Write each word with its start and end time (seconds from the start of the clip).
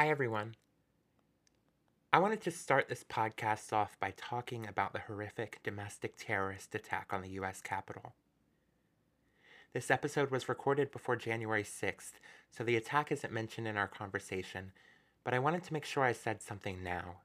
Hi, 0.00 0.08
everyone. 0.08 0.54
I 2.10 2.20
wanted 2.20 2.40
to 2.44 2.50
start 2.50 2.88
this 2.88 3.04
podcast 3.04 3.70
off 3.70 3.98
by 4.00 4.14
talking 4.16 4.66
about 4.66 4.94
the 4.94 5.00
horrific 5.00 5.60
domestic 5.62 6.14
terrorist 6.16 6.74
attack 6.74 7.08
on 7.12 7.20
the 7.20 7.28
U.S. 7.32 7.60
Capitol. 7.60 8.14
This 9.74 9.90
episode 9.90 10.30
was 10.30 10.48
recorded 10.48 10.90
before 10.90 11.16
January 11.16 11.62
6th, 11.62 12.12
so 12.50 12.64
the 12.64 12.76
attack 12.76 13.12
isn't 13.12 13.30
mentioned 13.30 13.68
in 13.68 13.76
our 13.76 13.88
conversation, 13.88 14.72
but 15.22 15.34
I 15.34 15.38
wanted 15.38 15.64
to 15.64 15.72
make 15.74 15.84
sure 15.84 16.02
I 16.02 16.12
said 16.12 16.40
something 16.40 16.82
now. 16.82 17.16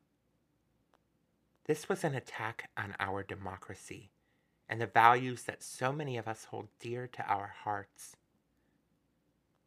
This 1.67 1.87
was 1.87 2.03
an 2.03 2.13
attack 2.13 2.69
on 2.75 2.93
our 2.99 3.23
democracy 3.23 4.09
and 4.67 4.81
the 4.81 4.85
values 4.85 5.43
that 5.43 5.63
so 5.63 5.93
many 5.93 6.17
of 6.17 6.27
us 6.27 6.43
hold 6.43 6.67
dear 6.81 7.07
to 7.07 7.25
our 7.25 7.53
hearts. 7.63 8.17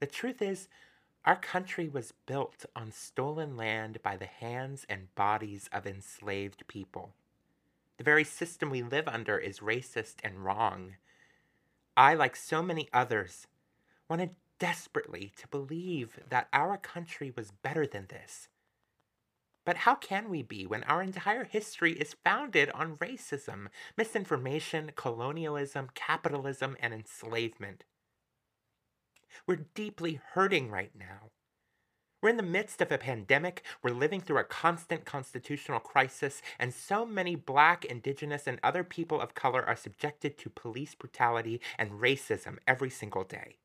The 0.00 0.06
truth 0.06 0.42
is, 0.42 0.68
our 1.24 1.36
country 1.36 1.88
was 1.88 2.14
built 2.26 2.64
on 2.74 2.90
stolen 2.92 3.56
land 3.56 3.98
by 4.02 4.16
the 4.16 4.26
hands 4.26 4.86
and 4.88 5.14
bodies 5.14 5.68
of 5.72 5.86
enslaved 5.86 6.66
people. 6.68 7.14
The 7.98 8.04
very 8.04 8.24
system 8.24 8.70
we 8.70 8.82
live 8.82 9.08
under 9.08 9.38
is 9.38 9.58
racist 9.58 10.16
and 10.22 10.44
wrong. 10.44 10.94
I, 11.96 12.14
like 12.14 12.36
so 12.36 12.62
many 12.62 12.88
others, 12.92 13.46
wanted 14.08 14.36
desperately 14.58 15.32
to 15.36 15.48
believe 15.48 16.20
that 16.28 16.48
our 16.52 16.76
country 16.76 17.32
was 17.36 17.50
better 17.50 17.86
than 17.86 18.06
this. 18.08 18.48
But 19.64 19.78
how 19.78 19.96
can 19.96 20.30
we 20.30 20.42
be 20.42 20.66
when 20.66 20.84
our 20.84 21.02
entire 21.02 21.44
history 21.44 21.92
is 21.92 22.16
founded 22.24 22.70
on 22.70 22.96
racism, 22.96 23.66
misinformation, 23.96 24.92
colonialism, 24.94 25.90
capitalism, 25.94 26.76
and 26.80 26.94
enslavement? 26.94 27.84
We're 29.46 29.66
deeply 29.74 30.20
hurting 30.32 30.70
right 30.70 30.92
now. 30.98 31.30
We're 32.20 32.30
in 32.30 32.36
the 32.36 32.42
midst 32.42 32.80
of 32.80 32.90
a 32.90 32.98
pandemic. 32.98 33.62
We're 33.82 33.94
living 33.94 34.20
through 34.20 34.38
a 34.38 34.44
constant 34.44 35.04
constitutional 35.04 35.78
crisis, 35.78 36.42
and 36.58 36.74
so 36.74 37.06
many 37.06 37.36
black, 37.36 37.84
indigenous, 37.84 38.48
and 38.48 38.58
other 38.62 38.82
people 38.82 39.20
of 39.20 39.34
color 39.34 39.64
are 39.64 39.76
subjected 39.76 40.36
to 40.38 40.50
police 40.50 40.96
brutality 40.96 41.60
and 41.78 41.92
racism 41.92 42.58
every 42.66 42.90
single 42.90 43.22
day. 43.22 43.58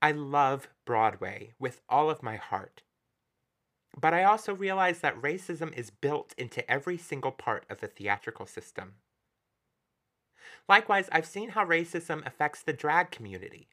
I 0.00 0.12
love 0.12 0.68
Broadway 0.86 1.52
with 1.58 1.82
all 1.88 2.08
of 2.08 2.22
my 2.22 2.36
heart. 2.36 2.82
But 4.00 4.14
I 4.14 4.24
also 4.24 4.54
realize 4.54 5.00
that 5.00 5.20
racism 5.20 5.72
is 5.76 5.90
built 5.90 6.34
into 6.38 6.68
every 6.70 6.98
single 6.98 7.30
part 7.30 7.64
of 7.68 7.80
the 7.80 7.86
theatrical 7.86 8.46
system. 8.46 8.94
Likewise, 10.68 11.08
I've 11.12 11.26
seen 11.26 11.50
how 11.50 11.64
racism 11.64 12.26
affects 12.26 12.62
the 12.62 12.72
drag 12.72 13.10
community 13.10 13.68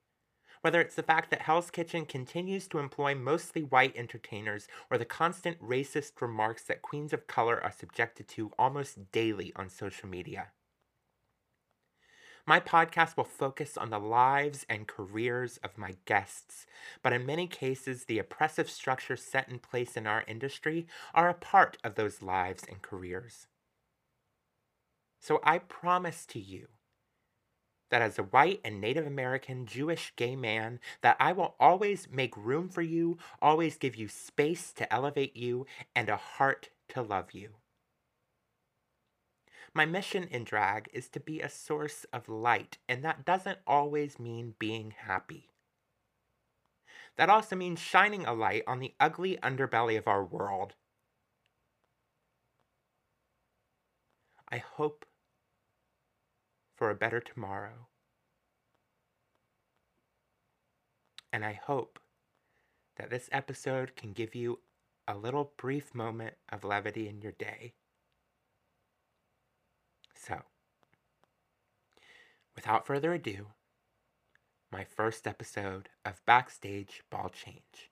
whether 0.61 0.79
it's 0.79 0.95
the 0.95 1.03
fact 1.03 1.29
that 1.31 1.41
Hell's 1.41 1.71
Kitchen 1.71 2.05
continues 2.05 2.67
to 2.67 2.79
employ 2.79 3.15
mostly 3.15 3.63
white 3.63 3.95
entertainers 3.95 4.67
or 4.89 4.97
the 4.97 5.05
constant 5.05 5.61
racist 5.61 6.21
remarks 6.21 6.63
that 6.63 6.81
queens 6.81 7.13
of 7.13 7.27
color 7.27 7.61
are 7.63 7.71
subjected 7.71 8.27
to 8.29 8.51
almost 8.57 9.11
daily 9.11 9.51
on 9.55 9.69
social 9.69 10.07
media. 10.07 10.47
My 12.45 12.59
podcast 12.59 13.17
will 13.17 13.23
focus 13.23 13.77
on 13.77 13.91
the 13.91 13.99
lives 13.99 14.65
and 14.67 14.87
careers 14.87 15.57
of 15.57 15.77
my 15.77 15.95
guests, 16.05 16.65
but 17.03 17.13
in 17.13 17.25
many 17.25 17.47
cases, 17.47 18.05
the 18.05 18.17
oppressive 18.17 18.69
structures 18.69 19.21
set 19.21 19.47
in 19.47 19.59
place 19.59 19.95
in 19.95 20.07
our 20.07 20.23
industry 20.27 20.87
are 21.13 21.29
a 21.29 21.35
part 21.35 21.77
of 21.83 21.95
those 21.95 22.21
lives 22.21 22.63
and 22.67 22.81
careers. 22.81 23.47
So 25.19 25.39
I 25.43 25.59
promise 25.59 26.25
to 26.27 26.39
you 26.39 26.67
that 27.91 28.01
as 28.01 28.17
a 28.17 28.23
white 28.23 28.59
and 28.65 28.81
Native 28.81 29.05
American 29.05 29.67
Jewish 29.67 30.13
gay 30.15 30.35
man 30.35 30.79
that 31.01 31.17
I 31.19 31.33
will 31.33 31.55
always 31.59 32.07
make 32.11 32.35
room 32.35 32.69
for 32.69 32.81
you, 32.81 33.19
always 33.41 33.77
give 33.77 33.95
you 33.95 34.07
space 34.07 34.73
to 34.73 34.91
elevate 34.91 35.37
you 35.37 35.67
and 35.95 36.09
a 36.09 36.17
heart 36.17 36.69
to 36.89 37.01
love 37.01 37.33
you. 37.33 37.49
My 39.73 39.85
mission 39.85 40.23
in 40.23 40.43
drag 40.43 40.89
is 40.91 41.07
to 41.09 41.19
be 41.19 41.39
a 41.39 41.49
source 41.49 42.05
of 42.11 42.27
light, 42.27 42.77
and 42.89 43.05
that 43.05 43.23
doesn't 43.23 43.59
always 43.65 44.19
mean 44.19 44.55
being 44.59 44.91
happy. 44.91 45.49
That 47.15 47.29
also 47.29 47.55
means 47.55 47.79
shining 47.79 48.25
a 48.25 48.33
light 48.33 48.63
on 48.67 48.79
the 48.79 48.93
ugly 48.99 49.37
underbelly 49.43 49.97
of 49.97 50.07
our 50.07 50.25
world. 50.25 50.73
I 54.49 54.57
hope 54.57 55.05
for 56.75 56.89
a 56.89 56.95
better 56.95 57.21
tomorrow. 57.21 57.87
And 61.31 61.45
I 61.45 61.53
hope 61.53 61.99
that 62.97 63.09
this 63.09 63.29
episode 63.31 63.95
can 63.95 64.13
give 64.13 64.35
you 64.35 64.59
a 65.07 65.15
little 65.15 65.53
brief 65.57 65.93
moment 65.95 66.35
of 66.49 66.63
levity 66.63 67.07
in 67.07 67.21
your 67.21 67.31
day. 67.33 67.73
So, 70.15 70.41
without 72.55 72.85
further 72.85 73.13
ado, 73.13 73.47
my 74.71 74.83
first 74.83 75.27
episode 75.27 75.89
of 76.05 76.25
Backstage 76.25 77.03
Ball 77.09 77.29
Change. 77.29 77.90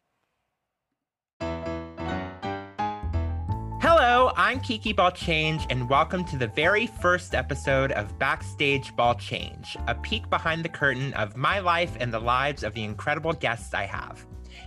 I'm 4.49 4.61
Kiki 4.61 4.93
Ball 4.93 5.11
Change, 5.11 5.67
and 5.69 5.87
welcome 5.87 6.25
to 6.25 6.35
the 6.35 6.47
very 6.47 6.87
first 6.87 7.35
episode 7.35 7.91
of 7.91 8.17
Backstage 8.17 8.95
Ball 8.95 9.13
Change, 9.13 9.77
a 9.87 9.93
peek 9.93 10.27
behind 10.31 10.65
the 10.65 10.69
curtain 10.69 11.13
of 11.13 11.37
my 11.37 11.59
life 11.59 11.95
and 11.99 12.11
the 12.11 12.19
lives 12.19 12.63
of 12.63 12.73
the 12.73 12.83
incredible 12.83 13.33
guests 13.33 13.75
I 13.75 13.83
have. 13.83 14.25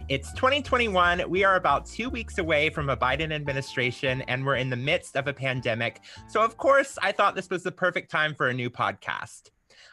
It's 0.08 0.32
2021. 0.34 1.28
We 1.28 1.42
are 1.42 1.56
about 1.56 1.86
two 1.86 2.10
weeks 2.10 2.38
away 2.38 2.70
from 2.70 2.90
a 2.90 2.96
Biden 2.96 3.32
administration, 3.32 4.22
and 4.28 4.46
we're 4.46 4.54
in 4.54 4.70
the 4.70 4.76
midst 4.76 5.16
of 5.16 5.26
a 5.26 5.34
pandemic. 5.34 6.02
So, 6.28 6.44
of 6.44 6.56
course, 6.56 6.96
I 7.02 7.10
thought 7.10 7.34
this 7.34 7.50
was 7.50 7.64
the 7.64 7.72
perfect 7.72 8.08
time 8.08 8.36
for 8.36 8.46
a 8.46 8.54
new 8.54 8.70
podcast. 8.70 9.50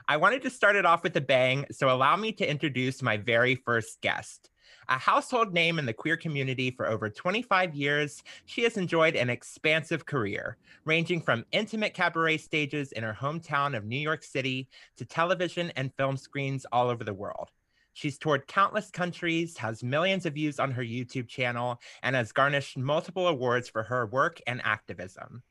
I 0.07 0.17
wanted 0.17 0.43
to 0.43 0.51
start 0.51 0.75
it 0.75 0.85
off 0.85 1.01
with 1.01 1.17
a 1.17 1.21
bang, 1.21 1.65
so 1.71 1.89
allow 1.89 2.15
me 2.15 2.31
to 2.33 2.47
introduce 2.47 3.01
my 3.01 3.17
very 3.17 3.55
first 3.55 4.01
guest. 4.01 4.51
A 4.91 4.97
household 4.97 5.53
name 5.53 5.77
in 5.77 5.85
the 5.85 5.93
queer 5.93 6.17
community 6.17 6.71
for 6.71 6.87
over 6.87 7.11
25 7.11 7.75
years, 7.75 8.23
she 8.47 8.63
has 8.63 8.75
enjoyed 8.75 9.15
an 9.15 9.29
expansive 9.29 10.07
career, 10.07 10.57
ranging 10.83 11.21
from 11.21 11.45
intimate 11.51 11.93
cabaret 11.93 12.37
stages 12.37 12.91
in 12.93 13.03
her 13.03 13.13
hometown 13.13 13.77
of 13.77 13.85
New 13.85 13.99
York 13.99 14.23
City 14.23 14.67
to 14.97 15.05
television 15.05 15.71
and 15.75 15.93
film 15.93 16.17
screens 16.17 16.65
all 16.71 16.89
over 16.89 17.03
the 17.03 17.13
world. 17.13 17.51
She's 17.93 18.17
toured 18.17 18.47
countless 18.47 18.89
countries, 18.89 19.57
has 19.57 19.83
millions 19.83 20.25
of 20.25 20.33
views 20.33 20.59
on 20.59 20.71
her 20.71 20.83
YouTube 20.83 21.27
channel, 21.27 21.79
and 22.01 22.15
has 22.15 22.31
garnished 22.31 22.75
multiple 22.75 23.27
awards 23.27 23.69
for 23.69 23.83
her 23.83 24.07
work 24.07 24.41
and 24.47 24.59
activism. 24.63 25.43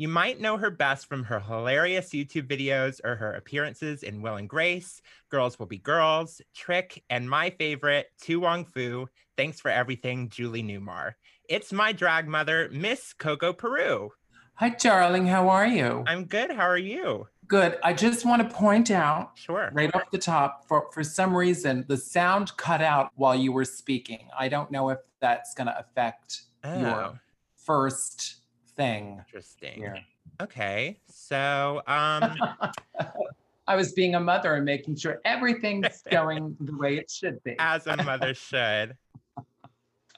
You 0.00 0.06
might 0.06 0.40
know 0.40 0.56
her 0.56 0.70
best 0.70 1.08
from 1.08 1.24
her 1.24 1.40
hilarious 1.40 2.10
YouTube 2.10 2.46
videos 2.46 3.00
or 3.02 3.16
her 3.16 3.32
appearances 3.32 4.04
in 4.04 4.22
Will 4.22 4.36
and 4.36 4.48
Grace, 4.48 5.02
Girls 5.28 5.58
Will 5.58 5.66
Be 5.66 5.78
Girls, 5.78 6.40
Trick, 6.54 7.02
and 7.10 7.28
my 7.28 7.50
favorite, 7.50 8.06
To 8.22 8.38
Wong 8.38 8.64
Foo. 8.64 9.08
Thanks 9.36 9.60
for 9.60 9.72
everything, 9.72 10.28
Julie 10.28 10.62
Newmar. 10.62 11.14
It's 11.48 11.72
my 11.72 11.90
drag 11.90 12.28
mother, 12.28 12.68
Miss 12.70 13.12
Coco 13.12 13.52
Peru. 13.52 14.12
Hi, 14.54 14.68
darling. 14.68 15.26
How 15.26 15.48
are 15.48 15.66
you? 15.66 16.04
I'm 16.06 16.26
good. 16.26 16.52
How 16.52 16.68
are 16.68 16.78
you? 16.78 17.26
Good. 17.48 17.76
I 17.82 17.92
just 17.92 18.24
want 18.24 18.48
to 18.48 18.56
point 18.56 18.92
out, 18.92 19.32
sure, 19.34 19.70
right 19.72 19.92
off 19.96 20.12
the 20.12 20.18
top, 20.18 20.68
for 20.68 20.92
for 20.92 21.02
some 21.02 21.36
reason 21.36 21.84
the 21.88 21.96
sound 21.96 22.56
cut 22.56 22.82
out 22.82 23.10
while 23.16 23.34
you 23.34 23.50
were 23.50 23.64
speaking. 23.64 24.28
I 24.38 24.48
don't 24.48 24.70
know 24.70 24.90
if 24.90 24.98
that's 25.20 25.54
going 25.54 25.66
to 25.66 25.76
affect 25.76 26.42
oh. 26.62 26.80
your 26.80 27.20
first 27.56 28.42
thing. 28.78 29.22
Interesting. 29.26 29.82
Yeah. 29.82 29.98
Okay. 30.40 30.98
So, 31.10 31.82
um, 31.86 32.34
I 33.68 33.76
was 33.76 33.92
being 33.92 34.14
a 34.14 34.20
mother 34.20 34.54
and 34.54 34.64
making 34.64 34.96
sure 34.96 35.20
everything's 35.26 36.02
going 36.10 36.56
the 36.60 36.74
way 36.74 36.96
it 36.96 37.10
should 37.10 37.42
be. 37.44 37.54
As 37.58 37.86
a 37.86 38.02
mother 38.02 38.32
should. 38.32 38.96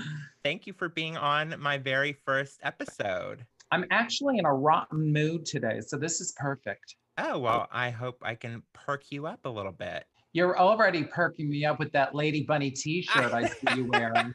Thank 0.44 0.68
you 0.68 0.74
for 0.74 0.88
being 0.88 1.18
on 1.18 1.56
my 1.60 1.80
very 1.80 2.14
first 2.26 2.60
episode. 2.62 3.44
I'm 3.72 3.86
actually 3.90 4.38
in 4.38 4.46
a 4.46 4.54
rotten 4.54 5.12
mood 5.12 5.48
today, 5.48 5.82
so 5.82 5.98
this 5.98 6.22
is 6.22 6.34
perfect. 6.38 6.96
Oh, 7.18 7.40
well, 7.40 7.68
I 7.72 7.90
hope 7.90 8.18
I 8.22 8.36
can 8.36 8.62
perk 8.74 9.12
you 9.12 9.26
up 9.26 9.40
a 9.46 9.50
little 9.50 9.72
bit. 9.72 10.06
You're 10.34 10.58
already 10.58 11.04
perking 11.04 11.50
me 11.50 11.66
up 11.66 11.80
with 11.80 11.92
that 11.94 12.14
Lady 12.14 12.44
Bunny 12.44 12.72
t 12.72 13.02
shirt 13.02 13.34
I 13.34 13.48
see 13.48 13.76
you 13.76 13.86
wearing. 13.86 14.34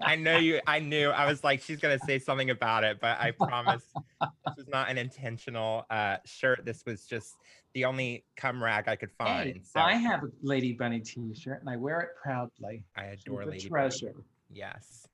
I 0.00 0.16
know 0.16 0.36
you. 0.38 0.60
I 0.66 0.78
knew. 0.78 1.10
I 1.10 1.26
was 1.26 1.42
like, 1.42 1.60
she's 1.60 1.78
gonna 1.78 1.98
say 1.98 2.18
something 2.18 2.50
about 2.50 2.84
it, 2.84 2.98
but 3.00 3.18
I 3.20 3.32
promise 3.32 3.82
this 4.20 4.56
was 4.56 4.68
not 4.68 4.88
an 4.88 4.98
intentional 4.98 5.84
uh, 5.90 6.18
shirt. 6.24 6.64
This 6.64 6.84
was 6.86 7.04
just 7.04 7.34
the 7.74 7.84
only 7.84 8.24
cum 8.36 8.62
rag 8.62 8.88
I 8.88 8.96
could 8.96 9.12
find. 9.12 9.54
Hey, 9.54 9.60
so. 9.62 9.80
I 9.80 9.94
have 9.94 10.22
a 10.22 10.28
Lady 10.42 10.72
Bunny 10.72 11.00
T-shirt, 11.00 11.60
and 11.60 11.68
I 11.68 11.76
wear 11.76 12.00
it 12.00 12.10
proudly. 12.22 12.84
I 12.96 13.04
adore 13.06 13.42
She's 13.42 13.50
Lady 13.50 13.68
treasure. 13.68 14.12
Bunny. 14.12 14.24
Yes. 14.50 15.06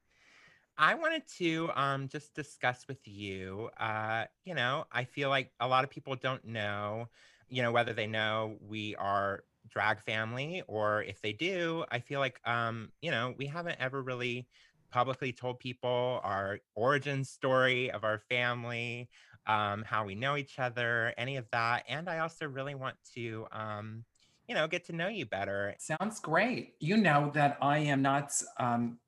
I 0.78 0.94
wanted 0.94 1.22
to 1.38 1.70
um, 1.74 2.08
just 2.08 2.34
discuss 2.34 2.86
with 2.88 3.06
you. 3.06 3.68
Uh, 3.78 4.24
you 4.44 4.54
know, 4.54 4.84
I 4.90 5.04
feel 5.04 5.28
like 5.28 5.50
a 5.60 5.68
lot 5.68 5.84
of 5.84 5.90
people 5.90 6.16
don't 6.16 6.44
know. 6.44 7.08
You 7.48 7.62
know, 7.62 7.72
whether 7.72 7.92
they 7.92 8.06
know 8.06 8.56
we 8.66 8.96
are 8.96 9.44
drag 9.70 10.02
family 10.02 10.62
or 10.66 11.02
if 11.04 11.20
they 11.22 11.32
do 11.32 11.84
i 11.90 11.98
feel 11.98 12.20
like 12.20 12.40
um 12.44 12.90
you 13.00 13.10
know 13.10 13.34
we 13.38 13.46
haven't 13.46 13.76
ever 13.80 14.02
really 14.02 14.46
publicly 14.92 15.32
told 15.32 15.58
people 15.58 16.20
our 16.22 16.60
origin 16.76 17.24
story 17.24 17.90
of 17.90 18.04
our 18.04 18.18
family, 18.18 19.08
um, 19.46 19.82
how 19.84 20.04
we 20.04 20.14
know 20.14 20.36
each 20.36 20.58
other, 20.58 21.12
any 21.16 21.36
of 21.36 21.46
that. 21.50 21.84
And 21.88 22.08
I 22.08 22.18
also 22.18 22.46
really 22.46 22.74
want 22.74 22.96
to, 23.14 23.46
um, 23.50 24.04
you 24.46 24.54
know, 24.54 24.68
get 24.68 24.84
to 24.86 24.92
know 24.92 25.08
you 25.08 25.26
better. 25.26 25.74
Sounds 25.78 26.20
great. 26.20 26.74
You 26.78 26.98
know 26.98 27.30
that 27.34 27.56
I 27.60 27.78
am 27.78 28.02
not, 28.02 28.30
um, 28.60 28.98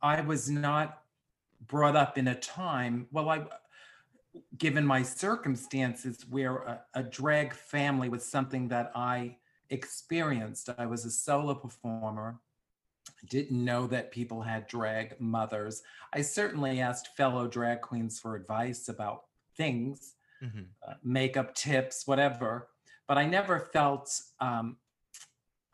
I 0.00 0.20
was 0.22 0.50
not 0.50 1.02
brought 1.66 1.94
up 1.94 2.18
in 2.18 2.28
a 2.28 2.34
time, 2.34 3.06
well, 3.12 3.28
I, 3.28 3.44
given 4.56 4.84
my 4.84 5.02
circumstances, 5.02 6.24
where 6.28 6.56
a, 6.56 6.80
a 6.94 7.02
drag 7.02 7.52
family 7.52 8.08
was 8.08 8.24
something 8.24 8.68
that 8.68 8.90
I 8.94 9.36
experienced. 9.72 10.68
I 10.78 10.86
was 10.86 11.04
a 11.04 11.10
solo 11.10 11.54
performer 11.54 12.38
didn't 13.28 13.64
know 13.64 13.86
that 13.86 14.10
people 14.10 14.42
had 14.42 14.66
drag 14.66 15.20
mothers. 15.20 15.82
I 16.12 16.22
certainly 16.22 16.80
asked 16.80 17.16
fellow 17.16 17.46
drag 17.46 17.80
queens 17.80 18.18
for 18.18 18.34
advice 18.34 18.88
about 18.88 19.24
things, 19.56 20.14
mm-hmm. 20.42 20.62
uh, 20.86 20.94
makeup 21.02 21.54
tips, 21.54 22.06
whatever. 22.06 22.68
But 23.06 23.18
I 23.18 23.26
never 23.26 23.60
felt 23.72 24.20
um, 24.40 24.76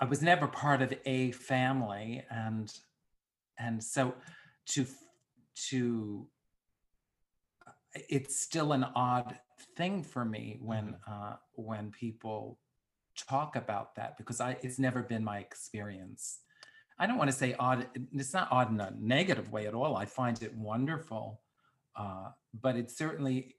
I 0.01 0.05
was 0.05 0.23
never 0.23 0.47
part 0.47 0.83
of 0.83 0.93
a 1.05 1.33
family, 1.33 2.23
and 2.31 2.73
and 3.59 3.83
so 3.83 4.15
to 4.67 4.87
to 5.69 6.29
it's 8.09 8.41
still 8.41 8.73
an 8.73 8.85
odd 8.95 9.39
thing 9.77 10.03
for 10.03 10.25
me 10.25 10.59
when 10.61 10.97
mm-hmm. 11.09 11.13
uh, 11.13 11.37
when 11.55 11.91
people 11.91 12.59
talk 13.27 13.57
about 13.57 13.95
that 13.97 14.17
because 14.17 14.41
I 14.41 14.57
it's 14.63 14.79
never 14.79 15.03
been 15.03 15.25
my 15.25 15.39
experience. 15.39 16.41
I 16.99 17.07
don't 17.07 17.19
want 17.19 17.31
to 17.31 17.37
say 17.37 17.55
odd. 17.59 17.87
It's 18.13 18.35
not 18.35 18.49
odd 18.51 18.71
in 18.71 18.81
a 18.81 18.93
negative 18.99 19.53
way 19.53 19.67
at 19.67 19.75
all. 19.75 19.97
I 19.97 20.05
find 20.05 20.41
it 20.43 20.55
wonderful, 20.57 21.41
uh, 21.97 22.31
but 22.61 22.77
it 22.77 22.91
certainly 22.91 23.57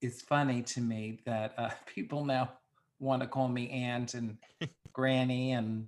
is 0.00 0.20
funny 0.20 0.62
to 0.62 0.80
me 0.80 1.20
that 1.24 1.54
uh, 1.56 1.70
people 1.86 2.24
now 2.24 2.52
want 2.98 3.22
to 3.22 3.28
call 3.28 3.48
me 3.48 3.70
aunt 3.70 4.14
and 4.14 4.36
granny, 4.92 5.52
and 5.52 5.86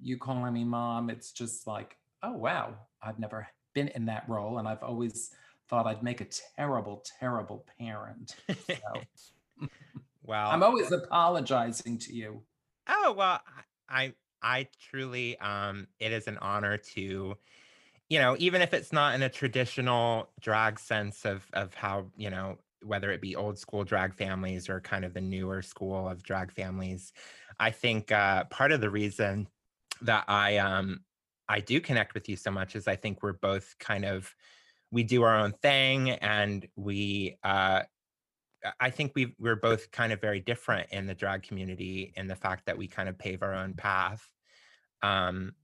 you 0.00 0.18
calling 0.18 0.52
me 0.52 0.64
mom. 0.64 1.10
It's 1.10 1.32
just 1.32 1.66
like, 1.66 1.96
oh 2.22 2.32
wow, 2.32 2.74
I've 3.02 3.18
never 3.18 3.46
been 3.74 3.88
in 3.88 4.06
that 4.06 4.28
role, 4.28 4.58
and 4.58 4.66
I've 4.66 4.82
always 4.82 5.30
thought 5.68 5.86
I'd 5.86 6.02
make 6.02 6.20
a 6.20 6.26
terrible, 6.56 7.04
terrible 7.20 7.64
parent. 7.78 8.34
So. 8.48 8.74
wow, 10.30 10.50
I'm 10.50 10.62
always 10.62 10.92
apologizing 10.92 11.98
to 12.00 12.14
you. 12.14 12.44
Oh 12.86 13.12
well, 13.16 13.40
I 13.88 14.14
I 14.42 14.68
truly 14.90 15.38
um 15.38 15.88
it 15.98 16.12
is 16.12 16.26
an 16.28 16.38
honor 16.38 16.76
to 16.78 17.36
you 18.10 18.18
know, 18.20 18.36
even 18.40 18.62
if 18.62 18.74
it's 18.74 18.92
not 18.92 19.14
in 19.14 19.22
a 19.22 19.30
traditional 19.30 20.32
drag 20.40 20.78
sense 20.80 21.26
of 21.26 21.48
of 21.54 21.74
how, 21.74 22.10
you 22.16 22.30
know, 22.30 22.58
whether 22.82 23.10
it 23.12 23.22
be 23.22 23.36
old 23.36 23.58
school 23.58 23.84
drag 23.84 24.14
families 24.14 24.68
or 24.70 24.80
kind 24.80 25.04
of 25.04 25.14
the 25.14 25.20
newer 25.22 25.62
school 25.62 26.08
of 26.08 26.22
drag 26.24 26.52
families, 26.52 27.12
I 27.60 27.70
think 27.72 28.12
uh 28.12 28.44
part 28.46 28.72
of 28.72 28.80
the 28.80 28.90
reason 28.90 29.48
that 30.02 30.24
I 30.28 30.58
um 30.58 31.04
I 31.48 31.60
do 31.60 31.80
connect 31.80 32.14
with 32.14 32.28
you 32.28 32.36
so 32.36 32.50
much 32.50 32.76
is 32.76 32.88
I 32.88 32.96
think 32.96 33.22
we're 33.22 33.34
both 33.34 33.78
kind 33.78 34.04
of 34.04 34.34
we 34.92 35.02
do 35.04 35.22
our 35.22 35.36
own 35.36 35.52
thing 35.52 36.10
and 36.10 36.68
we 36.76 37.38
uh 37.44 37.84
I 38.78 38.90
think 38.90 39.12
we 39.14 39.34
we're 39.38 39.56
both 39.56 39.90
kind 39.90 40.12
of 40.12 40.20
very 40.20 40.40
different 40.40 40.88
in 40.90 41.06
the 41.06 41.14
drag 41.14 41.42
community 41.42 42.12
in 42.16 42.26
the 42.26 42.36
fact 42.36 42.66
that 42.66 42.76
we 42.76 42.86
kind 42.86 43.08
of 43.08 43.18
pave 43.18 43.42
our 43.42 43.54
own 43.54 43.74
path. 43.74 44.26
Um, 45.02 45.54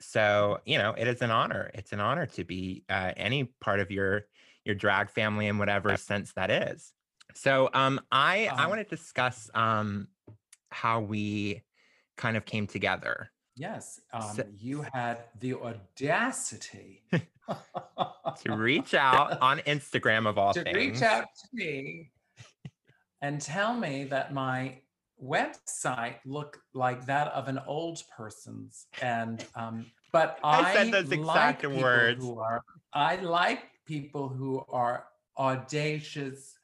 so 0.00 0.60
you 0.64 0.78
know, 0.78 0.94
it 0.96 1.08
is 1.08 1.22
an 1.22 1.30
honor. 1.30 1.70
It's 1.74 1.92
an 1.92 2.00
honor 2.00 2.26
to 2.26 2.44
be 2.44 2.84
uh, 2.88 3.12
any 3.16 3.44
part 3.60 3.80
of 3.80 3.90
your 3.90 4.26
your 4.64 4.74
drag 4.74 5.10
family 5.10 5.46
in 5.46 5.58
whatever 5.58 5.96
sense 5.96 6.32
that 6.34 6.50
is. 6.50 6.92
So 7.34 7.70
um, 7.74 8.00
I 8.12 8.46
I 8.46 8.48
uh-huh. 8.48 8.68
want 8.68 8.88
to 8.88 8.96
discuss 8.96 9.50
um, 9.54 10.08
how 10.70 11.00
we 11.00 11.62
kind 12.16 12.36
of 12.36 12.44
came 12.44 12.66
together. 12.66 13.30
Yes, 13.56 14.00
um, 14.12 14.34
so, 14.34 14.44
you 14.58 14.84
had 14.92 15.18
the 15.38 15.54
audacity 15.54 17.02
to 18.42 18.56
reach 18.56 18.94
out 18.94 19.40
on 19.40 19.58
Instagram 19.60 20.26
of 20.26 20.38
all 20.38 20.52
to 20.54 20.62
things. 20.62 20.76
reach 20.76 21.02
out 21.02 21.24
to 21.24 21.48
me 21.52 22.10
and 23.20 23.40
tell 23.40 23.74
me 23.74 24.04
that 24.04 24.32
my 24.32 24.78
website 25.22 26.16
looked 26.26 26.58
like 26.74 27.06
that 27.06 27.28
of 27.28 27.48
an 27.48 27.60
old 27.66 28.02
person's, 28.16 28.86
and 29.00 29.44
um, 29.54 29.86
but 30.12 30.38
I, 30.44 30.60
I 30.70 30.74
said 30.74 30.92
those 30.92 31.12
exact 31.12 31.64
like 31.64 31.82
words. 31.82 32.24
Are, 32.26 32.62
I 32.92 33.16
like 33.16 33.64
people 33.86 34.28
who 34.28 34.64
are 34.68 35.04
audacious 35.38 36.58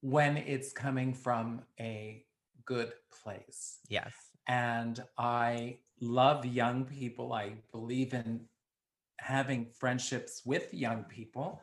when 0.00 0.36
it's 0.36 0.72
coming 0.72 1.12
from 1.14 1.62
a 1.78 2.24
good 2.64 2.92
place. 3.22 3.78
Yes. 3.88 4.12
And 4.46 5.02
I 5.18 5.78
love 6.00 6.46
young 6.46 6.84
people. 6.84 7.32
I 7.32 7.52
believe 7.72 8.14
in 8.14 8.40
having 9.20 9.66
friendships 9.78 10.42
with 10.44 10.72
young 10.72 11.04
people. 11.04 11.60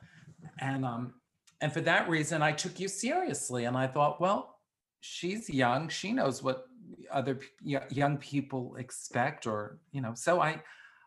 And 0.60 0.86
um 0.86 1.14
and 1.62 1.74
for 1.74 1.82
that 1.82 2.08
reason 2.08 2.42
I 2.42 2.52
took 2.52 2.80
you 2.80 2.88
seriously 2.88 3.66
and 3.66 3.76
I 3.76 3.88
thought, 3.88 4.22
well, 4.22 4.60
she's 5.02 5.50
young, 5.50 5.90
she 5.90 6.14
knows 6.14 6.44
what 6.44 6.66
other 7.12 7.40
young 7.62 8.18
people 8.18 8.76
expect 8.78 9.48
or, 9.48 9.80
you 9.92 10.02
know. 10.02 10.14
So 10.16 10.42
I 10.42 10.62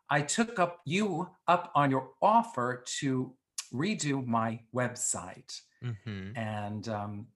I 0.09 0.23
took 0.23 0.59
up 0.59 0.81
you 0.85 1.31
up 1.47 1.71
on 1.75 1.91
your 1.91 2.11
offer 2.21 2.85
to 2.99 3.33
redo 3.73 4.27
my 4.27 4.61
website. 4.75 5.61
Mm-hmm. 5.85 6.37
And 6.37 6.89
um 6.89 7.27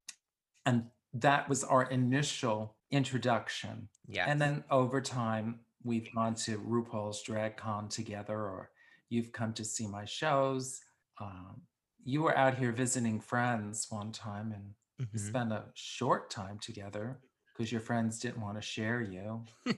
and 0.66 0.84
that 1.14 1.48
was 1.48 1.62
our 1.62 1.84
initial 1.84 2.76
introduction. 2.90 3.88
Yeah. 4.08 4.26
And 4.28 4.40
then 4.40 4.64
over 4.70 5.00
time 5.00 5.60
we've 5.84 6.12
gone 6.14 6.34
to 6.34 6.58
RuPaul's 6.58 7.22
Drag 7.22 7.56
Con 7.56 7.88
together 7.88 8.36
or 8.36 8.70
You've 9.08 9.32
come 9.32 9.52
to 9.54 9.64
see 9.64 9.86
my 9.86 10.04
shows. 10.04 10.80
Um, 11.20 11.62
you 12.04 12.22
were 12.22 12.36
out 12.36 12.56
here 12.56 12.72
visiting 12.72 13.20
friends 13.20 13.86
one 13.88 14.12
time 14.12 14.52
and 14.52 14.64
mm-hmm. 15.00 15.04
we 15.12 15.18
spent 15.18 15.52
a 15.52 15.64
short 15.74 16.30
time 16.30 16.58
together 16.58 17.18
because 17.54 17.70
your 17.70 17.80
friends 17.80 18.18
didn't 18.18 18.42
want 18.42 18.56
to 18.56 18.62
share 18.62 19.00
you. 19.00 19.42
so, 19.66 19.74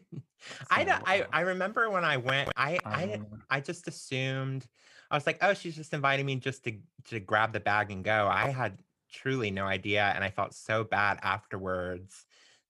I, 0.71 1.01
I 1.05 1.21
uh 1.21 1.27
I 1.33 1.41
remember 1.53 1.91
when 1.91 2.05
I 2.05 2.17
went, 2.17 2.51
I 2.57 2.79
I 2.85 3.21
I 3.51 3.61
just 3.61 3.87
assumed 3.87 4.67
I 5.11 5.17
was 5.17 5.27
like, 5.27 5.39
oh, 5.43 5.55
she's 5.55 5.77
just 5.77 5.93
inviting 5.93 6.27
me 6.27 6.37
just 6.37 6.65
to 6.65 6.73
to 7.09 7.21
grab 7.21 7.53
the 7.53 7.61
bag 7.61 7.91
and 7.91 8.05
go. 8.05 8.29
I 8.31 8.49
had 8.49 8.79
truly 9.13 9.51
no 9.51 9.67
idea, 9.67 10.13
and 10.15 10.25
I 10.25 10.31
felt 10.31 10.55
so 10.55 10.85
bad 10.85 11.19
afterwards 11.23 12.25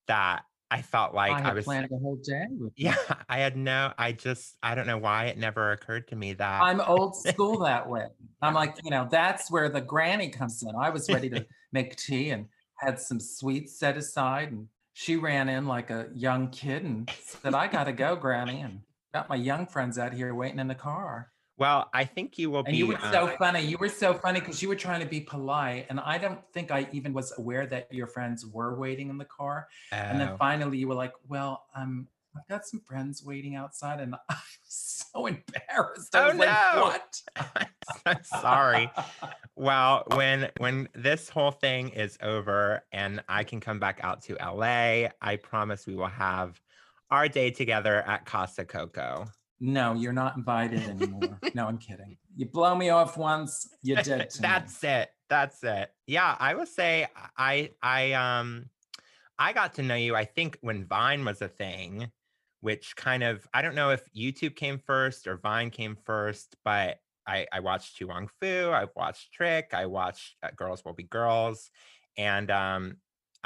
that 0.06 0.44
I 0.70 0.82
felt 0.82 1.14
like 1.14 1.32
I, 1.32 1.50
I 1.50 1.52
was 1.54 1.64
planning 1.64 1.90
a 1.92 1.98
whole 1.98 2.16
day. 2.16 2.46
yeah, 2.76 2.96
I 3.28 3.38
had 3.38 3.56
no, 3.56 3.92
I 3.96 4.12
just, 4.12 4.56
I 4.62 4.74
don't 4.74 4.86
know 4.86 4.98
why 4.98 5.26
it 5.26 5.38
never 5.38 5.72
occurred 5.72 6.08
to 6.08 6.16
me 6.16 6.32
that 6.34 6.60
I'm 6.62 6.80
old 6.80 7.16
school 7.16 7.58
that 7.64 7.88
way. 7.88 8.06
I'm 8.42 8.54
like, 8.54 8.76
you 8.82 8.90
know, 8.90 9.06
that's 9.10 9.50
where 9.50 9.68
the 9.68 9.80
granny 9.80 10.28
comes 10.28 10.62
in. 10.62 10.72
I 10.80 10.90
was 10.90 11.08
ready 11.08 11.30
to 11.30 11.46
make 11.72 11.96
tea 11.96 12.30
and 12.30 12.46
had 12.78 12.98
some 12.98 13.20
sweets 13.20 13.78
set 13.78 13.96
aside, 13.96 14.52
and 14.52 14.66
she 14.92 15.16
ran 15.16 15.48
in 15.48 15.66
like 15.66 15.90
a 15.90 16.08
young 16.14 16.50
kid 16.50 16.82
and 16.82 17.10
said, 17.22 17.54
"I 17.54 17.68
gotta 17.68 17.92
go, 17.92 18.16
granny," 18.16 18.60
and 18.60 18.80
got 19.14 19.28
my 19.28 19.36
young 19.36 19.66
friends 19.66 19.98
out 19.98 20.12
here 20.12 20.34
waiting 20.34 20.58
in 20.58 20.68
the 20.68 20.74
car. 20.74 21.32
Well, 21.58 21.88
I 21.94 22.04
think 22.04 22.38
you 22.38 22.50
will 22.50 22.60
and 22.60 22.72
be. 22.72 22.76
you 22.76 22.86
were 22.86 22.98
uh, 22.98 23.10
so 23.10 23.28
funny. 23.38 23.62
You 23.62 23.78
were 23.78 23.88
so 23.88 24.12
funny 24.12 24.40
because 24.40 24.60
you 24.60 24.68
were 24.68 24.76
trying 24.76 25.00
to 25.00 25.06
be 25.06 25.20
polite, 25.20 25.86
and 25.88 25.98
I 25.98 26.18
don't 26.18 26.40
think 26.52 26.70
I 26.70 26.86
even 26.92 27.14
was 27.14 27.32
aware 27.38 27.66
that 27.66 27.92
your 27.92 28.06
friends 28.06 28.44
were 28.44 28.78
waiting 28.78 29.08
in 29.08 29.16
the 29.16 29.24
car. 29.24 29.68
Oh. 29.92 29.96
And 29.96 30.20
then 30.20 30.28
oh. 30.30 30.36
finally, 30.36 30.76
you 30.76 30.88
were 30.88 30.94
like, 30.94 31.12
"Well, 31.28 31.64
um, 31.74 32.08
I've 32.36 32.46
got 32.48 32.66
some 32.66 32.80
friends 32.80 33.24
waiting 33.24 33.54
outside," 33.54 34.00
and 34.00 34.14
I 34.28 34.34
was 34.34 35.06
so 35.12 35.26
embarrassed. 35.26 36.14
I 36.14 36.24
oh 36.24 36.26
was 36.26 36.36
no! 36.36 36.90
Like, 36.90 37.56
what? 38.04 38.26
sorry. 38.26 38.90
well, 39.54 40.04
when 40.14 40.50
when 40.58 40.90
this 40.94 41.30
whole 41.30 41.52
thing 41.52 41.88
is 41.88 42.18
over 42.22 42.84
and 42.92 43.22
I 43.30 43.44
can 43.44 43.60
come 43.60 43.78
back 43.78 44.00
out 44.02 44.20
to 44.24 44.34
LA, 44.34 45.08
I 45.22 45.36
promise 45.42 45.86
we 45.86 45.94
will 45.94 46.06
have 46.06 46.60
our 47.10 47.28
day 47.28 47.50
together 47.50 48.02
at 48.02 48.26
Casa 48.26 48.66
Coco. 48.66 49.26
No, 49.58 49.94
you're 49.94 50.12
not 50.12 50.36
invited 50.36 50.82
anymore. 50.82 51.38
no, 51.54 51.66
I'm 51.66 51.78
kidding. 51.78 52.16
You 52.36 52.46
blow 52.46 52.74
me 52.74 52.90
off 52.90 53.16
once, 53.16 53.68
you're 53.82 54.02
dead. 54.02 54.30
That's 54.40 54.82
me. 54.82 54.88
it. 54.88 55.08
That's 55.28 55.64
it. 55.64 55.90
Yeah, 56.06 56.36
I 56.38 56.54
will 56.54 56.66
say 56.66 57.08
I 57.36 57.70
I 57.82 58.12
um 58.12 58.70
I 59.38 59.52
got 59.52 59.74
to 59.74 59.82
know 59.82 59.94
you, 59.94 60.14
I 60.14 60.24
think, 60.24 60.58
when 60.60 60.86
Vine 60.86 61.24
was 61.24 61.42
a 61.42 61.48
thing, 61.48 62.10
which 62.60 62.96
kind 62.96 63.22
of 63.22 63.46
I 63.52 63.62
don't 63.62 63.74
know 63.74 63.90
if 63.90 64.02
YouTube 64.16 64.56
came 64.56 64.78
first 64.78 65.26
or 65.26 65.38
Vine 65.38 65.70
came 65.70 65.96
first, 66.04 66.56
but 66.64 66.98
I, 67.26 67.46
I 67.52 67.60
watched 67.60 67.96
To 67.96 68.06
Wong 68.06 68.28
Foo, 68.40 68.70
I've 68.70 68.94
watched 68.94 69.32
Trick, 69.32 69.70
I 69.72 69.86
watched 69.86 70.36
uh, 70.42 70.50
Girls 70.54 70.84
Will 70.84 70.92
Be 70.92 71.02
Girls, 71.02 71.70
and 72.16 72.50
um, 72.50 72.96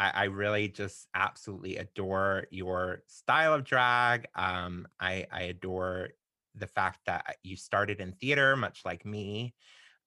I, 0.01 0.11
I 0.15 0.25
really 0.25 0.69
just 0.69 1.09
absolutely 1.15 1.77
adore 1.77 2.47
your 2.51 3.03
style 3.07 3.53
of 3.53 3.65
drag. 3.65 4.27
Um, 4.35 4.89
I, 4.99 5.27
I 5.31 5.43
adore 5.43 6.09
the 6.55 6.67
fact 6.67 7.01
that 7.05 7.37
you 7.43 7.55
started 7.55 8.01
in 8.01 8.13
theater, 8.13 8.57
much 8.57 8.81
like 8.87 9.05
me, 9.05 9.55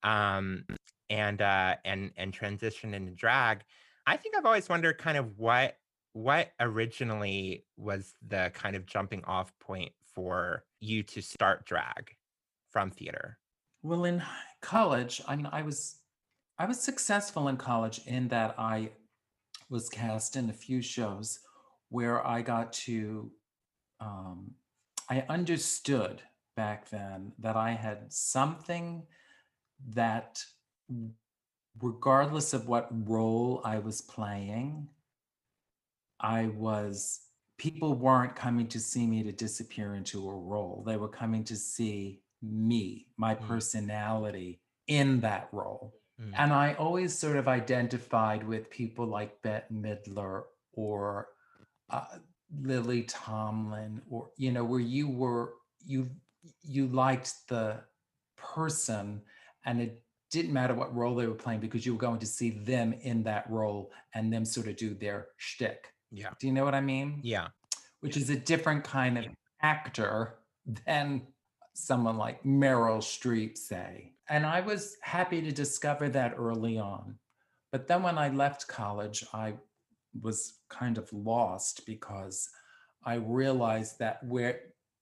um, 0.01 0.65
and 1.11 1.41
uh, 1.41 1.75
and 1.85 2.11
and 2.17 2.33
transitioned 2.33 2.95
into 2.95 3.11
drag. 3.11 3.63
I 4.07 4.17
think 4.17 4.35
I've 4.35 4.47
always 4.47 4.67
wondered 4.67 4.97
kind 4.97 5.17
of 5.17 5.37
what 5.37 5.77
what 6.13 6.51
originally 6.59 7.65
was 7.77 8.13
the 8.27 8.51
kind 8.55 8.75
of 8.75 8.87
jumping 8.87 9.23
off 9.25 9.53
point 9.59 9.91
for 10.15 10.63
you 10.79 11.03
to 11.03 11.21
start 11.21 11.65
drag 11.65 12.15
from 12.71 12.89
theater. 12.89 13.37
Well, 13.83 14.05
in 14.05 14.23
college, 14.59 15.21
I 15.27 15.35
mean, 15.35 15.47
I 15.51 15.61
was 15.61 15.97
I 16.57 16.65
was 16.65 16.81
successful 16.81 17.47
in 17.47 17.57
college 17.57 18.01
in 18.07 18.29
that 18.29 18.55
I 18.57 18.89
was 19.73 19.89
cast 19.89 20.35
in 20.35 20.51
a 20.51 20.53
few 20.53 20.81
shows 20.81 21.39
where 21.89 22.25
I 22.25 22.43
got 22.43 22.71
to 22.73 23.31
um, 23.99 24.51
I 25.09 25.25
understood 25.29 26.21
back 26.55 26.89
then 26.91 27.31
that 27.39 27.55
I 27.55 27.71
had 27.71 28.13
something 28.13 29.03
that 29.89 30.43
regardless 31.81 32.53
of 32.53 32.67
what 32.67 32.87
role 33.09 33.61
I 33.65 33.79
was 33.79 34.01
playing, 34.01 34.89
I 36.19 36.47
was, 36.55 37.21
people 37.57 37.95
weren't 37.95 38.35
coming 38.35 38.67
to 38.67 38.79
see 38.79 39.07
me 39.07 39.23
to 39.23 39.31
disappear 39.31 39.95
into 39.95 40.29
a 40.29 40.35
role. 40.35 40.83
They 40.85 40.97
were 40.97 41.09
coming 41.09 41.43
to 41.45 41.55
see 41.55 42.21
me, 42.43 43.07
my 43.17 43.33
mm. 43.33 43.47
personality 43.47 44.61
in 44.87 45.21
that 45.21 45.49
role. 45.51 45.95
Mm. 46.23 46.33
And 46.37 46.53
I 46.53 46.73
always 46.73 47.17
sort 47.17 47.35
of 47.35 47.47
identified 47.47 48.47
with 48.47 48.69
people 48.69 49.05
like 49.05 49.41
Bette 49.41 49.65
Midler 49.73 50.43
or 50.73 51.27
uh, 51.89 52.05
Lily 52.61 53.03
Tomlin, 53.03 54.01
or, 54.09 54.29
you 54.37 54.51
know, 54.51 54.63
where 54.63 54.79
you 54.79 55.09
were, 55.09 55.53
you, 55.85 56.09
you 56.63 56.87
liked 56.87 57.33
the 57.47 57.81
person 58.37 59.21
and 59.65 59.81
it 59.81 60.01
didn't 60.31 60.53
matter 60.53 60.73
what 60.73 60.95
role 60.95 61.15
they 61.15 61.27
were 61.27 61.33
playing 61.33 61.59
because 61.59 61.85
you 61.85 61.93
were 61.93 61.99
going 61.99 62.19
to 62.19 62.25
see 62.25 62.49
them 62.49 62.93
in 63.01 63.23
that 63.23 63.49
role 63.49 63.91
and 64.13 64.33
them 64.33 64.45
sort 64.45 64.67
of 64.67 64.75
do 64.75 64.93
their 64.93 65.27
shtick. 65.37 65.93
Yeah. 66.11 66.29
Do 66.39 66.47
you 66.47 66.53
know 66.53 66.65
what 66.65 66.75
I 66.75 66.81
mean? 66.81 67.19
Yeah. 67.23 67.47
Which 68.01 68.17
is 68.17 68.29
a 68.29 68.35
different 68.35 68.83
kind 68.83 69.17
of 69.17 69.25
actor 69.61 70.35
than 70.85 71.21
someone 71.73 72.17
like 72.17 72.43
Meryl 72.43 72.99
Streep, 72.99 73.57
say. 73.57 74.13
And 74.29 74.45
I 74.45 74.61
was 74.61 74.97
happy 75.01 75.41
to 75.41 75.51
discover 75.51 76.09
that 76.09 76.35
early 76.37 76.77
on. 76.77 77.15
But 77.71 77.87
then 77.87 78.03
when 78.03 78.17
I 78.17 78.29
left 78.29 78.67
college, 78.67 79.25
I 79.33 79.55
was 80.21 80.59
kind 80.69 80.97
of 80.97 81.11
lost 81.11 81.85
because 81.85 82.49
I 83.03 83.15
realized 83.15 83.99
that 83.99 84.23
where, 84.23 84.59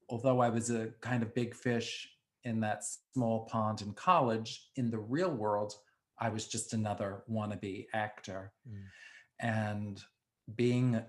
although 0.09 0.39
I 0.39 0.49
was 0.49 0.69
a 0.69 0.87
kind 1.01 1.21
of 1.21 1.35
big 1.35 1.53
fish 1.53 2.09
in 2.43 2.59
that 2.61 2.83
small 3.13 3.45
pond 3.45 3.81
in 3.81 3.93
college, 3.93 4.69
in 4.75 4.89
the 4.89 4.99
real 4.99 5.31
world, 5.31 5.73
I 6.17 6.29
was 6.29 6.47
just 6.47 6.73
another 6.73 7.23
wannabe 7.29 7.87
actor. 7.93 8.53
Mm. 8.67 8.83
And 9.39 10.03
being 10.55 11.01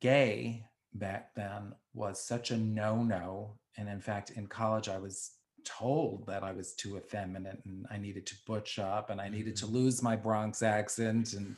gay 0.00 0.64
back 0.98 1.34
then 1.34 1.72
was 1.94 2.22
such 2.22 2.50
a 2.50 2.56
no 2.56 3.02
no. 3.02 3.58
And 3.76 3.88
in 3.88 4.00
fact, 4.00 4.30
in 4.30 4.46
college, 4.46 4.88
I 4.88 4.98
was 4.98 5.32
told 5.64 6.26
that 6.26 6.42
I 6.42 6.52
was 6.52 6.74
too 6.74 6.96
effeminate 6.96 7.60
and 7.64 7.86
I 7.90 7.98
needed 7.98 8.26
to 8.26 8.34
butch 8.46 8.78
up 8.78 9.10
and 9.10 9.20
I 9.20 9.28
needed 9.28 9.56
to 9.56 9.66
mm-hmm. 9.66 9.74
lose 9.74 10.02
my 10.02 10.16
Bronx 10.16 10.62
accent. 10.62 11.34
And 11.34 11.56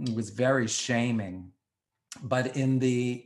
it 0.00 0.14
was 0.14 0.30
very 0.30 0.66
shaming. 0.66 1.52
But 2.22 2.56
in 2.56 2.78
the 2.78 3.24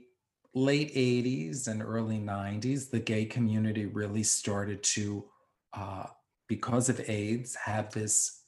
late 0.55 0.95
80s 0.95 1.69
and 1.69 1.83
early 1.83 2.19
90s, 2.19 2.91
the 2.91 3.01
gay 3.01 3.25
community 3.25 3.87
really 3.87 4.23
started 4.23 4.83
to, 4.83 5.25
uh, 5.73 6.07
because 6.49 6.89
of 6.89 7.01
AIDS, 7.09 7.55
have 7.55 7.93
this 7.93 8.42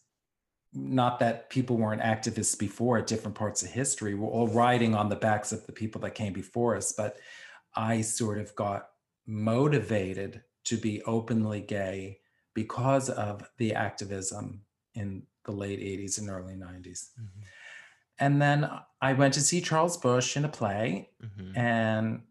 not 0.75 1.21
that 1.21 1.51
people 1.51 1.77
weren't 1.77 2.03
activists 2.03 2.59
before 2.59 2.99
at 2.99 3.07
different 3.07 3.37
parts 3.37 3.63
of 3.63 3.71
history, 3.71 4.15
we're 4.15 4.29
all 4.29 4.49
riding 4.49 4.95
on 4.95 5.09
the 5.09 5.17
backs 5.17 5.53
of 5.53 5.65
the 5.67 5.73
people 5.73 6.01
that 6.03 6.15
came 6.15 6.33
before 6.33 6.77
us. 6.77 6.93
But 6.93 7.19
I 7.77 8.01
sort 8.01 8.39
of 8.39 8.55
got 8.57 8.89
motivated 9.27 10.43
to 10.65 10.77
be 10.77 11.03
openly 11.03 11.61
gay 11.61 12.19
because 12.55 13.09
of 13.09 13.49
the 13.59 13.75
activism 13.75 14.63
in 14.95 15.23
the 15.45 15.53
late 15.53 15.81
80s 15.81 16.19
and 16.19 16.29
early 16.31 16.55
90s. 16.55 17.11
Mm-hmm. 17.21 17.43
And 18.19 18.41
then 18.41 18.71
I 19.01 19.13
went 19.13 19.35
to 19.35 19.41
see 19.41 19.61
Charles 19.61 19.97
Busch 19.97 20.37
in 20.37 20.45
a 20.45 20.49
play, 20.49 21.11
mm-hmm. 21.23 21.59
and 21.59 22.23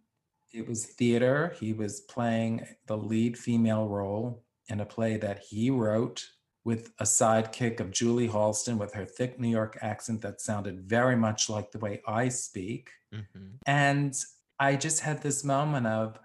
it 0.54 0.68
was 0.68 0.86
theater. 0.86 1.54
He 1.60 1.74
was 1.74 2.02
playing 2.02 2.66
the 2.88 2.98
lead 2.98 3.38
female 3.38 3.88
role 3.88 4.44
in 4.70 4.80
a 4.80 4.86
play 4.86 5.18
that 5.18 5.40
he 5.40 5.70
wrote 5.70 6.26
with 6.66 6.92
a 7.00 7.04
sidekick 7.04 7.80
of 7.80 7.92
Julie 7.92 8.30
Halston 8.30 8.78
with 8.78 8.94
her 8.94 9.06
thick 9.06 9.40
New 9.40 9.50
York 9.50 9.78
accent 9.82 10.22
that 10.22 10.42
sounded 10.42 10.82
very 10.82 11.16
much 11.16 11.50
like 11.50 11.72
the 11.72 11.80
way 11.80 12.02
I 12.08 12.30
speak. 12.30 12.92
Mm-hmm. 13.14 13.56
And 13.66 14.16
I 14.60 14.76
just 14.76 15.02
had 15.02 15.22
this 15.22 15.44
moment 15.44 15.88
of, 15.88 16.18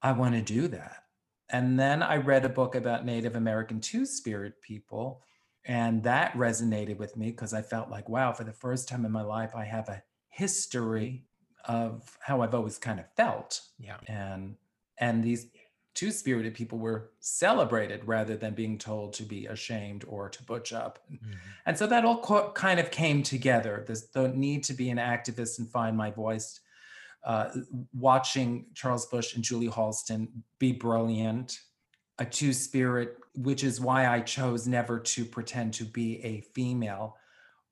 I 0.00 0.12
want 0.12 0.34
to 0.34 0.42
do 0.42 0.68
that. 0.68 1.04
And 1.50 1.78
then 1.78 2.02
I 2.02 2.16
read 2.16 2.44
a 2.44 2.48
book 2.48 2.74
about 2.74 3.04
Native 3.04 3.36
American 3.36 3.80
Two 3.80 4.06
Spirit 4.06 4.62
people 4.62 5.22
and 5.64 6.02
that 6.02 6.32
resonated 6.34 6.98
with 6.98 7.16
me 7.16 7.30
because 7.30 7.54
I 7.54 7.62
felt 7.62 7.90
like, 7.90 8.08
wow, 8.08 8.32
for 8.32 8.44
the 8.44 8.52
first 8.52 8.88
time 8.88 9.04
in 9.04 9.12
my 9.12 9.22
life, 9.22 9.54
I 9.54 9.64
have 9.64 9.88
a 9.88 10.02
history 10.28 11.24
of 11.66 12.18
how 12.20 12.42
I've 12.42 12.54
always 12.54 12.76
kind 12.76 13.00
of 13.00 13.06
felt. 13.16 13.62
Yeah. 13.78 13.96
And 14.06 14.56
and 14.98 15.24
these 15.24 15.46
two 15.94 16.10
spirited 16.10 16.54
people 16.54 16.78
were 16.78 17.10
celebrated 17.20 18.06
rather 18.06 18.36
than 18.36 18.52
being 18.54 18.78
told 18.78 19.12
to 19.14 19.22
be 19.22 19.46
ashamed 19.46 20.04
or 20.08 20.28
to 20.28 20.42
butch 20.42 20.72
up. 20.72 20.98
Mm-hmm. 21.12 21.32
And 21.66 21.78
so 21.78 21.86
that 21.86 22.04
all 22.04 22.20
co- 22.20 22.52
kind 22.52 22.80
of 22.80 22.90
came 22.90 23.22
together. 23.22 23.84
This 23.86 24.02
the 24.08 24.28
need 24.28 24.64
to 24.64 24.74
be 24.74 24.90
an 24.90 24.98
activist 24.98 25.58
and 25.58 25.68
find 25.70 25.96
my 25.96 26.10
voice. 26.10 26.60
Uh, 27.24 27.50
watching 27.94 28.66
Charles 28.74 29.06
Busch 29.06 29.34
and 29.34 29.42
Julie 29.42 29.68
Halston 29.68 30.28
be 30.58 30.72
brilliant 30.72 31.58
a 32.18 32.24
two 32.24 32.52
spirit, 32.52 33.18
which 33.34 33.64
is 33.64 33.80
why 33.80 34.06
I 34.06 34.20
chose 34.20 34.66
never 34.66 34.98
to 35.00 35.24
pretend 35.24 35.74
to 35.74 35.84
be 35.84 36.22
a 36.24 36.42
female, 36.54 37.16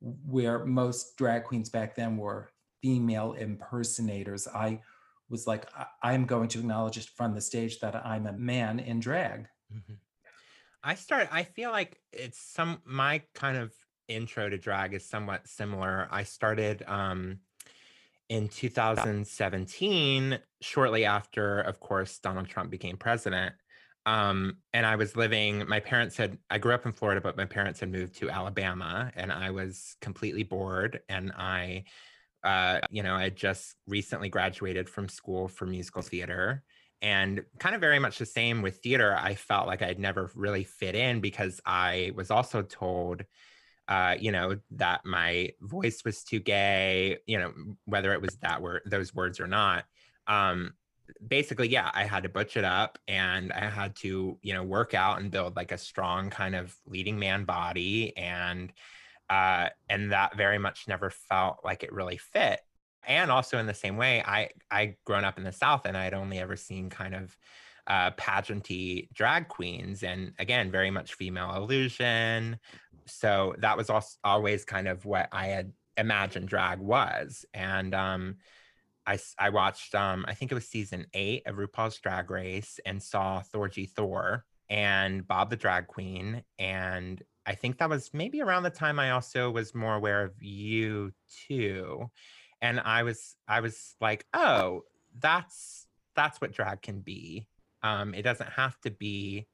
where 0.00 0.64
most 0.64 1.16
drag 1.16 1.44
queens 1.44 1.68
back 1.68 1.94
then 1.94 2.16
were 2.16 2.50
female 2.82 3.34
impersonators. 3.34 4.48
I 4.48 4.80
was 5.32 5.46
like, 5.46 5.66
I'm 6.02 6.26
going 6.26 6.48
to 6.50 6.60
acknowledge 6.60 6.98
it 6.98 7.08
from 7.16 7.34
the 7.34 7.40
stage 7.40 7.80
that 7.80 7.96
I'm 8.06 8.26
a 8.26 8.32
man 8.32 8.78
in 8.78 9.00
drag. 9.00 9.48
Mm-hmm. 9.74 9.94
I 10.84 10.94
start, 10.94 11.28
I 11.32 11.44
feel 11.44 11.70
like 11.72 11.98
it's 12.12 12.38
some, 12.38 12.82
my 12.84 13.22
kind 13.34 13.56
of 13.56 13.72
intro 14.08 14.48
to 14.48 14.58
drag 14.58 14.94
is 14.94 15.08
somewhat 15.08 15.48
similar. 15.48 16.06
I 16.10 16.24
started, 16.24 16.84
um, 16.86 17.38
in 18.28 18.48
2017, 18.48 20.38
shortly 20.60 21.04
after, 21.04 21.60
of 21.60 21.80
course, 21.80 22.18
Donald 22.18 22.48
Trump 22.48 22.70
became 22.70 22.96
president. 22.96 23.54
Um, 24.04 24.58
and 24.72 24.84
I 24.84 24.96
was 24.96 25.16
living, 25.16 25.66
my 25.68 25.80
parents 25.80 26.16
had, 26.16 26.36
I 26.50 26.58
grew 26.58 26.74
up 26.74 26.84
in 26.84 26.92
Florida, 26.92 27.20
but 27.20 27.36
my 27.36 27.44
parents 27.44 27.80
had 27.80 27.90
moved 27.90 28.16
to 28.16 28.30
Alabama 28.30 29.12
and 29.14 29.32
I 29.32 29.50
was 29.50 29.96
completely 30.00 30.42
bored. 30.42 31.00
And 31.08 31.32
I, 31.32 31.84
uh, 32.44 32.80
you 32.90 33.02
know, 33.02 33.14
I 33.14 33.28
just 33.30 33.76
recently 33.87 34.28
graduated 34.28 34.88
from 34.88 35.08
school 35.08 35.49
for 35.49 35.66
musical 35.66 36.02
theater. 36.02 36.62
And 37.00 37.42
kind 37.58 37.75
of 37.75 37.80
very 37.80 37.99
much 37.99 38.18
the 38.18 38.26
same 38.26 38.62
with 38.62 38.78
theater. 38.78 39.16
I 39.18 39.34
felt 39.34 39.66
like 39.66 39.82
I'd 39.82 39.99
never 39.99 40.30
really 40.37 40.62
fit 40.62 40.94
in 40.94 41.20
because 41.20 41.61
I 41.66 42.12
was 42.14 42.30
also 42.30 42.62
told, 42.62 43.25
uh, 43.88 44.14
you 44.20 44.30
know, 44.30 44.58
that 44.72 45.04
my 45.04 45.50
voice 45.61 46.04
was 46.04 46.22
too 46.22 46.38
gay, 46.38 47.18
you 47.26 47.38
know, 47.38 47.52
whether 47.87 48.12
it 48.12 48.22
was 48.22 48.37
that 48.42 48.62
word, 48.62 48.82
those 48.87 49.12
words 49.12 49.40
or 49.40 49.49
not. 49.49 49.84
Um, 50.28 50.75
basically, 51.26 51.68
yeah, 51.68 51.90
I 51.92 52.04
had 52.04 52.22
to 52.22 52.28
butch 52.28 52.56
it 52.56 52.64
up 52.64 52.99
and 53.08 53.52
I 53.52 53.68
had 53.68 53.96
to, 53.96 54.38
you 54.40 54.54
know, 54.54 54.62
work 54.62 54.94
out 54.94 55.20
and 55.20 55.30
build 55.30 55.56
like 55.56 55.72
a 55.72 55.78
strong 55.78 56.30
kind 56.30 56.54
of 56.54 56.72
leading 56.87 57.18
man 57.18 57.44
body. 57.44 58.16
And, 58.16 58.72
uh, 59.32 59.68
and 59.88 60.12
that 60.12 60.36
very 60.36 60.58
much 60.58 60.78
never 60.88 61.08
felt 61.10 61.56
like 61.64 61.82
it 61.82 61.92
really 61.92 62.18
fit. 62.18 62.60
And 63.06 63.30
also 63.30 63.58
in 63.58 63.66
the 63.66 63.82
same 63.84 63.96
way, 63.96 64.22
I, 64.22 64.50
I 64.70 64.96
grown 65.04 65.24
up 65.24 65.38
in 65.38 65.44
the 65.44 65.52
South 65.52 65.86
and 65.86 65.96
I'd 65.96 66.14
only 66.22 66.38
ever 66.38 66.56
seen 66.56 66.90
kind 66.90 67.14
of, 67.14 67.36
uh, 67.86 68.10
pageanty 68.12 69.08
drag 69.12 69.48
queens 69.48 70.02
and 70.02 70.32
again, 70.38 70.70
very 70.70 70.90
much 70.90 71.14
female 71.14 71.54
illusion. 71.54 72.58
So 73.06 73.54
that 73.58 73.76
was 73.76 73.88
also 73.90 74.18
always 74.22 74.64
kind 74.64 74.86
of 74.86 75.04
what 75.04 75.28
I 75.32 75.46
had 75.46 75.72
imagined 75.96 76.48
drag 76.48 76.78
was. 76.78 77.44
And, 77.54 77.94
um, 77.94 78.36
I, 79.04 79.18
I 79.36 79.48
watched 79.50 79.94
um 79.96 80.24
I 80.28 80.34
think 80.34 80.52
it 80.52 80.54
was 80.54 80.68
season 80.68 81.06
eight 81.12 81.42
of 81.46 81.56
RuPaul's 81.56 81.98
Drag 81.98 82.30
Race 82.30 82.78
and 82.86 83.02
saw 83.02 83.42
Thorgy 83.42 83.90
Thor 83.90 84.44
and 84.70 85.26
Bob 85.26 85.50
the 85.50 85.56
Drag 85.56 85.88
Queen 85.88 86.44
and 86.58 87.20
I 87.46 87.54
think 87.54 87.78
that 87.78 87.88
was 87.88 88.11
maybe 88.12 88.40
around 88.40 88.62
the 88.62 88.70
time 88.70 88.99
I 88.99 89.11
also 89.11 89.50
was 89.50 89.75
more 89.75 89.94
aware 89.94 90.22
of 90.25 90.32
you 90.40 91.12
too 91.49 92.11
and 92.61 92.80
I 92.80 93.02
was 93.02 93.37
I 93.49 93.61
was 93.61 93.94
like 94.00 94.26
oh 94.34 94.82
that's 95.18 95.87
that's 96.14 96.40
what 96.40 96.52
drag 96.52 96.82
can 96.82 97.00
be 97.00 97.46
Um, 97.82 98.14
it 98.14 98.22
doesn't 98.22 98.50
have 98.50 98.80
to 98.82 98.90
be 98.90 99.46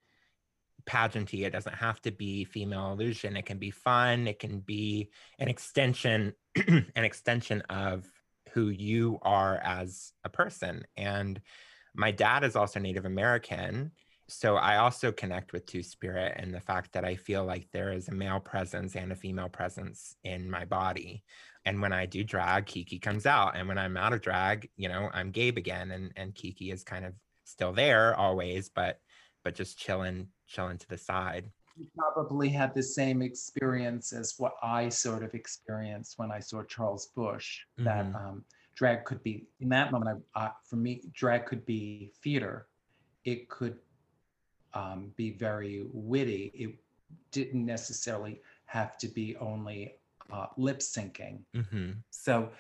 pageanty. 0.87 1.47
It 1.47 1.51
doesn't 1.51 1.75
have 1.75 2.01
to 2.03 2.11
be 2.11 2.45
female 2.45 2.93
illusion. 2.93 3.37
It 3.37 3.47
can 3.47 3.59
be 3.59 3.71
fun. 3.71 4.27
It 4.27 4.39
can 4.39 4.61
be 4.61 5.11
an 5.39 5.49
extension, 5.49 6.35
an 6.57 7.05
extension 7.05 7.63
of 7.69 8.11
who 8.53 8.69
you 8.69 9.19
are 9.23 9.57
as 9.57 10.13
a 10.25 10.29
person. 10.29 10.85
And 10.97 11.41
my 11.95 12.11
dad 12.11 12.45
is 12.45 12.57
also 12.57 12.81
Native 12.81 13.05
American. 13.05 13.93
So 14.29 14.57
I 14.57 14.77
also 14.77 15.11
connect 15.11 15.53
with 15.53 15.65
Two 15.65 15.83
Spirit 15.83 16.35
and 16.37 16.53
the 16.53 16.61
fact 16.61 16.93
that 16.93 17.05
I 17.05 17.17
feel 17.17 17.45
like 17.45 17.67
there 17.73 17.93
is 17.93 18.09
a 18.09 18.15
male 18.15 18.41
presence 18.41 18.95
and 18.95 19.11
a 19.11 19.17
female 19.17 19.49
presence 19.49 20.15
in 20.23 20.51
my 20.51 20.67
body. 20.67 21.25
And 21.65 21.81
when 21.81 21.95
I 21.95 22.05
do 22.05 22.23
drag, 22.23 22.67
Kiki 22.67 22.99
comes 22.99 23.25
out. 23.25 23.57
And 23.57 23.67
when 23.69 23.79
I'm 23.79 23.97
out 23.97 24.13
of 24.13 24.21
drag, 24.21 24.69
you 24.77 24.89
know, 24.89 25.09
I'm 25.15 25.31
Gabe 25.31 25.57
again. 25.57 25.91
And 25.91 26.13
and 26.17 26.35
Kiki 26.35 26.71
is 26.71 26.85
kind 26.85 27.07
of 27.07 27.15
still 27.45 27.73
there 27.73 28.15
always, 28.17 28.69
but 28.69 29.01
but 29.45 29.55
just 29.55 29.79
chilling, 29.79 30.29
chilling 30.47 30.77
to 30.79 30.89
the 30.89 30.99
side. 30.99 31.51
You 31.79 31.87
probably 31.97 32.51
had 32.51 32.75
the 32.75 32.83
same 32.83 33.23
experience 33.23 34.13
as 34.13 34.35
what 34.37 34.55
I 34.63 34.91
sort 34.91 35.23
of 35.23 35.33
experienced 35.33 36.19
when 36.19 36.31
I 36.31 36.41
saw 36.41 36.63
Charles 36.65 37.07
Busch. 37.17 37.61
That 37.79 38.07
Mhm. 38.07 38.15
um, 38.15 38.45
drag 38.75 39.05
could 39.05 39.23
be 39.23 39.47
in 39.61 39.71
that 39.71 39.91
moment. 39.91 40.23
I, 40.35 40.47
I, 40.47 40.53
for 40.69 40.77
me, 40.77 41.03
drag 41.13 41.47
could 41.47 41.65
be 41.65 42.13
theater. 42.23 42.69
It 43.25 43.49
could 43.49 43.79
um, 44.75 45.13
be 45.17 45.31
very 45.31 45.87
witty. 45.93 46.53
It 46.55 46.75
didn't 47.31 47.65
necessarily 47.65 48.41
have 48.67 48.99
to 48.99 49.09
be 49.09 49.37
only 49.37 49.95
uh, 50.33 50.47
lip 50.57 50.81
syncing. 50.81 51.41
hmm 51.55 51.93
So, 52.11 52.51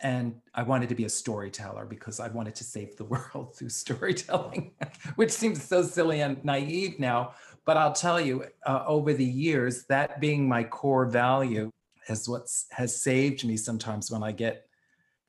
and 0.00 0.34
I 0.54 0.64
wanted 0.64 0.88
to 0.88 0.96
be 0.96 1.04
a 1.04 1.08
storyteller 1.08 1.86
because 1.86 2.18
I 2.18 2.28
wanted 2.28 2.56
to 2.56 2.64
save 2.64 2.96
the 2.96 3.04
world 3.14 3.54
through 3.56 3.68
storytelling, 3.68 4.72
which 5.14 5.30
seems 5.30 5.62
so 5.62 5.82
silly 5.82 6.20
and 6.20 6.44
naive 6.44 6.98
now. 6.98 7.34
But 7.64 7.76
I'll 7.76 7.92
tell 7.92 8.20
you, 8.20 8.44
uh, 8.66 8.82
over 8.86 9.14
the 9.14 9.24
years, 9.24 9.84
that 9.84 10.20
being 10.20 10.48
my 10.48 10.64
core 10.64 11.06
value 11.06 11.70
is 12.08 12.28
what 12.28 12.48
has 12.72 13.00
saved 13.00 13.44
me 13.44 13.56
sometimes 13.56 14.10
when 14.10 14.24
I 14.24 14.32
get 14.32 14.66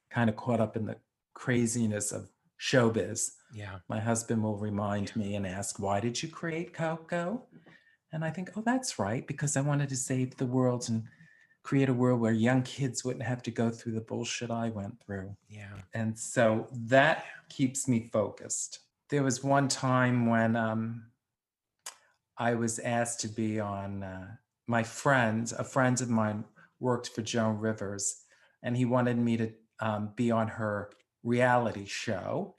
kind 0.09 0.29
of 0.29 0.35
caught 0.35 0.59
up 0.59 0.75
in 0.75 0.85
the 0.85 0.95
craziness 1.35 2.12
of 2.12 2.29
showbiz. 2.59 3.31
Yeah. 3.53 3.77
My 3.88 4.00
husband 4.00 4.43
will 4.43 4.57
remind 4.57 5.15
me 5.15 5.36
and 5.36 5.45
ask, 5.45 5.79
Why 5.79 6.00
did 6.00 6.22
you 6.22 6.29
create 6.29 6.74
Coco? 6.74 7.43
And 8.12 8.25
I 8.25 8.29
think, 8.29 8.51
Oh, 8.55 8.63
that's 8.65 9.00
right, 9.00 9.25
because 9.25 9.55
I 9.55 9.62
wanted 9.62 9.89
to 9.89 9.95
save 9.95 10.36
the 10.38 10.45
world 10.45 10.89
and 10.89 11.03
create 11.63 11.88
a 11.88 11.93
world 11.93 12.19
where 12.19 12.33
young 12.33 12.62
kids 12.63 13.05
wouldn't 13.05 13.24
have 13.24 13.41
to 13.43 13.51
go 13.51 13.69
through 13.69 13.93
the 13.93 14.01
bullshit 14.01 14.51
I 14.51 14.69
went 14.69 15.01
through. 15.03 15.36
Yeah. 15.48 15.77
And 15.93 16.17
so 16.17 16.67
that 16.88 17.25
keeps 17.50 17.88
me 17.88 18.10
focused. 18.12 18.79
There 19.10 19.24
was 19.24 19.43
one 19.43 19.69
time 19.69 20.25
when 20.25 20.55
um, 20.55 21.05
I 22.38 22.55
was 22.55 22.79
asked 22.79 23.22
to 23.22 23.27
be 23.29 23.60
on 23.60 24.03
uh, 24.03 24.27
my 24.67 24.83
friend, 24.83 25.51
a 25.57 25.63
friend 25.63 26.00
of 26.01 26.10
mine 26.10 26.43
worked 26.79 27.10
for 27.10 27.22
Joan 27.22 27.57
Rivers, 27.60 28.24
and 28.62 28.75
he 28.75 28.86
wanted 28.86 29.17
me 29.17 29.38
to 29.38 29.51
um, 29.79 30.12
be 30.15 30.31
on 30.31 30.48
her 30.48 30.89
reality 31.24 31.86
show, 31.86 32.55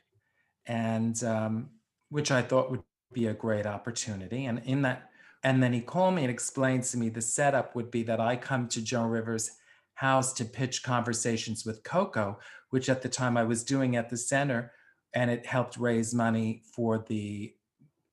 and 0.66 1.22
um, 1.24 1.70
which 2.10 2.30
I 2.30 2.42
thought 2.42 2.70
would 2.70 2.82
be 3.12 3.26
a 3.26 3.34
great 3.34 3.66
opportunity. 3.66 4.46
And 4.46 4.60
in 4.64 4.82
that, 4.82 5.10
and 5.42 5.62
then 5.62 5.72
he 5.72 5.80
called 5.80 6.14
me 6.14 6.22
and 6.22 6.30
explained 6.30 6.84
to 6.84 6.96
me 6.96 7.08
the 7.08 7.22
setup 7.22 7.74
would 7.74 7.90
be 7.90 8.02
that 8.04 8.20
I 8.20 8.36
come 8.36 8.68
to 8.68 8.82
Joan 8.82 9.10
Rivers' 9.10 9.50
house 9.94 10.32
to 10.34 10.44
pitch 10.44 10.82
conversations 10.82 11.64
with 11.64 11.84
Coco, 11.84 12.38
which 12.70 12.88
at 12.88 13.02
the 13.02 13.08
time 13.08 13.36
I 13.36 13.44
was 13.44 13.62
doing 13.62 13.96
at 13.96 14.10
the 14.10 14.16
center, 14.16 14.72
and 15.14 15.30
it 15.30 15.46
helped 15.46 15.76
raise 15.76 16.14
money 16.14 16.62
for 16.74 17.04
the 17.06 17.54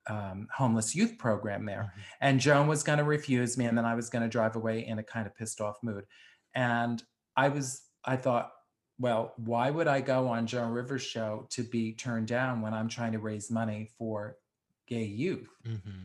um, 0.07 0.47
homeless 0.53 0.95
youth 0.95 1.17
program 1.17 1.65
there. 1.65 1.93
Mhm. 1.95 2.01
And 2.21 2.39
Joan 2.39 2.67
was 2.67 2.83
going 2.83 2.97
to 2.97 3.03
refuse 3.03 3.57
me, 3.57 3.65
and 3.65 3.77
then 3.77 3.85
I 3.85 3.95
was 3.95 4.09
going 4.09 4.23
to 4.23 4.29
drive 4.29 4.55
away 4.55 4.85
in 4.85 4.99
a 4.99 5.03
kind 5.03 5.25
of 5.25 5.35
pissed 5.35 5.61
off 5.61 5.77
mood. 5.81 6.05
And 6.53 7.01
I 7.35 7.49
was, 7.49 7.83
I 8.03 8.17
thought, 8.17 8.51
well, 9.01 9.33
why 9.37 9.69
would 9.71 9.87
I 9.87 9.99
go 10.01 10.27
on 10.27 10.45
Joan 10.47 10.71
Rivers' 10.71 11.01
show 11.01 11.47
to 11.49 11.63
be 11.63 11.93
turned 11.93 12.27
down 12.27 12.61
when 12.61 12.73
I'm 12.73 12.87
trying 12.87 13.13
to 13.13 13.19
raise 13.19 13.49
money 13.51 13.89
for 13.97 14.37
gay 14.87 15.05
youth? 15.05 15.49
hmm 15.65 16.03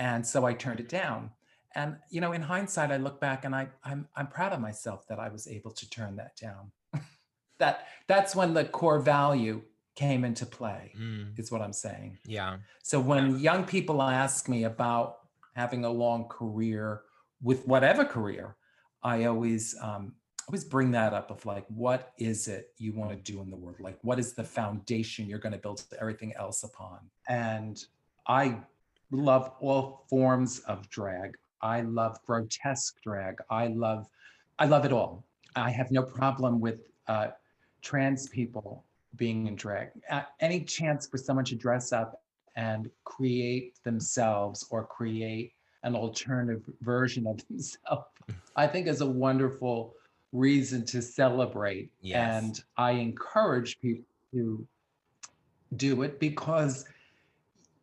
and 0.00 0.24
so 0.24 0.46
I 0.46 0.54
turned 0.54 0.78
it 0.78 0.88
down. 0.88 1.30
And 1.74 1.96
you 2.08 2.20
know, 2.20 2.32
in 2.32 2.40
hindsight, 2.42 2.92
I 2.92 2.98
look 2.98 3.20
back 3.20 3.44
and 3.44 3.52
I, 3.54 3.68
I'm 3.82 4.06
I'm 4.16 4.28
proud 4.28 4.52
of 4.52 4.60
myself 4.60 5.06
that 5.08 5.18
I 5.18 5.28
was 5.28 5.48
able 5.48 5.72
to 5.72 5.90
turn 5.90 6.16
that 6.16 6.36
down. 6.36 6.70
that 7.58 7.86
that's 8.06 8.36
when 8.36 8.54
the 8.54 8.64
core 8.64 9.00
value 9.00 9.62
came 9.96 10.24
into 10.24 10.46
play, 10.46 10.92
Mm. 10.96 11.36
is 11.38 11.50
what 11.50 11.60
I'm 11.60 11.72
saying. 11.72 12.18
Yeah. 12.24 12.58
So 12.84 13.00
when 13.00 13.40
young 13.40 13.64
people 13.64 14.00
ask 14.00 14.48
me 14.48 14.62
about 14.64 15.16
having 15.56 15.84
a 15.84 15.90
long 15.90 16.28
career 16.28 17.02
with 17.42 17.66
whatever 17.66 18.04
career, 18.04 18.56
I 19.02 19.24
always 19.24 19.74
um, 19.82 20.14
always 20.48 20.64
bring 20.64 20.90
that 20.92 21.12
up 21.12 21.30
of 21.30 21.44
like, 21.44 21.66
what 21.68 22.12
is 22.16 22.48
it 22.48 22.72
you 22.78 22.94
want 22.94 23.10
to 23.10 23.16
do 23.16 23.42
in 23.42 23.50
the 23.50 23.56
world? 23.56 23.78
Like, 23.80 23.98
what 24.02 24.18
is 24.18 24.32
the 24.32 24.44
foundation 24.44 25.26
you're 25.26 25.38
going 25.38 25.52
to 25.52 25.58
build 25.58 25.84
everything 26.00 26.32
else 26.36 26.62
upon? 26.62 27.00
And 27.28 27.84
I 28.26 28.58
love 29.10 29.52
all 29.60 30.06
forms 30.08 30.60
of 30.60 30.88
drag. 30.88 31.36
I 31.60 31.82
love 31.82 32.18
grotesque 32.26 33.02
drag. 33.02 33.36
I 33.50 33.66
love, 33.66 34.06
I 34.58 34.64
love 34.66 34.86
it 34.86 34.92
all. 34.92 35.24
I 35.54 35.70
have 35.70 35.90
no 35.90 36.02
problem 36.02 36.60
with 36.60 36.80
uh, 37.08 37.28
trans 37.82 38.28
people 38.30 38.84
being 39.16 39.48
in 39.48 39.54
drag. 39.54 39.90
Any 40.40 40.64
chance 40.64 41.06
for 41.06 41.18
someone 41.18 41.44
to 41.46 41.56
dress 41.56 41.92
up 41.92 42.22
and 42.56 42.90
create 43.04 43.82
themselves 43.84 44.66
or 44.70 44.84
create 44.84 45.52
an 45.82 45.94
alternative 45.94 46.62
version 46.80 47.26
of 47.26 47.46
themselves, 47.48 48.06
I 48.56 48.66
think 48.66 48.86
is 48.86 49.02
a 49.02 49.06
wonderful 49.06 49.94
reason 50.32 50.84
to 50.86 51.02
celebrate. 51.02 51.90
Yes. 52.00 52.42
And 52.42 52.60
I 52.76 52.92
encourage 52.92 53.80
people 53.80 54.04
to 54.32 54.66
do 55.76 56.02
it 56.02 56.18
because 56.20 56.84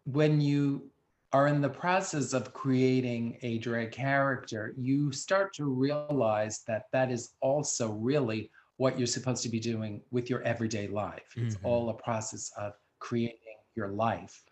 when 0.05 0.41
you 0.41 0.89
are 1.33 1.47
in 1.47 1.61
the 1.61 1.69
process 1.69 2.33
of 2.33 2.53
creating 2.53 3.37
a 3.41 3.57
drag 3.57 3.91
character, 3.91 4.73
you 4.77 5.11
start 5.11 5.53
to 5.55 5.65
realize 5.65 6.63
that 6.67 6.83
that 6.91 7.11
is 7.11 7.33
also 7.41 7.91
really 7.91 8.49
what 8.77 8.97
you're 8.97 9.07
supposed 9.07 9.43
to 9.43 9.49
be 9.49 9.59
doing 9.59 10.01
with 10.11 10.29
your 10.29 10.41
everyday 10.43 10.87
life. 10.87 11.33
It's 11.35 11.55
Mhm. 11.55 11.65
all 11.65 11.89
a 11.89 11.93
process 11.93 12.51
of 12.57 12.73
creating 12.99 13.57
your 13.75 13.89
life. 13.89 14.43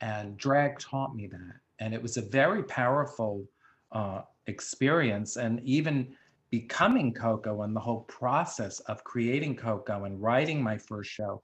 And 0.00 0.36
drag 0.36 0.78
taught 0.78 1.14
me 1.14 1.26
that. 1.28 1.56
And 1.78 1.92
it 1.94 2.02
was 2.02 2.16
a 2.16 2.22
very 2.22 2.62
powerful 2.64 3.46
uh, 3.92 4.22
experience. 4.46 5.36
And 5.36 5.60
even 5.60 6.16
becoming 6.60 7.12
Coco 7.12 7.62
and 7.62 7.74
the 7.74 7.80
whole 7.80 8.02
process 8.02 8.78
of 8.90 9.02
creating 9.02 9.56
Coco 9.56 10.04
and 10.04 10.22
writing 10.22 10.62
my 10.62 10.78
first 10.78 11.10
show, 11.10 11.42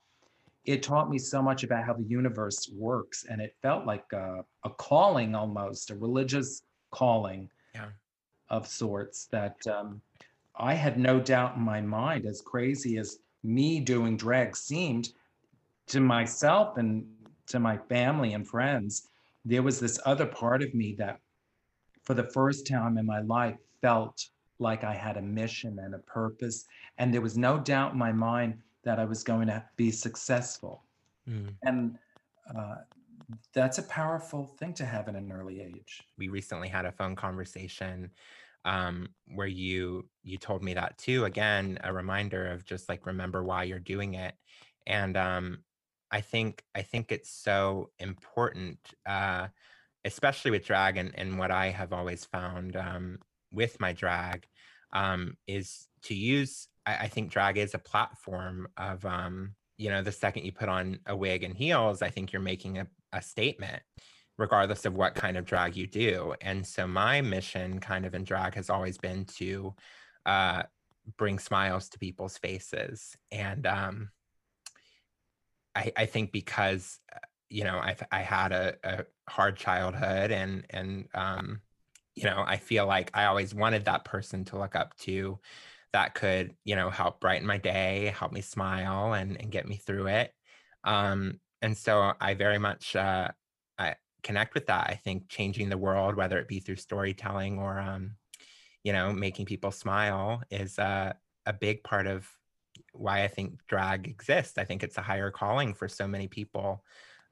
it 0.64 0.84
taught 0.84 1.10
me 1.10 1.18
so 1.18 1.42
much 1.42 1.64
about 1.64 1.84
how 1.84 1.94
the 1.94 2.04
universe 2.04 2.70
works. 2.72 3.24
And 3.28 3.40
it 3.40 3.56
felt 3.60 3.86
like 3.86 4.04
a, 4.12 4.44
a 4.64 4.70
calling 4.70 5.34
almost, 5.34 5.90
a 5.90 5.96
religious 5.96 6.62
calling 6.92 7.50
Yeah. 7.74 7.90
of 8.50 8.68
sorts 8.68 9.26
that 9.32 9.56
um, 9.66 10.00
I 10.54 10.74
had 10.74 10.96
no 10.96 11.14
doubt 11.18 11.56
in 11.56 11.62
my 11.62 11.80
mind, 11.80 12.24
as 12.24 12.40
crazy 12.40 12.98
as 12.98 13.18
me 13.42 13.80
doing 13.80 14.16
drag 14.16 14.56
seemed 14.56 15.08
to 15.88 16.00
myself 16.00 16.76
and 16.76 17.04
to 17.46 17.58
my 17.58 17.76
family 17.88 18.34
and 18.34 18.46
friends, 18.46 19.08
there 19.44 19.64
was 19.64 19.80
this 19.80 19.98
other 20.04 20.26
part 20.26 20.62
of 20.62 20.72
me 20.72 20.94
that, 20.98 21.18
for 22.04 22.14
the 22.14 22.30
first 22.38 22.64
time 22.64 22.96
in 22.96 23.06
my 23.06 23.20
life, 23.22 23.58
felt 23.80 24.16
like 24.60 24.84
I 24.84 24.94
had 24.94 25.16
a 25.16 25.22
mission 25.22 25.78
and 25.78 25.94
a 25.94 25.98
purpose. 25.98 26.66
And 26.98 27.12
there 27.12 27.20
was 27.20 27.36
no 27.36 27.58
doubt 27.58 27.92
in 27.92 27.98
my 27.98 28.12
mind 28.12 28.58
that 28.84 28.98
I 28.98 29.04
was 29.04 29.22
going 29.22 29.46
to 29.48 29.64
be 29.76 29.90
successful. 29.90 30.84
Mm. 31.28 31.54
And 31.62 31.98
uh, 32.56 32.76
that's 33.52 33.78
a 33.78 33.82
powerful 33.84 34.44
thing 34.44 34.74
to 34.74 34.84
have 34.84 35.08
in 35.08 35.16
an 35.16 35.30
early 35.32 35.60
age. 35.60 36.02
we 36.18 36.28
recently 36.28 36.68
had 36.68 36.84
a 36.84 36.92
phone 36.92 37.16
conversation 37.16 38.10
um, 38.64 39.08
where 39.34 39.46
you 39.46 40.08
you 40.22 40.36
told 40.36 40.62
me 40.62 40.74
that 40.74 40.98
too 40.98 41.24
again 41.24 41.78
a 41.84 41.92
reminder 41.92 42.46
of 42.48 42.64
just 42.64 42.88
like 42.88 43.06
remember 43.06 43.42
why 43.42 43.64
you're 43.64 43.78
doing 43.78 44.14
it 44.14 44.34
and 44.86 45.16
um, 45.16 45.58
i 46.10 46.20
think 46.20 46.62
i 46.74 46.82
think 46.82 47.10
it's 47.10 47.30
so 47.30 47.90
important 47.98 48.78
uh, 49.06 49.46
especially 50.04 50.50
with 50.50 50.66
drag 50.66 50.96
and, 50.96 51.12
and 51.14 51.38
what 51.38 51.50
i 51.50 51.70
have 51.70 51.92
always 51.92 52.24
found 52.24 52.76
um, 52.76 53.18
with 53.52 53.80
my 53.80 53.92
drag 53.92 54.46
um, 54.92 55.36
is 55.46 55.88
to 56.02 56.14
use 56.14 56.68
I, 56.86 56.96
I 56.96 57.08
think 57.08 57.30
drag 57.30 57.58
is 57.58 57.74
a 57.74 57.78
platform 57.78 58.68
of 58.76 59.04
um, 59.04 59.54
you 59.76 59.90
know 59.90 60.02
the 60.02 60.12
second 60.12 60.44
you 60.44 60.52
put 60.52 60.68
on 60.68 60.98
a 61.06 61.16
wig 61.16 61.42
and 61.42 61.56
heels 61.56 62.02
i 62.02 62.10
think 62.10 62.32
you're 62.32 62.42
making 62.42 62.78
a, 62.78 62.86
a 63.12 63.22
statement 63.22 63.82
regardless 64.40 64.86
of 64.86 64.94
what 64.94 65.14
kind 65.14 65.36
of 65.36 65.44
drag 65.44 65.76
you 65.76 65.86
do. 65.86 66.34
And 66.40 66.66
so 66.66 66.86
my 66.86 67.20
mission 67.20 67.78
kind 67.78 68.06
of 68.06 68.14
in 68.14 68.24
drag 68.24 68.54
has 68.54 68.70
always 68.70 68.96
been 68.96 69.26
to 69.36 69.74
uh, 70.24 70.62
bring 71.18 71.38
smiles 71.38 71.90
to 71.90 71.98
people's 71.98 72.38
faces. 72.38 73.14
And 73.30 73.66
um, 73.66 74.08
I, 75.76 75.92
I 75.94 76.06
think 76.06 76.32
because 76.32 76.98
uh, 77.14 77.18
you 77.50 77.64
know, 77.64 77.76
I 77.76 77.96
I 78.10 78.20
had 78.20 78.52
a, 78.52 78.76
a 78.84 79.04
hard 79.28 79.56
childhood 79.56 80.30
and 80.30 80.64
and 80.70 81.08
um, 81.14 81.60
you 82.16 82.24
know, 82.24 82.44
I 82.46 82.56
feel 82.58 82.86
like 82.86 83.10
I 83.14 83.26
always 83.26 83.54
wanted 83.54 83.84
that 83.86 84.04
person 84.04 84.44
to 84.46 84.58
look 84.58 84.74
up 84.76 84.96
to 84.98 85.40
that 85.92 86.14
could, 86.14 86.56
you 86.64 86.76
know, 86.76 86.90
help 86.90 87.20
brighten 87.20 87.46
my 87.46 87.58
day, 87.58 88.06
help 88.16 88.32
me 88.32 88.40
smile 88.42 89.14
and 89.14 89.40
and 89.40 89.50
get 89.52 89.66
me 89.68 89.76
through 89.76 90.08
it. 90.08 90.34
Um, 90.84 91.40
and 91.62 91.76
so 91.76 92.14
I 92.20 92.34
very 92.34 92.58
much 92.58 92.96
uh 92.96 93.28
I 93.78 93.96
connect 94.22 94.54
with 94.54 94.66
that. 94.66 94.90
I 94.90 94.94
think 94.94 95.28
changing 95.28 95.68
the 95.70 95.78
world, 95.78 96.14
whether 96.16 96.38
it 96.38 96.48
be 96.48 96.60
through 96.60 96.76
storytelling 96.76 97.58
or 97.58 97.78
um, 97.78 98.16
you 98.84 98.92
know, 98.92 99.12
making 99.12 99.46
people 99.46 99.70
smile 99.70 100.42
is 100.50 100.78
uh, 100.78 101.12
a 101.46 101.52
big 101.52 101.84
part 101.84 102.06
of 102.06 102.28
why 102.92 103.24
I 103.24 103.28
think 103.28 103.66
drag 103.66 104.08
exists. 104.08 104.58
I 104.58 104.64
think 104.64 104.82
it's 104.82 104.98
a 104.98 105.02
higher 105.02 105.30
calling 105.30 105.74
for 105.74 105.88
so 105.88 106.06
many 106.08 106.28
people 106.28 106.84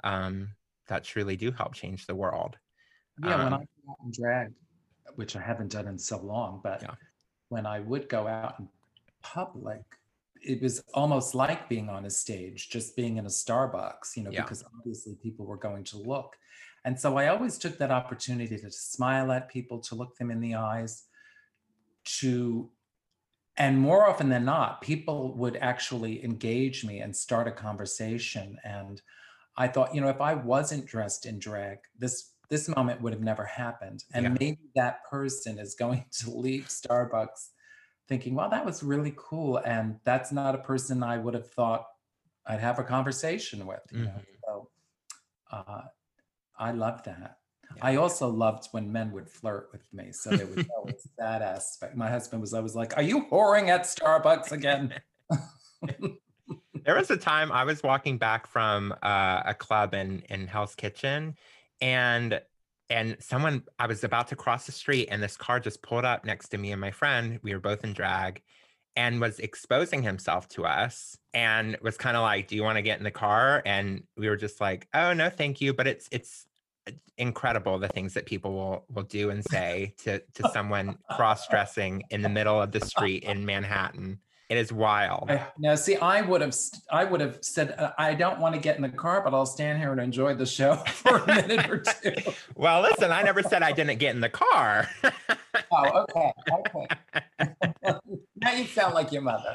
um, 0.05 0.55
that 0.89 1.05
truly 1.05 1.37
do 1.37 1.51
help 1.53 1.75
change 1.75 2.07
the 2.07 2.15
world. 2.15 2.59
Yeah, 3.19 3.37
um, 3.37 3.45
when 3.45 3.53
I 3.55 3.67
go 3.87 4.11
drag, 4.11 4.55
which 5.19 5.35
I 5.35 5.41
haven't 5.41 5.73
done 5.73 5.89
in 5.89 5.99
so 5.99 6.19
long, 6.21 6.61
but 6.63 6.81
yeah. 6.81 6.95
when 7.49 7.67
I 7.67 7.81
would 7.81 8.09
go 8.09 8.29
out 8.29 8.55
in 8.61 8.69
public, 9.21 9.83
it 10.41 10.63
was 10.63 10.81
almost 10.95 11.35
like 11.35 11.69
being 11.69 11.89
on 11.89 12.07
a 12.07 12.11
stage, 12.11 12.71
just 12.71 12.95
being 12.95 13.17
in 13.17 13.27
a 13.27 13.29
Starbucks, 13.29 14.17
you 14.17 14.23
know, 14.23 14.31
yeah. 14.31 14.43
because 14.43 14.63
obviously 14.79 15.17
people 15.17 15.45
were 15.45 15.57
going 15.57 15.83
to 15.85 15.99
look. 15.99 16.37
And 16.85 16.99
so 16.99 17.17
I 17.19 17.27
always 17.27 17.59
took 17.59 17.79
that 17.79 17.91
opportunity 17.91 18.57
to 18.59 18.71
smile 18.71 19.33
at 19.33 19.49
people, 19.49 19.81
to 19.81 19.97
look 19.97 20.17
them 20.17 20.31
in 20.31 20.41
the 20.41 20.55
eyes, 20.55 21.03
to 22.21 22.71
and 23.57 23.77
more 23.77 24.09
often 24.09 24.29
than 24.29 24.45
not 24.45 24.81
people 24.81 25.35
would 25.35 25.57
actually 25.57 26.25
engage 26.25 26.85
me 26.85 27.01
and 27.01 27.15
start 27.15 27.49
a 27.49 27.53
conversation 27.53 28.57
and 28.65 29.03
i 29.57 29.67
thought 29.67 29.95
you 29.95 30.01
know 30.01 30.09
if 30.09 30.21
i 30.21 30.33
wasn't 30.33 30.87
dressed 30.87 31.27
in 31.27 31.39
drag 31.39 31.79
this 31.99 32.31
this 32.49 32.69
moment 32.69 33.01
would 33.01 33.13
have 33.13 33.23
never 33.23 33.45
happened 33.45 34.05
and 34.15 34.25
yeah. 34.25 34.37
maybe 34.41 34.59
that 34.75 35.05
person 35.09 35.59
is 35.59 35.75
going 35.75 36.05
to 36.13 36.31
leave 36.31 36.67
starbucks 36.67 37.49
thinking 38.09 38.35
well 38.35 38.49
that 38.49 38.65
was 38.65 38.83
really 38.83 39.15
cool 39.17 39.59
and 39.59 39.97
that's 40.05 40.33
not 40.33 40.55
a 40.55 40.59
person 40.59 41.03
i 41.03 41.19
would 41.19 41.35
have 41.35 41.51
thought 41.51 41.87
i'd 42.47 42.61
have 42.61 42.79
a 42.79 42.85
conversation 42.85 43.67
with 43.67 43.81
you 43.93 43.99
mm-hmm. 43.99 44.07
know 44.07 44.23
so 44.45 44.69
uh, 45.53 45.83
i 46.59 46.71
love 46.71 47.03
that 47.05 47.39
yeah. 47.77 47.87
I 47.87 47.97
also 47.97 48.29
loved 48.29 48.69
when 48.73 48.91
men 48.91 49.13
would 49.13 49.29
flirt 49.29 49.69
with 49.73 49.83
me. 49.93 50.13
So 50.13 50.31
there 50.31 50.47
was 50.47 50.67
always 50.77 51.07
that 51.19 51.43
aspect. 51.43 51.97
My 51.97 52.09
husband 52.09 52.41
was 52.41 52.55
always 52.55 52.75
like, 52.75 52.97
Are 52.97 53.03
you 53.03 53.27
whoring 53.31 53.69
at 53.69 53.83
Starbucks 53.83 54.53
again? 54.53 54.95
there 56.85 56.97
was 56.97 57.11
a 57.11 57.17
time 57.17 57.53
I 57.53 57.65
was 57.65 57.83
walking 57.83 58.19
back 58.19 58.47
from 58.47 58.95
uh, 59.03 59.43
a 59.45 59.55
club 59.55 59.95
in, 59.95 60.23
in 60.31 60.47
Hell's 60.47 60.75
Kitchen 60.75 61.37
and 61.81 62.41
and 62.91 63.17
someone 63.21 63.65
I 63.79 63.87
was 63.87 64.03
about 64.03 64.29
to 64.29 64.37
cross 64.37 64.67
the 64.67 64.73
street 64.73 65.09
and 65.11 65.23
this 65.23 65.37
car 65.37 65.61
just 65.61 65.83
pulled 65.83 66.05
up 66.05 66.25
next 66.25 66.49
to 66.51 66.59
me 66.59 66.73
and 66.73 66.81
my 66.81 66.91
friend. 66.91 67.39
We 67.43 67.53
were 67.53 67.61
both 67.61 67.85
in 67.85 67.93
drag 67.93 68.43
and 68.97 69.21
was 69.21 69.39
exposing 69.39 70.03
himself 70.03 70.49
to 70.49 70.65
us 70.65 71.17
and 71.35 71.77
was 71.83 71.97
kind 71.97 72.17
of 72.17 72.23
like, 72.23 72.49
"Do 72.49 72.57
you 72.57 72.63
want 72.63 72.77
to 72.77 72.83
get 72.83 72.99
in 72.99 73.05
the 73.05 73.11
car?" 73.11 73.63
And 73.67 74.05
we 74.17 74.29
were 74.29 74.37
just 74.37 74.61
like, 74.61 74.89
"Oh 74.95 75.13
no, 75.13 75.29
thank 75.31 75.61
you." 75.61 75.75
But 75.75 75.87
it's 75.87 76.09
it's 76.11 76.47
incredible 77.19 77.79
the 77.79 77.89
things 77.89 78.15
that 78.15 78.27
people 78.27 78.55
will 78.55 78.85
will 78.91 79.03
do 79.03 79.31
and 79.31 79.45
say 79.45 79.95
to 79.99 80.21
to 80.35 80.51
someone 80.53 80.97
cross-dressing 81.11 82.05
in 82.11 82.23
the 82.23 82.29
middle 82.29 82.61
of 82.61 82.73
the 82.73 82.81
street 82.81 83.25
in 83.25 83.45
Manhattan. 83.45 84.21
It 84.49 84.57
is 84.57 84.73
wild. 84.73 85.31
Now, 85.59 85.75
see, 85.75 85.97
I 85.97 86.23
would 86.23 86.41
have, 86.41 86.57
I 86.91 87.05
would 87.05 87.21
have 87.21 87.39
said, 87.43 87.75
uh, 87.77 87.93
I 87.99 88.15
don't 88.15 88.41
want 88.41 88.55
to 88.55 88.61
get 88.61 88.77
in 88.77 88.83
the 88.83 88.89
car, 88.89 89.21
but 89.23 89.35
I'll 89.35 89.45
stand 89.45 89.79
here 89.79 89.93
and 89.93 90.01
enjoy 90.01 90.35
the 90.35 90.47
show 90.47 90.77
for 90.87 91.19
a 91.19 91.27
minute 91.27 91.69
or 91.69 91.81
two. 91.81 92.15
well, 92.55 92.81
listen, 92.81 93.13
I 93.13 93.23
never 93.23 93.43
said 93.43 93.63
I 93.63 93.73
didn't 93.73 93.99
get 93.99 94.15
in 94.15 94.23
the 94.23 94.31
car. 94.31 94.89
oh, 95.73 96.07
okay, 96.09 96.33
okay. 96.51 97.55
now 98.37 98.53
you 98.53 98.65
sound 98.67 98.95
like 98.95 99.13
your 99.13 99.23
mother. 99.23 99.55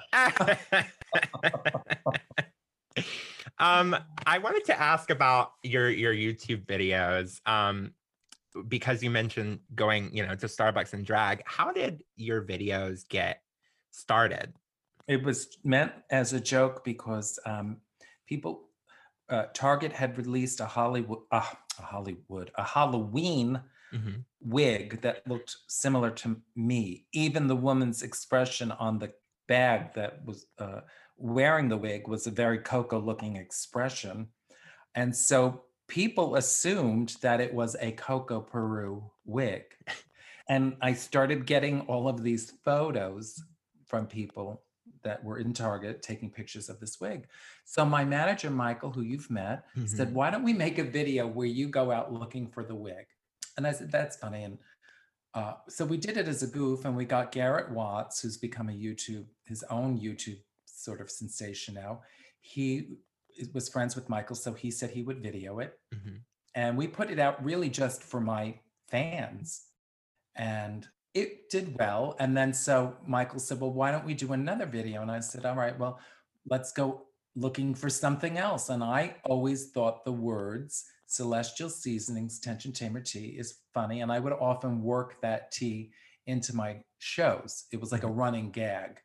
Um, 3.59 3.95
I 4.25 4.37
wanted 4.37 4.65
to 4.65 4.79
ask 4.79 5.09
about 5.09 5.53
your 5.63 5.89
your 5.89 6.13
YouTube 6.13 6.65
videos. 6.65 7.39
Um, 7.47 7.93
because 8.67 9.01
you 9.01 9.09
mentioned 9.09 9.59
going, 9.73 10.15
you 10.15 10.25
know, 10.25 10.35
to 10.35 10.45
Starbucks 10.45 10.93
and 10.93 11.05
drag. 11.05 11.41
How 11.45 11.71
did 11.71 12.03
your 12.15 12.43
videos 12.43 13.07
get 13.07 13.41
started? 13.91 14.53
It 15.07 15.23
was 15.23 15.57
meant 15.63 15.91
as 16.09 16.33
a 16.33 16.39
joke 16.39 16.83
because 16.83 17.39
um, 17.45 17.77
people, 18.27 18.69
uh, 19.29 19.45
Target 19.53 19.91
had 19.91 20.17
released 20.17 20.59
a 20.59 20.65
Hollywood, 20.65 21.19
uh, 21.31 21.43
a 21.79 21.81
Hollywood, 21.81 22.51
a 22.55 22.63
Halloween 22.63 23.61
mm-hmm. 23.93 24.19
wig 24.41 25.01
that 25.01 25.27
looked 25.27 25.55
similar 25.67 26.09
to 26.11 26.37
me. 26.55 27.05
Even 27.13 27.47
the 27.47 27.55
woman's 27.55 28.01
expression 28.01 28.71
on 28.71 28.99
the 28.99 29.11
bag 29.47 29.93
that 29.93 30.25
was 30.25 30.45
uh, 30.59 30.81
wearing 31.17 31.69
the 31.69 31.77
wig 31.77 32.07
was 32.07 32.27
a 32.27 32.31
very 32.31 32.59
Coco 32.59 32.99
looking 32.99 33.35
expression. 33.35 34.27
And 34.95 35.15
so 35.15 35.63
people 35.87 36.35
assumed 36.35 37.15
that 37.21 37.41
it 37.41 37.53
was 37.53 37.75
a 37.79 37.91
Coco 37.91 38.41
Peru 38.41 39.11
wig. 39.25 39.63
And 40.49 40.75
I 40.81 40.91
started 40.91 41.45
getting 41.45 41.81
all 41.81 42.09
of 42.09 42.21
these 42.21 42.51
photos 42.65 43.41
from 43.85 44.07
people 44.07 44.61
that 45.03 45.23
were 45.23 45.37
in 45.37 45.53
Target 45.53 46.01
taking 46.01 46.29
pictures 46.29 46.69
of 46.69 46.79
this 46.79 46.99
wig. 46.99 47.27
So 47.65 47.85
my 47.85 48.03
manager, 48.05 48.49
Michael, 48.49 48.91
who 48.91 49.01
you've 49.01 49.29
met, 49.29 49.65
mm-hmm. 49.75 49.85
said, 49.85 50.13
Why 50.13 50.29
don't 50.29 50.43
we 50.43 50.53
make 50.53 50.77
a 50.79 50.83
video 50.83 51.27
where 51.27 51.47
you 51.47 51.67
go 51.67 51.91
out 51.91 52.13
looking 52.13 52.47
for 52.47 52.63
the 52.63 52.75
wig? 52.75 53.05
And 53.57 53.67
I 53.67 53.71
said, 53.71 53.91
That's 53.91 54.17
funny. 54.17 54.43
And 54.43 54.57
uh, 55.33 55.53
so 55.67 55.85
we 55.85 55.97
did 55.97 56.17
it 56.17 56.27
as 56.27 56.43
a 56.43 56.47
goof, 56.47 56.85
and 56.85 56.95
we 56.95 57.05
got 57.05 57.31
Garrett 57.31 57.71
Watts, 57.71 58.21
who's 58.21 58.37
become 58.37 58.69
a 58.69 58.73
YouTube, 58.73 59.25
his 59.45 59.63
own 59.69 59.99
YouTube 59.99 60.39
sort 60.65 61.01
of 61.01 61.09
sensation 61.09 61.73
now. 61.73 62.01
He 62.41 62.97
was 63.53 63.69
friends 63.69 63.95
with 63.95 64.09
Michael, 64.09 64.35
so 64.35 64.53
he 64.53 64.69
said 64.69 64.91
he 64.91 65.01
would 65.01 65.23
video 65.23 65.59
it. 65.59 65.79
Mm-hmm. 65.93 66.17
And 66.55 66.77
we 66.77 66.87
put 66.87 67.09
it 67.09 67.17
out 67.17 67.43
really 67.43 67.69
just 67.69 68.03
for 68.03 68.21
my 68.21 68.59
fans. 68.89 69.63
And 70.35 70.87
it 71.13 71.49
did 71.49 71.77
well. 71.77 72.15
And 72.19 72.35
then 72.35 72.53
so 72.53 72.95
Michael 73.05 73.39
said, 73.39 73.59
Well, 73.59 73.73
why 73.73 73.91
don't 73.91 74.05
we 74.05 74.13
do 74.13 74.33
another 74.33 74.65
video? 74.65 75.01
And 75.01 75.11
I 75.11 75.19
said, 75.19 75.45
All 75.45 75.55
right, 75.55 75.77
well, 75.77 75.99
let's 76.49 76.71
go 76.71 77.07
looking 77.35 77.73
for 77.73 77.89
something 77.89 78.37
else. 78.37 78.69
And 78.69 78.83
I 78.83 79.15
always 79.23 79.71
thought 79.71 80.05
the 80.05 80.11
words 80.11 80.85
celestial 81.07 81.69
seasonings 81.69 82.39
tension 82.39 82.71
tamer 82.71 83.01
tea 83.01 83.35
is 83.37 83.59
funny. 83.73 84.01
And 84.01 84.11
I 84.11 84.19
would 84.19 84.33
often 84.33 84.81
work 84.81 85.21
that 85.21 85.51
tea 85.51 85.91
into 86.25 86.55
my 86.55 86.77
shows. 86.99 87.65
It 87.71 87.79
was 87.79 87.91
like 87.91 88.03
a 88.03 88.07
mm-hmm. 88.07 88.19
running 88.19 88.51
gag 88.51 88.99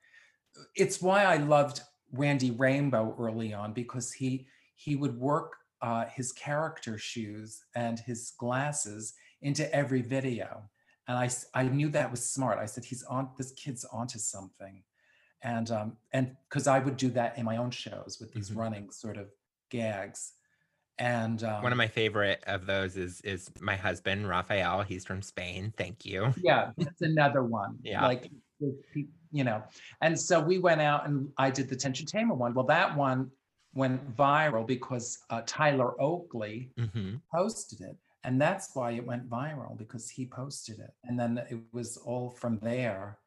it's 0.75 1.01
why 1.01 1.25
I 1.25 1.37
loved 1.37 1.81
Randy 2.13 2.51
Rainbow 2.51 3.15
early 3.19 3.53
on 3.53 3.73
because 3.73 4.13
he 4.13 4.47
he 4.77 4.97
would 4.97 5.19
work 5.19 5.57
uh, 5.83 6.07
his 6.07 6.33
character 6.33 6.99
shoes 6.99 7.63
and 7.75 7.99
his 7.99 8.33
glasses 8.39 9.15
into 9.43 9.73
every 9.75 10.03
video, 10.03 10.63
and 11.09 11.17
I 11.17 11.29
I 11.55 11.65
knew 11.65 11.89
that 11.91 12.11
was 12.11 12.25
smart. 12.25 12.59
I 12.59 12.67
said 12.67 12.85
he's 12.85 13.03
on 13.05 13.31
this 13.37 13.53
kid's 13.53 13.85
onto 13.85 14.19
something, 14.19 14.83
and 15.43 15.71
um 15.71 15.97
and 16.13 16.37
because 16.49 16.67
I 16.67 16.79
would 16.79 16.97
do 16.97 17.09
that 17.11 17.37
in 17.39 17.45
my 17.45 17.57
own 17.57 17.71
shows 17.71 18.19
with 18.21 18.33
these 18.33 18.51
mm-hmm. 18.51 18.61
running 18.61 18.91
sort 18.91 19.17
of 19.17 19.29
gags. 19.71 20.35
And 21.01 21.45
um, 21.45 21.63
one 21.63 21.71
of 21.71 21.79
my 21.79 21.87
favorite 21.87 22.43
of 22.47 22.67
those 22.67 22.97
is 22.97 23.21
is 23.23 23.51
my 23.61 23.77
husband 23.77 24.29
Raphael. 24.29 24.83
He's 24.83 25.05
from 25.05 25.23
Spain. 25.23 25.73
Thank 25.77 26.05
you. 26.05 26.33
Yeah, 26.43 26.71
that's 26.77 27.01
another 27.01 27.43
one. 27.43 27.79
Yeah, 27.83 28.05
like 28.05 28.31
you 29.31 29.45
know. 29.45 29.63
And 30.03 30.19
so 30.19 30.41
we 30.41 30.59
went 30.59 30.81
out 30.81 31.07
and 31.07 31.29
I 31.39 31.51
did 31.51 31.69
the 31.69 31.77
Tension 31.77 32.07
Tamer 32.07 32.35
one. 32.35 32.53
Well, 32.53 32.67
that 32.67 32.97
one 32.97 33.31
went 33.75 34.17
viral 34.17 34.67
because 34.67 35.19
uh, 35.31 35.43
Tyler 35.47 36.01
Oakley 36.01 36.73
mm-hmm. 36.79 37.17
posted 37.33 37.81
it. 37.83 37.97
And 38.25 38.41
that's 38.41 38.71
why 38.75 38.93
it 38.93 39.07
went 39.07 39.31
viral 39.31 39.79
because 39.79 40.11
he 40.11 40.27
posted 40.27 40.81
it. 40.81 40.93
And 41.05 41.19
then 41.19 41.39
it 41.51 41.59
was 41.73 41.97
all 41.97 42.31
from 42.31 42.59
there. 42.63 43.19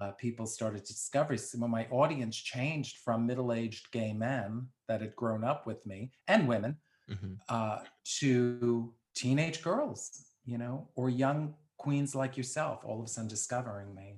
Uh, 0.00 0.12
people 0.12 0.46
started 0.46 0.84
to 0.86 0.92
discover. 0.92 1.36
So 1.36 1.58
when 1.58 1.70
my 1.70 1.86
audience 1.90 2.36
changed 2.36 2.98
from 3.04 3.26
middle 3.26 3.52
aged 3.52 3.90
gay 3.92 4.14
men 4.14 4.68
that 4.88 5.02
had 5.02 5.14
grown 5.16 5.44
up 5.44 5.66
with 5.66 5.84
me 5.86 6.12
and 6.28 6.48
women 6.48 6.76
mm-hmm. 7.10 7.34
uh, 7.48 7.80
to 8.20 8.94
teenage 9.14 9.62
girls, 9.62 10.24
you 10.46 10.56
know, 10.56 10.88
or 10.96 11.10
young 11.10 11.54
queens 11.76 12.14
like 12.14 12.36
yourself, 12.36 12.80
all 12.84 13.00
of 13.00 13.04
a 13.04 13.08
sudden 13.08 13.28
discovering 13.28 13.94
me 13.94 14.16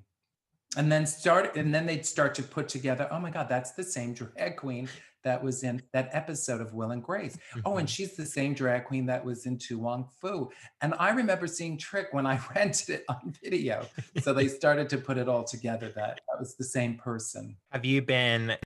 and 0.76 0.90
then 0.90 1.06
start 1.06 1.56
and 1.56 1.74
then 1.74 1.87
they'd 1.87 2.06
start 2.06 2.34
to 2.34 2.42
put 2.42 2.68
together 2.68 3.08
oh 3.10 3.18
my 3.18 3.30
god 3.30 3.48
that's 3.48 3.72
the 3.72 3.82
same 3.82 4.12
drag 4.12 4.56
queen 4.56 4.88
that 5.22 5.42
was 5.42 5.62
in 5.62 5.80
that 5.92 6.10
episode 6.12 6.60
of 6.60 6.74
will 6.74 6.90
and 6.90 7.02
grace 7.02 7.37
mm-hmm. 7.37 7.60
oh 7.64 7.76
and 7.76 7.88
mm-hmm. 7.88 7.92
she's 7.92 8.16
the 8.16 8.26
same 8.26 8.54
drag 8.54 8.84
queen 8.84 9.06
that 9.06 9.24
was 9.24 9.46
in 9.46 9.56
to 9.58 9.78
wong 9.78 10.08
foo 10.20 10.50
and 10.80 10.94
i 10.98 11.10
remember 11.10 11.46
seeing 11.46 11.76
trick 11.78 12.08
when 12.12 12.26
i 12.26 12.38
rented 12.54 12.90
it 12.90 13.04
on 13.08 13.34
video 13.42 13.87
so 14.20 14.32
they 14.32 14.48
started 14.48 14.88
to 14.88 14.98
put 14.98 15.18
it 15.18 15.28
all 15.28 15.44
together 15.44 15.92
that 15.94 16.20
that 16.28 16.38
was 16.38 16.54
the 16.56 16.64
same 16.64 16.96
person 16.96 17.56
have 17.70 17.84
you 17.84 18.02
been 18.02 18.56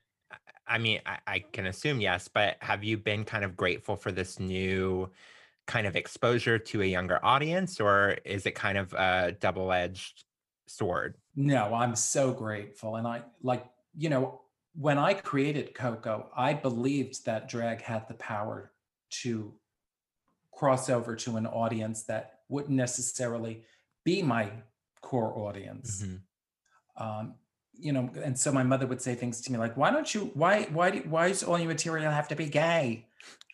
I 0.68 0.78
mean, 0.78 1.00
I, 1.06 1.18
I 1.26 1.38
can 1.38 1.66
assume 1.66 2.00
yes, 2.00 2.28
but 2.28 2.56
have 2.60 2.84
you 2.84 2.98
been 2.98 3.24
kind 3.24 3.44
of 3.44 3.56
grateful 3.56 3.96
for 3.96 4.12
this 4.12 4.38
new 4.38 5.10
kind 5.66 5.86
of 5.86 5.96
exposure 5.96 6.58
to 6.58 6.82
a 6.82 6.84
younger 6.84 7.24
audience, 7.24 7.80
or 7.80 8.18
is 8.24 8.46
it 8.46 8.54
kind 8.54 8.76
of 8.76 8.92
a 8.92 9.36
double 9.40 9.72
edged 9.72 10.24
sword? 10.66 11.16
No, 11.40 11.72
I'm 11.72 11.94
so 11.94 12.32
grateful. 12.32 12.96
And 12.96 13.06
I 13.06 13.22
like, 13.44 13.64
you 13.96 14.10
know, 14.10 14.40
when 14.74 14.98
I 14.98 15.14
created 15.14 15.72
Coco, 15.72 16.28
I 16.36 16.52
believed 16.52 17.26
that 17.26 17.48
drag 17.48 17.80
had 17.80 18.08
the 18.08 18.14
power 18.14 18.72
to 19.22 19.54
cross 20.52 20.90
over 20.90 21.14
to 21.14 21.36
an 21.36 21.46
audience 21.46 22.02
that 22.04 22.40
wouldn't 22.48 22.74
necessarily 22.74 23.62
be 24.04 24.20
my 24.20 24.50
core 25.00 25.32
audience. 25.38 26.02
Mm-hmm. 26.02 27.06
Um, 27.06 27.34
you 27.72 27.92
know, 27.92 28.10
and 28.24 28.36
so 28.36 28.50
my 28.50 28.64
mother 28.64 28.88
would 28.88 29.00
say 29.00 29.14
things 29.14 29.40
to 29.42 29.52
me 29.52 29.58
like, 29.58 29.76
"Why 29.76 29.92
don't 29.92 30.12
you? 30.12 30.32
Why? 30.34 30.64
Why? 30.72 30.90
Do, 30.90 30.98
why 31.08 31.28
does 31.28 31.44
all 31.44 31.56
your 31.56 31.68
material 31.68 32.10
have 32.10 32.26
to 32.28 32.34
be 32.34 32.46
gay?" 32.46 33.06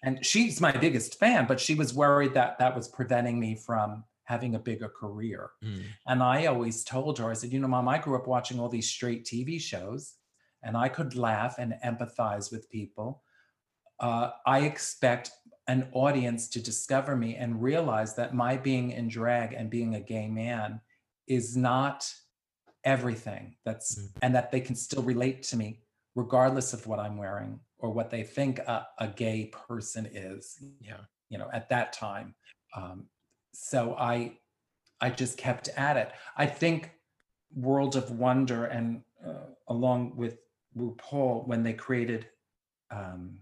And 0.02 0.24
she's 0.24 0.58
my 0.58 0.72
biggest 0.72 1.18
fan, 1.18 1.46
but 1.46 1.60
she 1.60 1.74
was 1.74 1.92
worried 1.92 2.32
that 2.32 2.58
that 2.60 2.74
was 2.74 2.88
preventing 2.88 3.38
me 3.38 3.54
from 3.54 4.04
having 4.24 4.54
a 4.54 4.58
bigger 4.58 4.88
career. 4.88 5.50
Mm. 5.62 5.82
And 6.06 6.22
I 6.22 6.46
always 6.46 6.84
told 6.84 7.18
her, 7.18 7.30
I 7.30 7.34
said, 7.34 7.52
"You 7.52 7.60
know, 7.60 7.68
mom, 7.68 7.88
I 7.88 7.98
grew 7.98 8.16
up 8.16 8.26
watching 8.26 8.58
all 8.58 8.68
these 8.68 8.88
straight 8.88 9.24
TV 9.24 9.60
shows, 9.60 10.14
and 10.62 10.76
I 10.76 10.88
could 10.88 11.14
laugh 11.14 11.56
and 11.58 11.74
empathize 11.84 12.50
with 12.50 12.70
people. 12.70 13.22
Uh, 14.00 14.30
I 14.46 14.60
expect 14.60 15.30
an 15.66 15.88
audience 15.92 16.48
to 16.48 16.62
discover 16.62 17.16
me 17.16 17.36
and 17.36 17.62
realize 17.62 18.14
that 18.14 18.34
my 18.34 18.56
being 18.56 18.90
in 18.90 19.08
drag 19.08 19.52
and 19.52 19.70
being 19.70 19.94
a 19.94 20.00
gay 20.00 20.28
man 20.28 20.80
is 21.26 21.56
not 21.56 22.12
everything 22.84 23.56
that's 23.64 23.98
mm. 23.98 24.08
and 24.22 24.34
that 24.34 24.52
they 24.52 24.60
can 24.60 24.74
still 24.74 25.02
relate 25.02 25.42
to 25.42 25.56
me 25.56 25.80
regardless 26.14 26.74
of 26.74 26.86
what 26.86 26.98
i'm 26.98 27.16
wearing 27.16 27.58
or 27.78 27.90
what 27.90 28.10
they 28.10 28.22
think 28.22 28.58
a, 28.58 28.86
a 28.98 29.08
gay 29.08 29.50
person 29.68 30.06
is 30.12 30.58
yeah 30.80 31.00
you 31.30 31.38
know 31.38 31.48
at 31.54 31.68
that 31.70 31.94
time 31.94 32.34
um, 32.76 33.06
so 33.54 33.94
i 33.98 34.32
i 35.00 35.08
just 35.08 35.36
kept 35.36 35.68
at 35.76 35.96
it 35.96 36.12
i 36.36 36.46
think 36.46 36.90
world 37.54 37.96
of 37.96 38.10
wonder 38.10 38.66
and 38.66 39.02
uh, 39.26 39.46
along 39.68 40.14
with 40.16 40.38
rupaul 40.76 41.46
when 41.46 41.62
they 41.62 41.72
created 41.72 42.26
um, 42.90 43.38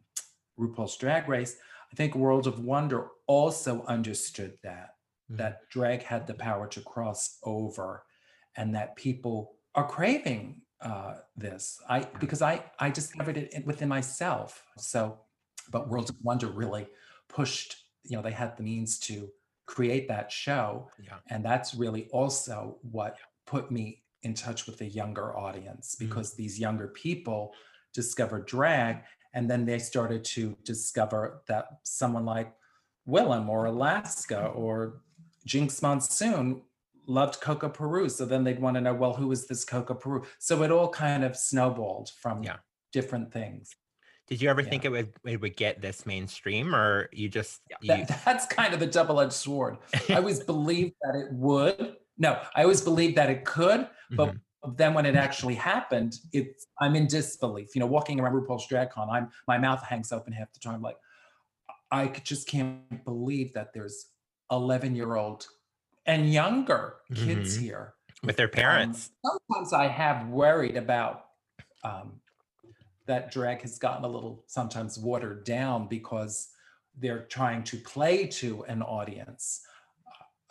rupaul's 0.58 0.96
drag 0.96 1.28
race 1.28 1.56
i 1.92 1.96
think 1.96 2.14
world 2.14 2.46
of 2.46 2.60
wonder 2.60 3.08
also 3.26 3.84
understood 3.86 4.56
that 4.62 4.94
mm. 5.30 5.36
that 5.36 5.68
drag 5.70 6.02
had 6.02 6.26
the 6.26 6.34
power 6.34 6.66
to 6.66 6.80
cross 6.80 7.38
over 7.44 8.04
and 8.56 8.74
that 8.74 8.96
people 8.96 9.54
are 9.74 9.86
craving 9.86 10.60
uh, 10.82 11.14
this. 11.36 11.80
I 11.88 12.00
because 12.20 12.42
I 12.42 12.62
I 12.78 12.90
discovered 12.90 13.36
it 13.36 13.64
within 13.66 13.88
myself. 13.88 14.64
So, 14.76 15.20
but 15.70 15.88
Worlds 15.88 16.10
of 16.10 16.16
Wonder 16.22 16.48
really 16.48 16.86
pushed. 17.28 17.76
You 18.04 18.16
know, 18.16 18.22
they 18.22 18.32
had 18.32 18.56
the 18.56 18.64
means 18.64 18.98
to 19.00 19.30
create 19.72 20.06
that 20.06 20.30
show, 20.30 20.90
yeah. 21.02 21.14
and 21.30 21.42
that's 21.42 21.74
really 21.74 22.06
also 22.12 22.76
what 22.82 23.16
put 23.46 23.70
me 23.70 24.02
in 24.22 24.34
touch 24.34 24.66
with 24.66 24.76
the 24.76 24.84
younger 24.84 25.34
audience 25.36 25.96
mm. 25.96 26.06
because 26.06 26.34
mm 26.34 26.36
these 26.36 26.58
younger 26.58 26.88
people 26.88 27.54
discovered 27.94 28.44
drag, 28.46 29.02
and 29.34 29.50
then 29.50 29.64
they 29.64 29.78
started 29.78 30.22
to 30.24 30.56
discover 30.64 31.42
that 31.48 31.64
someone 31.84 32.26
like 32.26 32.52
Willam 33.08 33.48
or 33.48 33.66
Alaska 33.66 34.46
or 34.48 35.02
Jinkx 35.48 35.82
Monsoon 35.82 36.62
loved 37.06 37.40
Coco 37.40 37.68
Peru. 37.68 38.08
So 38.08 38.24
then 38.24 38.44
they'd 38.44 38.60
want 38.60 38.74
to 38.76 38.80
know, 38.80 38.94
well, 38.94 39.14
who 39.14 39.32
is 39.32 39.46
this 39.46 39.64
Coco 39.64 39.94
Peru? 39.94 40.22
So 40.38 40.62
it 40.62 40.70
all 40.70 40.88
kind 40.88 41.24
of 41.24 41.36
snowballed 41.36 42.10
from 42.20 42.42
yeah. 42.42 42.56
different 42.92 43.32
things. 43.32 43.74
Did 44.32 44.40
you 44.40 44.48
ever 44.48 44.62
yeah. 44.62 44.70
think 44.70 44.86
it 44.86 44.88
would 44.88 45.12
it 45.26 45.42
would 45.42 45.58
get 45.58 45.82
this 45.82 46.06
mainstream, 46.06 46.74
or 46.74 47.10
you 47.12 47.28
just 47.28 47.60
yeah, 47.68 47.96
you... 47.96 48.06
That, 48.06 48.22
that's 48.24 48.46
kind 48.46 48.72
of 48.72 48.80
the 48.80 48.86
double 48.86 49.20
edged 49.20 49.34
sword. 49.34 49.76
I 50.08 50.14
always 50.14 50.40
believed 50.52 50.94
that 51.02 51.14
it 51.14 51.30
would. 51.32 51.96
No, 52.16 52.40
I 52.54 52.62
always 52.62 52.80
believed 52.80 53.18
that 53.18 53.28
it 53.28 53.44
could, 53.44 53.86
but 54.10 54.30
mm-hmm. 54.30 54.72
then 54.74 54.94
when 54.94 55.04
it 55.04 55.16
actually 55.26 55.54
happened, 55.54 56.16
it's 56.32 56.66
I'm 56.80 56.96
in 56.96 57.08
disbelief. 57.08 57.74
You 57.74 57.80
know, 57.80 57.86
walking 57.86 58.20
around 58.20 58.32
RuPaul's 58.32 58.66
DragCon, 58.68 59.12
I'm 59.12 59.28
my 59.46 59.58
mouth 59.58 59.82
hangs 59.82 60.12
open 60.12 60.32
half 60.32 60.50
the 60.54 60.60
time, 60.60 60.80
like 60.80 60.96
I 61.90 62.06
just 62.06 62.48
can't 62.48 63.04
believe 63.04 63.52
that 63.52 63.74
there's 63.74 64.06
11 64.50 64.96
year 64.96 65.16
old 65.16 65.46
and 66.06 66.32
younger 66.32 66.94
kids 67.14 67.56
mm-hmm. 67.56 67.64
here 67.64 67.94
with 68.24 68.36
their 68.36 68.48
parents. 68.48 69.10
Um, 69.26 69.36
sometimes 69.50 69.74
I 69.74 69.88
have 69.88 70.26
worried 70.28 70.78
about 70.78 71.26
um, 71.84 72.14
that 73.06 73.30
drag 73.32 73.62
has 73.62 73.78
gotten 73.78 74.04
a 74.04 74.08
little 74.08 74.44
sometimes 74.46 74.98
watered 74.98 75.44
down 75.44 75.88
because 75.88 76.48
they're 76.98 77.24
trying 77.24 77.62
to 77.64 77.76
play 77.78 78.26
to 78.26 78.64
an 78.64 78.82
audience. 78.82 79.62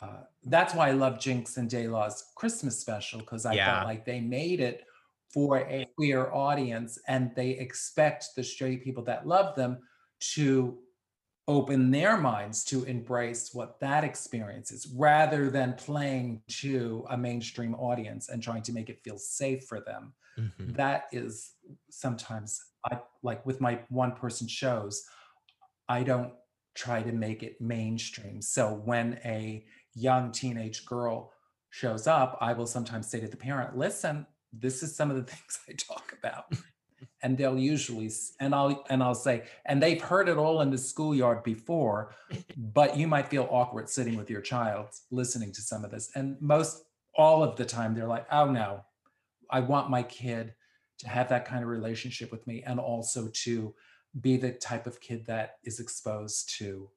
Uh, 0.02 0.06
uh 0.06 0.24
that's 0.46 0.74
why 0.74 0.90
I 0.90 0.92
love 0.92 1.20
Jinkx 1.20 1.58
and 1.58 1.70
DeLa's 1.70 2.32
Christmas 2.36 2.80
special 2.80 3.20
because 3.20 3.46
I 3.46 3.54
yeah. 3.54 3.76
felt 3.76 3.88
like 3.88 4.06
they 4.06 4.20
made 4.20 4.60
it 4.60 4.86
for 5.34 5.60
a 5.60 5.88
queer 5.96 6.32
audience 6.32 7.00
and 7.08 7.32
they 7.36 7.52
expect 7.52 8.30
the 8.36 8.44
straight 8.44 8.84
people 8.84 9.04
that 9.04 9.28
love 9.28 9.56
them 9.56 9.80
to 10.20 10.78
open 11.48 11.92
their 11.92 12.18
minds 12.18 12.64
to 12.64 12.84
embrace 12.84 13.54
what 13.54 13.80
that 13.80 14.04
experience 14.04 14.72
is 14.72 14.88
rather 14.96 15.50
than 15.50 15.74
playing 15.74 16.42
to 16.48 17.06
a 17.10 17.18
mainstream 17.18 17.74
audience 17.76 18.30
and 18.30 18.44
trying 18.44 18.62
to 18.62 18.72
make 18.72 18.90
it 18.90 19.04
feel 19.04 19.18
safe 19.18 19.66
for 19.66 19.82
them. 19.82 20.14
Mm-hmm. 20.40 20.74
That 20.74 21.06
is 21.12 21.54
sometimes 21.90 22.62
I 22.86 23.00
like 23.24 23.46
with 23.46 23.62
my 23.62 23.80
one 23.90 24.14
person 24.14 24.48
shows, 24.48 25.04
I 25.88 26.04
don't 26.04 26.34
try 26.76 27.04
to 27.04 27.12
make 27.12 27.44
it 27.44 27.60
mainstream. 27.60 28.42
So 28.42 28.82
when 28.86 29.20
a 29.26 29.66
young 29.94 30.32
teenage 30.32 30.86
girl 30.86 31.34
shows 31.70 32.08
up, 32.08 32.38
I 32.42 32.54
will 32.54 32.68
sometimes 32.68 33.08
say 33.08 33.20
to 33.20 33.28
the 33.28 33.38
parent, 33.38 33.78
listen, 33.78 34.26
this 34.54 34.84
is 34.84 34.96
some 34.96 35.12
of 35.12 35.18
the 35.18 35.24
things 35.32 35.60
I 35.70 35.74
talk 35.74 36.14
about 36.18 36.46
and 37.24 37.38
they'll 37.38 37.58
usually 37.58 38.12
and 38.40 38.54
I'll 38.54 38.84
and 38.90 39.02
I'll 39.02 39.16
say 39.16 39.44
and 39.66 39.82
they've 39.82 40.02
heard 40.02 40.30
it 40.30 40.38
all 40.38 40.62
in 40.62 40.70
the 40.70 40.78
schoolyard 40.78 41.44
before 41.44 42.14
but 42.58 42.98
you 42.98 43.08
might 43.08 43.28
feel 43.28 43.48
awkward 43.50 43.90
sitting 43.90 44.18
with 44.18 44.30
your 44.30 44.42
child 44.42 44.88
listening 45.12 45.52
to 45.54 45.62
some 45.62 45.84
of 45.84 45.92
this 45.92 46.12
and 46.16 46.38
most 46.42 46.84
all 47.16 47.44
of 47.44 47.56
the 47.56 47.66
time 47.66 47.94
they're 47.94 48.08
like 48.08 48.28
oh 48.32 48.50
no 48.50 48.84
I 49.52 49.60
want 49.60 49.90
my 49.90 50.04
kid 50.04 50.54
to 51.00 51.10
have 51.10 51.30
that 51.30 51.46
kind 51.46 51.64
of 51.64 51.70
relationship 51.70 52.32
with 52.32 52.46
me 52.48 52.64
and 52.66 52.80
also 52.80 53.30
to 53.44 53.74
be 54.20 54.38
the 54.38 54.52
type 54.52 54.88
of 54.88 55.00
kid 55.00 55.26
that 55.28 55.56
is 55.64 55.80
exposed 55.80 56.54
to 56.58 56.90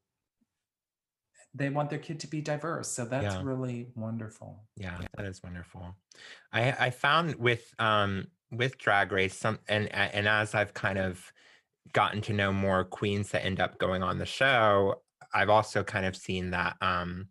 they 1.56 1.68
want 1.68 1.88
their 1.88 2.00
kid 2.00 2.18
to 2.18 2.26
be 2.26 2.40
diverse. 2.40 2.88
So 2.88 3.04
that's 3.04 3.36
yeah. 3.36 3.42
really 3.44 3.86
wonderful. 3.94 4.64
Yeah 4.76 4.98
that 5.16 5.26
is 5.26 5.42
wonderful. 5.42 5.94
I 6.52 6.72
i 6.72 6.90
found 6.90 7.36
with 7.36 7.72
um 7.78 8.26
with 8.50 8.78
drag 8.78 9.12
race 9.12 9.36
some 9.36 9.58
and 9.68 9.92
and 9.94 10.28
as 10.28 10.54
i've 10.54 10.74
kind 10.74 10.98
of 10.98 11.32
gotten 11.92 12.20
to 12.22 12.32
know 12.32 12.52
more 12.52 12.84
queens 12.84 13.30
that 13.30 13.44
end 13.44 13.60
up 13.60 13.78
going 13.78 14.02
on 14.02 14.18
the 14.18 14.26
show 14.26 14.94
i've 15.32 15.50
also 15.50 15.82
kind 15.82 16.06
of 16.06 16.16
seen 16.16 16.50
that 16.50 16.76
um 16.80 17.28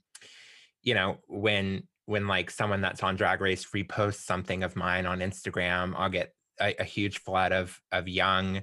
you 0.81 0.93
know 0.93 1.17
when 1.27 1.83
when 2.05 2.27
like 2.27 2.51
someone 2.51 2.81
that's 2.81 3.03
on 3.03 3.15
drag 3.15 3.41
race 3.41 3.65
reposts 3.75 4.25
something 4.25 4.63
of 4.63 4.75
mine 4.75 5.05
on 5.05 5.19
instagram 5.19 5.93
i'll 5.97 6.09
get 6.09 6.33
a, 6.61 6.75
a 6.79 6.83
huge 6.83 7.19
flood 7.19 7.51
of 7.51 7.79
of 7.91 8.07
young 8.07 8.61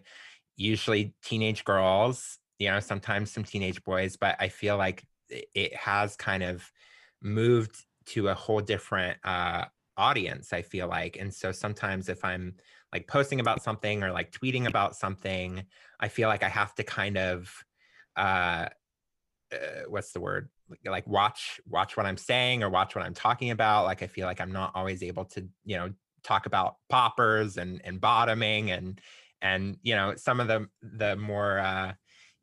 usually 0.56 1.14
teenage 1.24 1.64
girls 1.64 2.38
you 2.58 2.70
know 2.70 2.80
sometimes 2.80 3.32
some 3.32 3.44
teenage 3.44 3.82
boys 3.84 4.16
but 4.16 4.36
i 4.38 4.48
feel 4.48 4.76
like 4.76 5.04
it 5.28 5.74
has 5.74 6.16
kind 6.16 6.42
of 6.42 6.70
moved 7.22 7.84
to 8.06 8.28
a 8.28 8.34
whole 8.34 8.60
different 8.60 9.18
uh 9.24 9.64
audience 9.96 10.52
i 10.52 10.62
feel 10.62 10.88
like. 10.88 11.18
And 11.20 11.32
so 11.32 11.52
sometimes 11.52 12.08
if 12.08 12.24
i'm 12.24 12.54
like 12.92 13.06
posting 13.06 13.40
about 13.40 13.62
something 13.62 14.02
or 14.02 14.12
like 14.12 14.32
tweeting 14.32 14.66
about 14.66 14.96
something 14.96 15.62
i 16.00 16.08
feel 16.08 16.28
like 16.28 16.42
i 16.42 16.48
have 16.48 16.74
to 16.76 16.82
kind 16.82 17.16
of 17.18 17.52
uh, 18.16 18.20
uh 18.20 18.68
what's 19.90 20.12
the 20.12 20.20
word? 20.20 20.48
Like 20.84 21.06
watch 21.06 21.60
watch 21.68 21.96
what 21.96 22.06
i'm 22.06 22.16
saying 22.16 22.62
or 22.62 22.70
watch 22.70 22.94
what 22.94 23.04
i'm 23.04 23.14
talking 23.14 23.50
about. 23.50 23.84
Like 23.84 24.02
i 24.02 24.06
feel 24.06 24.26
like 24.26 24.40
i'm 24.40 24.52
not 24.52 24.72
always 24.74 25.02
able 25.02 25.24
to 25.26 25.46
you 25.64 25.76
know 25.76 25.92
talk 26.22 26.46
about 26.46 26.76
poppers 26.88 27.56
and 27.56 27.80
and 27.84 28.00
bottoming 28.00 28.70
and 28.70 29.00
and 29.42 29.78
you 29.82 29.94
know 29.94 30.14
some 30.16 30.38
of 30.38 30.48
the 30.48 30.68
the 30.82 31.16
more 31.16 31.58
uh 31.58 31.92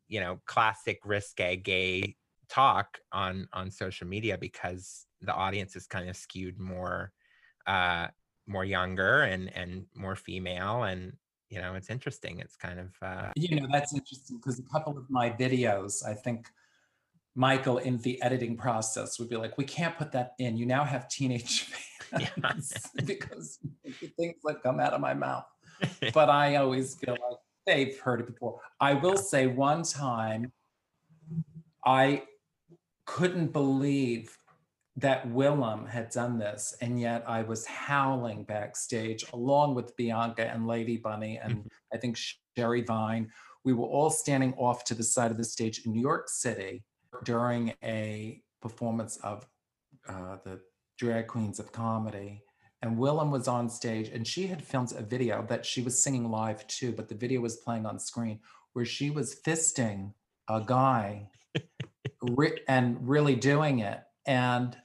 you 0.08 0.20
know 0.20 0.40
classic 0.46 1.00
risque 1.04 1.56
gay 1.56 2.16
talk 2.48 2.98
on 3.12 3.48
on 3.52 3.70
social 3.70 4.06
media 4.06 4.36
because 4.38 5.06
the 5.20 5.32
audience 5.32 5.76
is 5.76 5.86
kind 5.86 6.08
of 6.08 6.16
skewed 6.16 6.58
more 6.58 7.12
uh, 7.66 8.08
more 8.46 8.64
younger 8.64 9.22
and 9.22 9.54
and 9.54 9.84
more 9.94 10.16
female 10.16 10.84
and 10.84 11.12
you 11.50 11.60
know 11.60 11.74
it's 11.74 11.90
interesting. 11.90 12.40
It's 12.40 12.56
kind 12.56 12.80
of 12.80 12.90
uh... 13.02 13.30
you 13.36 13.60
know 13.60 13.66
that's 13.70 13.94
interesting 13.94 14.38
because 14.38 14.58
a 14.58 14.62
couple 14.72 14.96
of 14.96 15.08
my 15.08 15.30
videos 15.30 16.06
i 16.06 16.14
think 16.14 16.48
michael 17.38 17.78
in 17.78 17.98
the 17.98 18.20
editing 18.22 18.56
process 18.56 19.18
would 19.18 19.28
be 19.28 19.36
like 19.36 19.56
we 19.56 19.64
can't 19.64 19.96
put 19.96 20.10
that 20.12 20.32
in 20.38 20.56
you 20.56 20.66
now 20.66 20.84
have 20.84 21.08
teenage 21.08 21.62
fans 22.42 22.72
because 23.04 23.58
things 24.16 24.36
that 24.44 24.62
come 24.62 24.80
out 24.80 24.92
of 24.92 25.00
my 25.00 25.14
mouth 25.14 25.44
but 26.12 26.28
i 26.28 26.56
always 26.56 26.94
feel 26.96 27.12
like 27.12 27.38
they've 27.68 27.98
heard 28.00 28.20
it 28.20 28.26
before. 28.26 28.60
I 28.80 28.94
will 28.94 29.18
say 29.18 29.46
one 29.46 29.82
time 29.82 30.52
I 31.84 32.22
couldn't 33.04 33.52
believe 33.52 34.36
that 34.96 35.28
Willam 35.28 35.86
had 35.88 36.10
done 36.10 36.38
this, 36.38 36.74
and 36.80 36.98
yet 36.98 37.22
I 37.28 37.42
was 37.42 37.66
howling 37.66 38.44
backstage 38.44 39.24
along 39.32 39.74
with 39.74 39.94
Bianca 39.96 40.46
and 40.48 40.66
Lady 40.66 40.96
Bunny 40.96 41.38
and 41.38 41.64
Mhm. 41.64 41.68
I 41.92 41.98
think 41.98 42.16
Sherry 42.56 42.82
Vine. 42.82 43.30
We 43.64 43.74
were 43.74 43.86
all 43.86 44.10
standing 44.10 44.54
off 44.54 44.82
to 44.84 44.94
the 44.94 45.04
side 45.04 45.30
of 45.30 45.36
the 45.36 45.44
stage 45.44 45.84
in 45.84 45.92
New 45.92 46.00
York 46.00 46.28
City 46.28 46.82
during 47.24 47.74
a 47.82 48.42
performance 48.60 49.16
of 49.18 49.46
uh, 50.08 50.36
the 50.44 50.60
Drag 50.98 51.26
Queens 51.26 51.58
of 51.58 51.72
Comedy. 51.72 52.42
And 52.82 52.96
Willam 52.96 53.30
was 53.30 53.48
on 53.48 53.68
stage, 53.68 54.08
and 54.08 54.26
she 54.26 54.46
had 54.46 54.64
filmed 54.64 54.92
a 54.96 55.02
video 55.02 55.44
that 55.48 55.66
she 55.66 55.82
was 55.82 56.02
singing 56.02 56.30
live 56.30 56.66
too, 56.68 56.92
but 56.92 57.08
the 57.08 57.14
video 57.14 57.40
was 57.40 57.56
playing 57.56 57.86
on 57.86 57.98
screen 57.98 58.40
where 58.72 58.84
she 58.84 59.10
was 59.10 59.40
fisting 59.44 60.12
a 60.48 60.62
guy 60.64 61.28
re- 62.22 62.60
and 62.68 62.96
really 63.08 63.34
doing 63.34 63.80
it. 63.80 64.00
And 64.26 64.76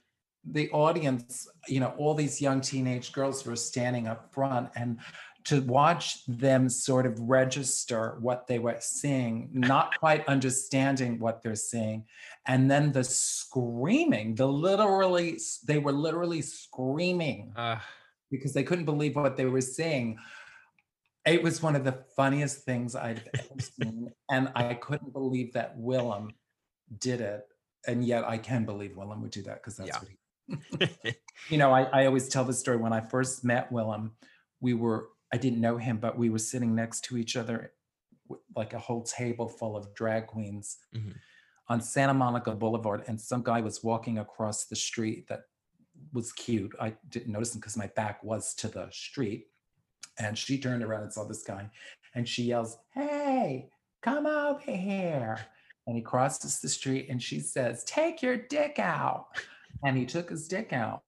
the 0.44 0.70
audience, 0.70 1.46
you 1.68 1.80
know, 1.80 1.94
all 1.96 2.14
these 2.14 2.40
young 2.40 2.60
teenage 2.60 3.12
girls 3.12 3.46
were 3.46 3.56
standing 3.56 4.08
up 4.08 4.32
front 4.34 4.70
and 4.74 4.98
to 5.44 5.60
watch 5.62 6.24
them 6.26 6.68
sort 6.68 7.04
of 7.04 7.20
register 7.20 8.16
what 8.20 8.46
they 8.46 8.58
were 8.58 8.76
seeing, 8.80 9.50
not 9.52 9.98
quite 9.98 10.26
understanding 10.26 11.18
what 11.18 11.42
they're 11.42 11.54
seeing. 11.54 12.06
And 12.46 12.70
then 12.70 12.92
the 12.92 13.04
screaming, 13.04 14.34
the 14.36 14.46
literally, 14.46 15.38
they 15.66 15.78
were 15.78 15.92
literally 15.92 16.40
screaming 16.42 17.52
Uh, 17.56 17.78
because 18.30 18.54
they 18.54 18.62
couldn't 18.62 18.86
believe 18.86 19.16
what 19.16 19.36
they 19.36 19.44
were 19.44 19.60
seeing. 19.60 20.18
It 21.26 21.42
was 21.42 21.62
one 21.62 21.76
of 21.76 21.84
the 21.84 21.92
funniest 22.16 22.64
things 22.64 22.94
I've 22.96 23.26
ever 23.34 23.60
seen. 23.60 24.10
And 24.30 24.50
I 24.54 24.74
couldn't 24.74 25.12
believe 25.12 25.52
that 25.54 25.78
Willam 25.78 26.30
did 26.98 27.20
it. 27.20 27.46
And 27.86 28.02
yet 28.04 28.24
I 28.24 28.38
can 28.38 28.64
believe 28.64 28.92
Willam 28.92 29.20
would 29.20 29.30
do 29.30 29.42
that 29.42 29.56
because 29.56 29.76
that's 29.76 29.88
Yeah. 29.88 29.98
what 29.98 30.08
he 30.08 30.16
you 31.50 31.58
know, 31.58 31.72
I, 31.72 31.82
I 31.84 32.06
always 32.06 32.28
tell 32.28 32.44
the 32.44 32.52
story 32.52 32.76
when 32.76 32.92
I 32.92 33.00
first 33.00 33.44
met 33.44 33.70
Willam, 33.70 34.12
we 34.60 34.74
were, 34.74 35.08
I 35.34 35.36
didn't 35.36 35.60
know 35.60 35.78
him, 35.78 35.96
but 35.96 36.16
we 36.16 36.30
were 36.30 36.38
sitting 36.38 36.76
next 36.76 37.00
to 37.06 37.16
each 37.16 37.34
other, 37.34 37.72
with 38.28 38.38
like 38.54 38.72
a 38.72 38.78
whole 38.78 39.02
table 39.02 39.48
full 39.48 39.76
of 39.76 39.92
drag 39.96 40.28
queens 40.28 40.78
Mhm. 40.94 41.16
on 41.66 41.80
Santa 41.80 42.14
Monica 42.14 42.54
Boulevard. 42.54 43.02
And 43.08 43.20
some 43.20 43.42
guy 43.42 43.60
was 43.60 43.82
walking 43.82 44.18
across 44.18 44.66
the 44.66 44.76
street 44.76 45.26
that 45.26 45.40
was 46.12 46.32
cute. 46.32 46.72
I 46.80 46.90
didn't 47.08 47.32
notice 47.32 47.52
him 47.52 47.60
because 47.60 47.76
my 47.76 47.88
back 47.88 48.22
was 48.22 48.54
to 48.60 48.68
the 48.68 48.88
street. 48.92 49.48
And 50.20 50.38
she 50.38 50.56
turned 50.56 50.84
around 50.84 51.02
and 51.02 51.12
saw 51.12 51.24
this 51.24 51.42
guy 51.42 51.68
and 52.14 52.28
she 52.28 52.44
yells, 52.44 52.78
Hey, 52.92 53.70
come 54.02 54.26
over 54.26 54.60
here. 54.70 55.44
And 55.88 55.96
he 55.96 56.02
crosses 56.02 56.60
the 56.60 56.68
street 56.68 57.08
and 57.10 57.20
she 57.20 57.40
says, 57.40 57.82
Take 57.82 58.22
your 58.22 58.36
dick 58.36 58.78
out. 58.78 59.26
And 59.82 59.96
he 59.98 60.06
took 60.06 60.30
his 60.30 60.46
dick 60.46 60.72
out. 60.72 61.02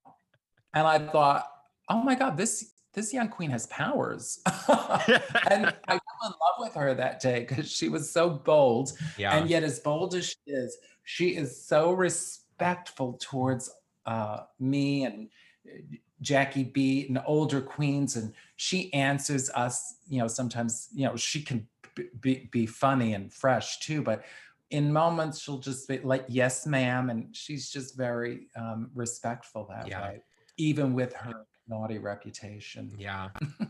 And 0.73 0.85
I 0.85 0.99
thought, 0.99 1.45
oh 1.89 2.01
my 2.03 2.15
God, 2.15 2.35
this 2.35 2.73
this 2.93 3.13
young 3.13 3.29
queen 3.29 3.51
has 3.51 3.67
powers. 3.67 4.39
and 4.67 5.67
I 5.87 5.99
fell 5.99 6.25
in 6.25 6.31
love 6.31 6.57
with 6.59 6.73
her 6.73 6.93
that 6.95 7.19
day 7.19 7.45
because 7.47 7.69
she 7.71 7.89
was 7.89 8.09
so 8.09 8.29
bold. 8.29 8.93
yeah. 9.17 9.37
And 9.37 9.49
yet, 9.49 9.63
as 9.63 9.79
bold 9.79 10.15
as 10.15 10.29
she 10.29 10.51
is, 10.51 10.77
she 11.03 11.35
is 11.35 11.63
so 11.63 11.91
respectful 11.91 13.17
towards 13.21 13.69
uh, 14.05 14.41
me 14.59 15.05
and 15.05 15.29
uh, 15.67 15.77
Jackie 16.21 16.63
B 16.63 17.05
and 17.07 17.21
older 17.25 17.61
queens. 17.61 18.15
And 18.15 18.33
she 18.55 18.91
answers 18.93 19.49
us, 19.51 19.97
you 20.07 20.19
know, 20.19 20.27
sometimes, 20.27 20.89
you 20.93 21.05
know, 21.05 21.15
she 21.15 21.41
can 21.41 21.67
b- 21.95 22.09
be, 22.19 22.49
be 22.51 22.65
funny 22.65 23.13
and 23.13 23.31
fresh 23.31 23.79
too, 23.79 24.01
but 24.01 24.23
in 24.69 24.91
moments 24.91 25.39
she'll 25.39 25.59
just 25.59 25.87
be 25.87 25.99
like, 25.99 26.25
yes, 26.27 26.65
ma'am. 26.65 27.09
And 27.09 27.35
she's 27.35 27.69
just 27.69 27.95
very 27.95 28.47
um, 28.55 28.89
respectful 28.95 29.67
that 29.69 29.87
Yeah. 29.87 30.01
way, 30.01 30.21
even 30.57 30.93
with 30.93 31.13
her 31.13 31.45
naughty 31.67 31.97
reputation. 31.97 32.91
yeah. 32.97 33.29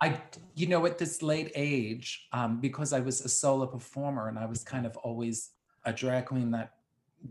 I, 0.00 0.20
you 0.54 0.66
know, 0.66 0.84
at 0.84 0.98
this 0.98 1.22
late 1.22 1.50
age, 1.54 2.26
um, 2.32 2.60
because 2.60 2.92
I 2.92 3.00
was 3.00 3.22
a 3.22 3.28
solo 3.28 3.66
performer 3.66 4.28
and 4.28 4.38
I 4.38 4.44
was 4.44 4.62
kind 4.62 4.84
of 4.84 4.96
always 4.98 5.50
a 5.84 5.92
drag 5.92 6.26
queen 6.26 6.50
that 6.50 6.72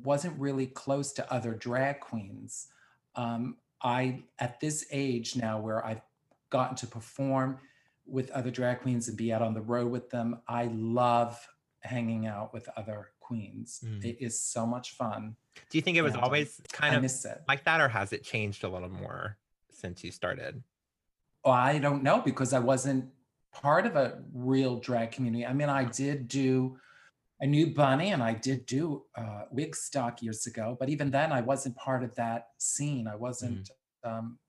wasn't 0.04 0.40
really 0.40 0.68
close 0.68 1.12
to 1.14 1.32
other 1.32 1.54
drag 1.54 2.00
queens. 2.00 2.68
Um, 3.16 3.58
I, 3.84 4.24
at 4.40 4.60
this 4.60 4.86
age 4.92 5.36
now 5.36 5.60
where 5.60 5.86
I've 5.86 6.02
gotten 6.50 6.76
to 6.78 6.88
perform 6.88 7.60
with 8.08 8.32
other 8.32 8.50
drag 8.50 8.82
queens 8.82 9.08
and 9.08 9.18
be 9.18 9.32
out 9.32 9.42
on 9.42 9.54
the 9.54 9.62
road 9.62 9.92
with 9.92 10.10
them, 10.10 10.40
I 10.48 10.70
love 10.72 11.40
hanging 11.82 12.26
out 12.26 12.54
with 12.54 12.68
other 12.76 13.10
queens. 13.20 13.82
Mm. 13.86 14.04
It 14.04 14.18
is 14.20 14.40
so 14.40 14.66
much 14.66 14.92
fun. 14.92 15.36
Do 15.70 15.78
you 15.78 15.82
think 15.82 15.98
it 15.98 16.02
was 16.02 16.16
I 16.16 16.22
always 16.22 16.60
kind 16.72 16.94
I 16.94 16.98
of 16.98 17.04
miss 17.04 17.26
it. 17.26 17.42
like 17.48 17.66
that, 17.66 17.82
or 17.82 17.90
has 17.90 18.14
it 18.14 18.24
changed 18.24 18.64
a 18.64 18.70
little 18.70 18.90
more 18.90 19.38
since 19.76 20.04
you 20.04 20.12
started? 20.12 20.64
Oh, 21.46 21.52
I 21.52 21.80
don't 21.80 22.04
know 22.04 22.22
because 22.22 22.54
I 22.54 22.60
wasn't 22.60 23.06
part 23.52 23.86
of 23.86 23.96
a 23.96 24.20
real 24.34 24.80
drag 24.80 25.12
community. 25.12 25.46
I 25.46 25.54
mean, 25.54 25.70
I 25.70 25.84
did 25.86 26.28
do 26.28 26.78
a 27.40 27.46
new 27.46 27.74
bunny 27.74 28.12
and 28.12 28.24
I 28.24 28.34
did 28.34 28.66
do 28.66 29.04
uh, 29.16 29.44
Wigstock 29.54 30.22
years 30.22 30.48
ago, 30.48 30.78
but 30.80 30.90
even 30.90 31.12
then 31.12 31.32
I 31.32 31.42
wasn't 31.42 31.76
part 31.76 32.04
of 32.04 32.16
that 32.16 32.48
scene. 32.58 33.08
I 33.08 33.16
wasn't, 33.16 33.70
um, 34.04 34.40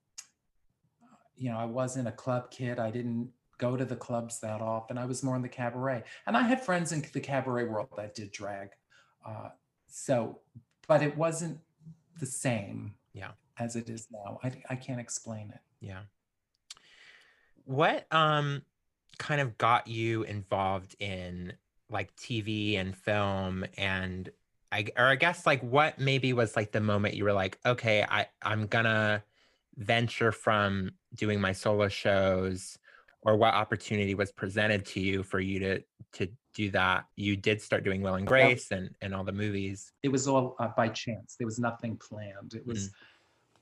you 1.36 1.50
know, 1.50 1.58
I 1.58 1.64
wasn't 1.64 2.06
a 2.06 2.12
club 2.12 2.50
kid. 2.50 2.78
I 2.78 2.90
didn't 2.90 3.30
go 3.58 3.76
to 3.76 3.84
the 3.84 3.96
clubs 3.96 4.40
that 4.40 4.60
often. 4.60 4.96
I 4.98 5.06
was 5.06 5.22
more 5.22 5.36
in 5.36 5.42
the 5.42 5.48
cabaret. 5.48 6.04
And 6.26 6.36
I 6.36 6.42
had 6.42 6.64
friends 6.64 6.92
in 6.92 7.04
the 7.12 7.20
cabaret 7.20 7.64
world 7.64 7.88
that 7.96 8.14
did 8.14 8.30
drag. 8.30 8.68
Uh, 9.26 9.48
so, 9.88 10.40
but 10.86 11.02
it 11.02 11.16
wasn't 11.16 11.58
the 12.20 12.26
same 12.26 12.94
Yeah. 13.12 13.32
As 13.58 13.76
it 13.76 13.88
is 13.88 14.08
now. 14.10 14.38
I, 14.42 14.52
I 14.70 14.76
can't 14.76 15.00
explain 15.00 15.50
it. 15.50 15.60
Yeah. 15.80 16.00
What 17.64 18.06
um 18.12 18.62
kind 19.18 19.40
of 19.40 19.56
got 19.58 19.86
you 19.86 20.22
involved 20.24 20.96
in 20.98 21.52
like 21.88 22.14
TV 22.16 22.78
and 22.78 22.96
film 22.96 23.64
and 23.76 24.30
I 24.72 24.86
or 24.96 25.06
I 25.06 25.14
guess 25.14 25.46
like 25.46 25.62
what 25.62 25.98
maybe 25.98 26.32
was 26.32 26.56
like 26.56 26.72
the 26.72 26.80
moment 26.80 27.14
you 27.14 27.24
were 27.24 27.32
like, 27.32 27.58
okay, 27.64 28.04
I 28.08 28.26
I'm 28.42 28.66
gonna 28.66 29.22
venture 29.76 30.32
from 30.32 30.90
doing 31.14 31.40
my 31.40 31.52
solo 31.52 31.88
shows 31.88 32.78
or 33.22 33.36
what 33.36 33.54
opportunity 33.54 34.14
was 34.14 34.30
presented 34.32 34.84
to 34.86 35.00
you 35.00 35.22
for 35.22 35.40
you 35.40 35.58
to 35.60 35.82
to 36.14 36.28
do 36.54 36.70
that 36.70 37.06
you 37.16 37.36
did 37.36 37.60
start 37.60 37.82
doing 37.82 38.00
will 38.00 38.14
and 38.14 38.26
grace 38.26 38.70
and 38.70 38.90
and 39.00 39.12
all 39.12 39.24
the 39.24 39.32
movies 39.32 39.92
it 40.04 40.08
was 40.08 40.28
all 40.28 40.54
uh, 40.58 40.68
by 40.76 40.88
chance. 40.88 41.36
There 41.38 41.46
was 41.46 41.58
nothing 41.58 41.96
planned. 41.96 42.54
It 42.54 42.66
was 42.66 42.90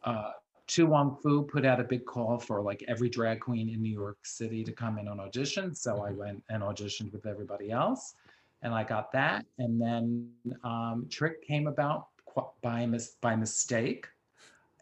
uh, 0.05 0.33
To 0.69 0.87
Wong 0.87 1.17
Foo 1.23 1.43
put 1.43 1.65
out 1.65 1.81
a 1.81 1.85
big 1.85 2.05
call 2.07 2.39
for 2.39 2.61
like 2.63 2.83
every 2.89 3.09
drag 3.11 3.41
queen 3.41 3.69
in 3.69 3.83
New 3.83 3.93
York 3.93 4.19
City 4.25 4.65
to 4.65 4.73
come 4.73 4.99
in 4.99 5.09
on 5.09 5.21
audition. 5.21 5.75
So 5.75 6.03
I 6.03 6.11
Mhm. 6.11 6.17
went 6.23 6.45
and 6.51 6.63
auditioned 6.63 7.13
with 7.13 7.27
everybody 7.27 7.71
else, 7.71 8.15
and 8.63 8.73
I 8.75 8.85
got 8.85 9.13
that. 9.13 9.45
And 9.59 9.81
then 9.81 10.31
um, 10.65 11.07
Trick 11.11 11.43
came 11.43 11.67
about 11.67 12.09
by 12.63 12.87
mis- 12.87 13.17
by 13.21 13.37
mistake, 13.37 14.07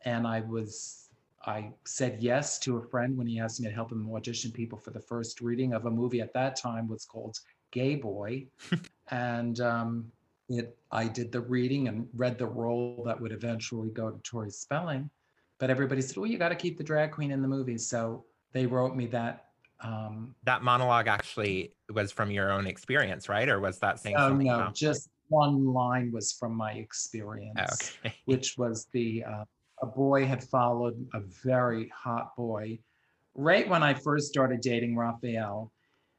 and 0.05 0.27
I 0.27 0.41
was 0.41 1.09
I 1.47 1.73
said 1.85 2.23
yes 2.23 2.59
to 2.61 2.77
a 2.77 2.83
friend 2.83 3.17
when 3.17 3.27
he 3.27 3.41
asked 3.41 3.61
me 3.61 3.69
to 3.69 3.75
help 3.75 3.91
him 3.93 4.13
audition 4.15 4.51
people 4.53 4.79
for 4.79 4.91
the 4.91 5.01
first 5.01 5.41
reading 5.41 5.73
of 5.73 5.87
a 5.87 5.91
movie 5.91 6.21
at 6.21 6.33
that 6.35 6.55
time 6.57 6.87
was 6.87 7.05
called 7.07 7.41
Gay 7.71 7.95
Boy, 7.97 8.47
and 9.11 9.59
um, 9.61 10.13
it 10.51 10.77
I 10.91 11.07
did 11.07 11.33
the 11.33 11.41
reading 11.41 11.89
and 11.89 12.09
read 12.15 12.39
the 12.39 12.47
role 12.47 13.03
that 13.07 13.21
would 13.21 13.33
eventually 13.33 13.91
go 13.91 14.11
to 14.11 14.19
Tori 14.23 14.51
Spelling. 14.51 15.09
But 15.59 15.71
everybody 15.71 16.03
said, 16.03 16.17
"Well, 16.17 16.27
you 16.27 16.39
got 16.39 16.49
to 16.49 16.57
keep 16.57 16.77
the 16.77 16.85
drag 16.85 17.13
queen 17.13 17.31
in 17.31 17.43
the 17.43 17.49
movie." 17.49 17.79
So 17.79 18.25
they 18.53 18.67
wrote 18.67 18.97
me 18.97 19.07
that. 19.07 19.47
Um, 19.83 20.35
that 20.45 20.63
monologue 20.63 21.09
actually 21.09 21.73
was 21.91 22.13
from 22.13 22.31
your 22.31 22.53
own 22.53 22.67
experience 22.67 23.31
right 23.31 23.49
or 23.49 23.61
was 23.61 23.79
that 23.79 23.99
saying 23.99 24.15
oh 24.19 24.35
no, 24.35 24.55
about- 24.57 24.75
just 24.75 25.09
one 25.29 25.73
line 25.73 26.13
was 26.13 26.33
from 26.33 26.55
my 26.55 26.73
experience, 26.73 27.95
okay 28.05 28.15
which 28.27 28.59
was 28.59 28.89
the 28.93 29.25
uh, 29.25 29.45
a 29.81 29.87
boy 29.87 30.27
had 30.27 30.45
followed 30.45 31.03
a 31.15 31.21
very 31.43 31.91
hot 31.97 32.37
boy 32.37 32.79
right 33.35 33.67
when 33.67 33.83
I 33.83 33.95
first 33.95 34.27
started 34.27 34.61
dating 34.61 34.97
Raphael, 34.97 35.73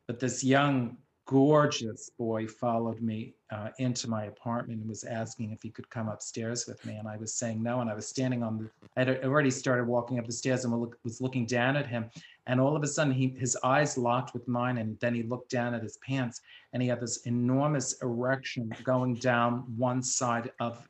but 0.08 0.20
this 0.20 0.44
young 0.44 0.98
gorgeous 1.26 2.10
boy 2.18 2.48
followed 2.48 3.02
me 3.02 3.34
uh, 3.52 3.70
into 3.80 4.10
my 4.10 4.26
apartment 4.26 4.80
and 4.80 4.90
was 4.90 5.04
asking 5.04 5.52
if 5.52 5.62
he 5.62 5.70
could 5.70 5.90
come 5.90 6.10
upstairs 6.10 6.66
with 6.68 6.84
me. 6.86 6.96
And 6.96 7.08
I 7.08 7.18
was 7.18 7.34
saying 7.34 7.62
no. 7.62 7.82
And 7.82 7.90
I 7.90 7.94
was 7.94 8.08
standing 8.08 8.44
on 8.44 8.58
the, 8.58 8.70
I 8.98 9.06
had 9.06 9.24
already 9.24 9.52
started 9.52 9.88
walking 9.88 10.20
up 10.20 10.26
the 10.26 10.32
stairs 10.32 10.66
and 10.66 10.94
was 11.04 11.22
looking 11.22 11.46
down 11.46 11.78
at 11.78 11.88
him. 11.88 12.10
And 12.48 12.60
all 12.60 12.76
of 12.76 12.84
a 12.84 12.88
sudden, 12.88 13.14
he, 13.14 13.30
his 13.38 13.58
eyes 13.64 13.98
locked 13.98 14.34
with 14.34 14.48
mine. 14.48 14.78
And 14.78 15.00
then 15.00 15.14
he 15.14 15.24
looked 15.24 15.50
down 15.50 15.74
at 15.74 15.84
his 15.84 15.98
pants 15.98 16.42
and 16.74 16.82
he 16.82 16.90
had 16.90 17.00
this 17.00 17.18
enormous 17.26 18.02
erection 18.02 18.74
going 18.84 19.16
down 19.16 19.64
one 19.78 20.02
side 20.02 20.52
of, 20.60 20.88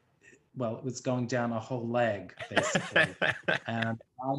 well, 0.56 0.78
it 0.78 0.84
was 0.84 1.02
going 1.02 1.28
down 1.28 1.52
a 1.52 1.60
whole 1.60 1.88
leg, 1.88 2.34
basically 2.50 3.08
and 3.68 4.02
I 4.24 4.34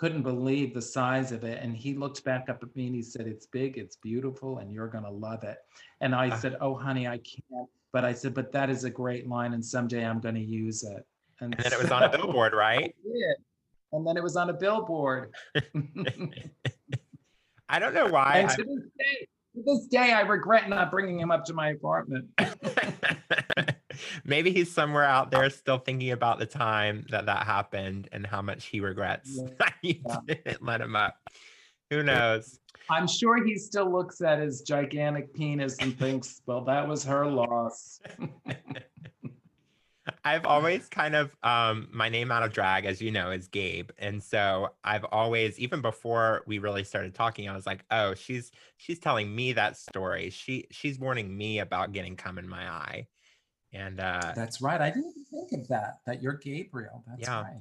couldn't 0.00 0.22
believe 0.22 0.72
the 0.72 0.80
size 0.80 1.30
of 1.30 1.44
it. 1.44 1.62
And 1.62 1.76
he 1.76 1.92
looked 1.92 2.24
back 2.24 2.48
up 2.48 2.62
at 2.62 2.74
me 2.74 2.86
and 2.86 2.94
he 2.94 3.02
said, 3.02 3.26
It's 3.26 3.44
big, 3.44 3.76
it's 3.76 3.96
beautiful, 3.96 4.56
and 4.58 4.72
you're 4.72 4.88
going 4.88 5.04
to 5.04 5.10
love 5.10 5.44
it. 5.44 5.58
And 6.00 6.14
I 6.14 6.30
Ah. 6.30 6.36
said, 6.36 6.56
Oh, 6.62 6.74
honey, 6.74 7.06
I 7.06 7.18
can't. 7.18 7.68
But 7.92 8.06
I 8.06 8.14
said, 8.14 8.32
But 8.32 8.50
that 8.52 8.70
is 8.70 8.84
a 8.84 8.90
great 8.90 9.28
line, 9.28 9.52
and 9.52 9.62
someday 9.62 10.06
I'm 10.06 10.18
going 10.18 10.36
to 10.36 10.40
use 10.40 10.82
it. 10.84 11.04
And 11.42 11.52
then 11.54 11.72
it 11.72 11.78
was 11.78 11.90
on 11.90 12.02
a 12.02 12.08
billboard, 12.08 12.54
right? 12.54 12.94
And 13.92 14.06
then 14.06 14.16
it 14.16 14.22
was 14.22 14.36
on 14.42 14.48
a 14.48 14.54
billboard. 14.54 15.32
I 17.68 17.78
don't 17.78 17.92
know 17.94 18.06
why. 18.08 18.38
and 18.38 18.50
to 18.50 18.56
this 18.64 18.84
day, 18.98 19.26
to 19.54 19.62
this 19.66 19.86
day, 19.86 20.12
I 20.12 20.20
regret 20.22 20.68
not 20.70 20.90
bringing 20.90 21.18
him 21.20 21.30
up 21.30 21.44
to 21.46 21.52
my 21.54 21.70
apartment. 21.70 22.28
Maybe 24.24 24.50
he's 24.52 24.70
somewhere 24.72 25.04
out 25.04 25.30
there 25.30 25.48
still 25.50 25.78
thinking 25.78 26.10
about 26.10 26.38
the 26.38 26.46
time 26.46 27.06
that 27.10 27.26
that 27.26 27.46
happened 27.46 28.08
and 28.12 28.26
how 28.26 28.42
much 28.42 28.66
he 28.66 28.80
regrets 28.80 29.30
Yeah. 29.36 29.48
that 29.58 29.74
you 29.82 29.94
Yeah. 30.06 30.16
didn't 30.26 30.62
let 30.64 30.80
him 30.80 30.96
up. 30.96 31.16
Who 31.90 32.02
knows? 32.02 32.58
I'm 32.88 33.06
sure 33.06 33.44
he 33.44 33.56
still 33.56 33.90
looks 33.90 34.20
at 34.20 34.38
his 34.40 34.62
gigantic 34.62 35.32
penis 35.34 35.76
and 35.80 35.96
thinks, 35.98 36.40
well, 36.46 36.64
that 36.64 36.86
was 36.88 37.04
her 37.04 37.26
loss. 37.26 38.00
I've 40.24 40.44
always 40.44 40.88
kind 40.88 41.14
of 41.14 41.30
um 41.42 41.88
my 41.92 42.08
name 42.08 42.32
out 42.32 42.42
of 42.42 42.52
drag, 42.52 42.84
as 42.84 43.00
you 43.00 43.10
know, 43.10 43.30
is 43.30 43.48
Gabe. 43.48 43.90
And 43.98 44.22
so 44.22 44.70
I've 44.82 45.04
always, 45.04 45.58
even 45.58 45.82
before 45.82 46.42
we 46.46 46.58
really 46.58 46.84
started 46.84 47.14
talking, 47.14 47.48
I 47.48 47.54
was 47.54 47.66
like, 47.66 47.84
oh, 47.90 48.14
she's 48.14 48.50
she's 48.76 48.98
telling 48.98 49.34
me 49.34 49.52
that 49.52 49.76
story. 49.76 50.30
She 50.30 50.66
she's 50.70 50.98
warning 50.98 51.36
me 51.36 51.58
about 51.60 51.92
getting 51.92 52.16
cum 52.16 52.38
in 52.38 52.48
my 52.48 52.68
eye. 52.68 53.06
And 53.72 54.00
uh 54.00 54.32
That's 54.34 54.60
right. 54.60 54.80
I 54.80 54.90
didn't 54.90 55.14
think 55.30 55.52
of 55.52 55.68
that, 55.68 56.00
that 56.06 56.22
you're 56.22 56.34
Gabriel. 56.34 57.04
That's 57.06 57.28
Yeah. 57.28 57.42
right. 57.42 57.60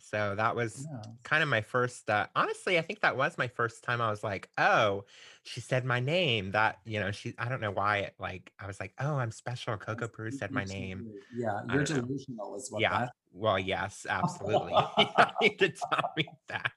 so 0.00 0.34
that 0.36 0.54
was 0.56 0.86
Yeah. 0.90 1.02
kind 1.24 1.42
of 1.42 1.48
my 1.48 1.60
first 1.62 2.08
uh 2.10 2.26
honestly, 2.36 2.78
I 2.78 2.82
think 2.82 3.00
that 3.00 3.16
was 3.16 3.38
my 3.38 3.48
first 3.48 3.82
time 3.84 4.00
I 4.00 4.10
was 4.10 4.22
like, 4.22 4.50
oh, 4.58 5.04
she 5.42 5.60
said 5.60 5.84
my 5.84 6.00
name. 6.00 6.52
That, 6.52 6.78
you 6.84 7.00
know, 7.00 7.10
she 7.10 7.34
I 7.38 7.48
don't 7.48 7.60
know 7.60 7.70
why 7.70 7.98
it 7.98 8.14
like 8.18 8.52
I 8.58 8.66
was 8.66 8.78
like, 8.80 8.94
oh, 8.98 9.16
I'm 9.16 9.30
special. 9.30 9.76
Coco 9.76 10.00
That's 10.00 10.12
Peru 10.12 10.30
said 10.30 10.52
my 10.52 10.64
name. 10.64 11.08
Yeah, 11.34 11.62
you're 11.68 11.84
know. 11.84 11.84
delusional 11.84 12.56
is 12.56 12.70
what 12.70 12.80
Yeah. 12.82 12.98
that 13.00 13.12
Well, 13.32 13.58
yes, 13.58 14.06
absolutely. 14.10 14.72
need 15.40 15.58
to 15.58 15.68
tell 15.70 16.10
me 16.16 16.28
that. 16.48 16.72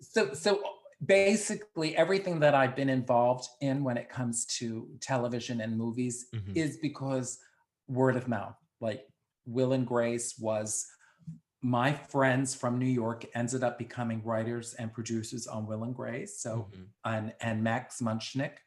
so 0.00 0.32
so 0.34 0.62
basically 1.04 1.96
everything 1.96 2.40
that 2.40 2.54
I've 2.54 2.74
been 2.74 2.88
involved 2.88 3.48
in 3.60 3.84
when 3.84 3.96
it 3.96 4.08
comes 4.08 4.44
to 4.58 4.88
television 5.00 5.60
and 5.60 5.76
movies 5.76 6.26
Mhm. 6.34 6.56
is 6.56 6.76
because 6.78 7.38
word 7.88 8.16
of 8.16 8.28
mouth. 8.28 8.56
Like 8.80 9.06
Will 9.46 9.72
and 9.72 9.86
Grace 9.86 10.38
was 10.38 10.86
my 11.60 11.92
friends 11.92 12.54
from 12.54 12.78
New 12.78 12.86
York 12.86 13.24
ended 13.34 13.64
up 13.64 13.78
becoming 13.78 14.22
writers 14.22 14.74
and 14.74 14.92
producers 14.92 15.46
on 15.48 15.66
Will 15.66 15.82
and 15.82 15.94
Grace. 15.94 16.40
So 16.40 16.70
Mhm. 16.72 16.86
and 17.04 17.34
and 17.40 17.64
Max 17.64 18.00
Mutchnick, 18.00 18.58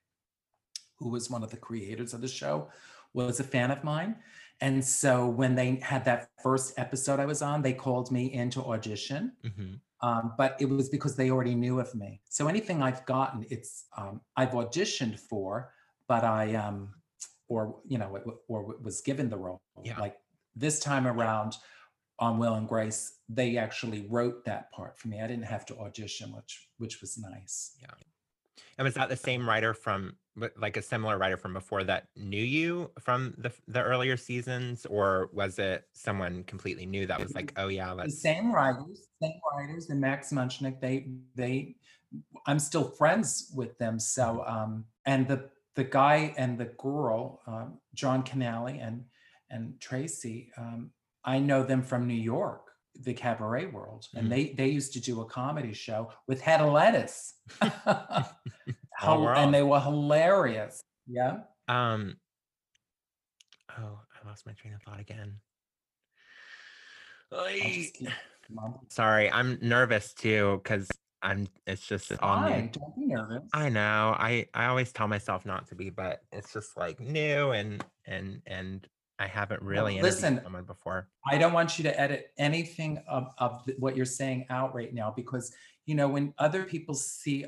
who 0.98 1.10
was 1.10 1.30
one 1.30 1.44
of 1.44 1.52
the 1.52 1.58
creators 1.58 2.14
of 2.14 2.22
the 2.22 2.28
show, 2.28 2.70
was 3.14 3.40
a 3.40 3.44
fan 3.44 3.72
of 3.72 3.84
mine. 3.84 4.22
And 4.60 4.84
so 4.86 5.28
when 5.28 5.56
they 5.56 5.78
had 5.78 6.06
that 6.06 6.30
first 6.44 6.78
episode 6.78 7.20
I 7.20 7.26
was 7.26 7.42
on, 7.42 7.62
they 7.62 7.74
called 7.74 8.12
me 8.12 8.26
in 8.32 8.50
to 8.52 8.64
audition. 8.64 9.36
Mhm. 9.44 9.80
Um, 10.02 10.34
but 10.38 10.56
it 10.60 10.66
was 10.66 10.90
because 10.90 11.16
they 11.16 11.30
already 11.32 11.56
knew 11.56 11.80
of 11.80 11.94
me. 11.96 12.22
So 12.30 12.48
anything 12.48 12.82
I've 12.82 13.06
gotten, 13.06 13.46
it's 13.50 13.86
um, 13.98 14.22
I've 14.36 14.52
auditioned 14.52 15.20
for, 15.20 15.74
but 16.08 16.24
I 16.24 16.56
um, 16.56 16.94
or 17.52 17.76
you 17.86 17.98
know, 17.98 18.18
or 18.48 18.76
was 18.82 19.02
given 19.02 19.30
the 19.30 19.38
role. 19.38 19.62
Yeah. 19.84 20.00
Like 20.00 20.16
this 20.56 20.80
time 20.80 21.06
around 21.06 21.58
on 22.18 22.38
Will 22.38 22.54
and 22.54 22.68
Grace, 22.68 23.18
they 23.28 23.58
actually 23.58 24.08
wrote 24.10 24.46
that 24.46 24.72
part 24.72 24.98
for 24.98 25.10
me. 25.10 25.20
I 25.22 25.28
didn't 25.28 25.44
have 25.44 25.66
to 25.66 25.78
audition, 25.80 26.34
which 26.34 26.70
which 26.78 27.02
was 27.02 27.18
nice. 27.18 27.76
Yeah. 27.82 27.88
And 28.78 28.86
was 28.86 28.94
that 28.94 29.10
the 29.10 29.18
same 29.18 29.48
writer 29.48 29.74
from 29.74 30.16
like 30.58 30.78
a 30.78 30.82
similar 30.82 31.18
writer 31.18 31.36
from 31.36 31.52
before 31.52 31.84
that 31.84 32.08
knew 32.16 32.42
you 32.42 32.90
from 33.02 33.34
the 33.38 33.52
the 33.68 33.84
earlier 33.84 34.16
seasons, 34.16 34.86
or 34.86 35.30
was 35.34 35.60
it 35.60 35.84
someone 35.92 36.46
completely 36.46 36.86
new 36.86 37.06
that 37.06 37.20
was 37.20 37.36
like, 37.36 37.52
oh 37.58 37.68
yeah, 37.68 37.90
The 37.90 37.96
let's 37.96 38.22
same 38.22 38.54
writers, 38.54 39.08
same 39.22 39.40
writers, 39.54 39.90
and 39.90 40.00
Max 40.00 40.32
Mutchnick. 40.32 40.80
They 40.80 41.10
they, 41.36 41.76
I'm 42.48 42.60
still 42.60 42.86
friends 42.92 43.52
with 43.54 43.78
them. 43.78 44.00
So 44.00 44.42
um, 44.48 44.86
and 45.06 45.28
the 45.28 45.50
the 45.76 45.84
guy 45.84 46.34
and 46.38 46.58
the 46.58 46.66
girl, 46.78 47.42
um, 47.48 47.80
Jon 47.94 48.24
Kinnally 48.24 48.86
and 48.86 49.06
and 49.50 49.80
Tracy, 49.82 50.52
um, 50.58 50.92
I 51.26 51.40
know 51.40 51.64
them 51.64 51.84
from 51.84 52.08
New 52.08 52.14
York, 52.14 52.68
the 52.96 53.14
cabaret 53.14 53.66
world, 53.68 54.06
and 54.16 54.32
they 54.32 54.54
they 54.54 54.68
used 54.68 54.94
to 54.94 55.00
do 55.02 55.22
a 55.22 55.26
comedy 55.26 55.74
show 55.74 56.12
with 56.28 56.42
Head 56.42 56.62
of 56.62 56.72
Lettuce. 56.74 57.34
Small 57.62 58.26
Hil- 59.00 59.22
world. 59.22 59.38
and 59.38 59.54
they 59.54 59.64
were 59.64 59.80
hilarious. 59.80 60.84
Yeah. 61.08 61.40
um 61.68 62.16
oh, 63.78 64.00
I 64.24 64.28
lost 64.28 64.46
my 64.46 64.54
train 64.54 64.74
of 64.74 64.82
thought 64.84 65.00
again. 65.00 65.38
I'll 67.32 67.46
Ay. 67.46 67.72
just 67.76 67.94
keep- 67.96 68.10
come 68.48 68.60
on. 68.60 68.80
Sorry, 68.90 69.32
I'm 69.32 69.58
nervous 69.62 70.14
too 70.14 70.60
because 70.64 70.88
I'm. 71.22 71.48
It's 71.68 71.86
just 71.86 72.12
all 72.20 72.38
new. 72.38 72.50
Fine, 72.50 72.72
don't 72.72 72.96
be 72.96 73.06
nervous. 73.06 73.50
I 73.54 73.70
know. 73.70 74.16
I 74.18 74.48
I 74.54 74.66
always 74.68 74.92
tell 74.92 75.08
myself 75.08 75.46
not 75.46 75.68
to 75.68 75.76
be, 75.76 75.90
but 75.90 76.22
it's 76.32 76.54
just 76.54 76.78
like 76.78 77.00
new 77.00 77.52
and 77.52 77.84
and 78.06 78.42
and 78.46 78.88
I 79.20 79.28
haven't 79.28 79.62
really 79.62 79.98
interviewed 79.98 80.14
listen, 80.16 80.42
someone 80.44 80.64
before. 80.66 81.10
I 81.28 81.38
don't 81.38 81.54
want 81.54 81.78
you 81.78 81.84
to 81.84 82.00
edit 82.00 82.32
anything 82.38 82.98
of, 83.08 83.28
of 83.38 83.70
what 83.78 83.96
you're 83.96 84.06
saying 84.06 84.48
out 84.50 84.74
right 84.74 84.92
now 84.92 85.14
because, 85.16 85.54
you 85.86 85.94
know, 85.94 86.08
when 86.10 86.34
other 86.40 86.64
people 86.64 86.96
see, 86.96 87.46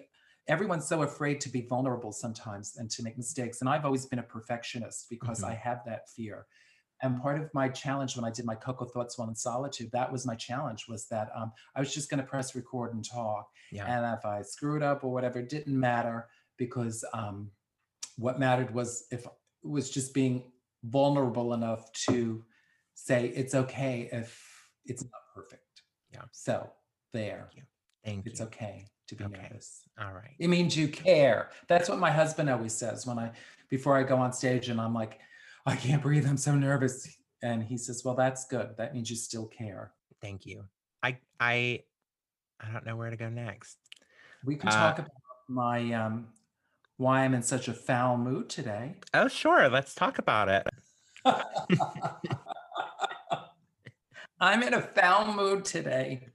everyone's 0.47 0.88
so 0.88 1.01
afraid 1.01 1.41
to 1.41 1.49
be 1.49 1.61
vulnerable 1.61 2.11
sometimes 2.11 2.76
and 2.78 2.91
to 2.91 3.01
make 3.01 3.17
mistakes. 3.17 3.61
And 3.61 3.69
I've 3.69 3.86
always 3.86 4.05
been 4.05 4.19
a 4.19 4.24
perfectionist 4.24 5.07
because 5.09 5.41
Mhm. 5.41 5.49
I 5.49 5.55
have 5.55 5.84
that 5.86 6.09
fear. 6.09 6.45
And 7.04 7.22
part 7.22 7.39
of 7.41 7.54
my 7.54 7.68
challenge 7.68 8.16
when 8.16 8.24
I 8.26 8.32
did 8.32 8.45
my 8.45 8.56
Coco 8.56 8.86
Thoughts 8.86 9.18
While 9.18 9.28
in 9.28 9.36
Solitude, 9.36 9.91
that 9.91 10.10
was 10.12 10.26
my 10.26 10.36
challenge 10.36 10.86
was 10.88 11.06
that 11.10 11.30
um, 11.36 11.51
I 11.76 11.82
was 11.82 11.93
just 11.93 12.10
going 12.10 12.22
to 12.22 12.26
press 12.26 12.56
record 12.56 12.93
and 12.95 13.04
talk. 13.04 13.49
Yeah. 13.72 13.86
And 13.86 14.18
if 14.18 14.26
I 14.26 14.41
screwed 14.41 14.82
up 14.82 15.04
or 15.04 15.12
whatever, 15.12 15.39
it 15.39 15.49
didn't 15.49 15.78
matter 15.78 16.30
because 16.58 17.04
um, 17.14 17.51
what 18.18 18.39
mattered 18.39 18.74
was 18.74 19.06
if 19.12 19.28
was 19.64 19.89
just 19.89 20.14
being 20.14 20.43
vulnerable 20.84 21.54
enough 21.54 21.91
to 21.93 22.43
say 22.93 23.28
it's 23.28 23.54
okay 23.54 24.10
if 24.12 24.41
it's 24.86 25.04
not 25.04 25.22
perfect. 25.36 25.84
Yeah. 26.14 26.22
So 26.32 26.70
there, 27.12 27.49
Thank 28.06 28.26
you. 28.26 28.32
it's 28.32 28.39
you. 28.39 28.45
okay 28.47 28.86
to 29.08 29.16
be 29.16 29.26
Okay. 29.26 29.41
nervous. 29.41 29.82
All 29.99 30.14
right. 30.14 30.32
It 30.39 30.47
means 30.47 30.78
you 30.78 30.88
care. 30.88 31.49
That's 31.68 31.89
what 31.89 31.99
my 31.99 32.12
husband 32.12 32.49
always 32.49 32.74
says 32.74 33.06
when 33.06 33.20
I 33.20 33.32
before 33.70 33.97
I 33.97 34.04
go 34.04 34.18
on 34.18 34.32
stage 34.32 34.70
and 34.70 34.80
I'm 34.80 34.93
like, 34.93 35.20
I 35.66 35.76
can't 35.76 36.01
breathe. 36.01 36.26
I'm 36.28 36.38
so 36.38 36.55
nervous. 36.55 37.07
And 37.41 37.64
he 37.64 37.78
says, 37.78 38.03
Well, 38.03 38.16
that's 38.16 38.45
good. 38.45 38.76
That 38.78 38.93
means 38.93 39.09
you 39.09 39.16
still 39.16 39.47
care. 39.47 39.91
Thank 40.22 40.45
you. 40.45 40.66
I 41.01 41.18
I 41.39 41.84
I 42.59 42.72
don't 42.72 42.86
know 42.86 42.95
where 42.95 43.09
to 43.09 43.18
go 43.18 43.30
next. 43.30 43.78
We 44.45 44.55
can 44.55 44.70
Uh, 44.70 44.72
talk 44.72 44.99
about 44.99 45.11
my 45.49 45.91
um 45.93 46.28
why 46.97 47.22
I'm 47.22 47.34
in 47.34 47.41
such 47.43 47.68
a 47.68 47.74
foul 47.74 48.18
mood 48.18 48.49
today. 48.49 48.95
Oh, 49.14 49.28
sure. 49.28 49.68
Let's 49.70 49.95
talk 49.95 50.20
about 50.20 50.47
it. 50.49 50.68
I'm 54.39 54.64
in 54.64 54.74
a 54.74 54.82
foul 54.82 55.34
mood 55.34 55.66
today 55.66 56.28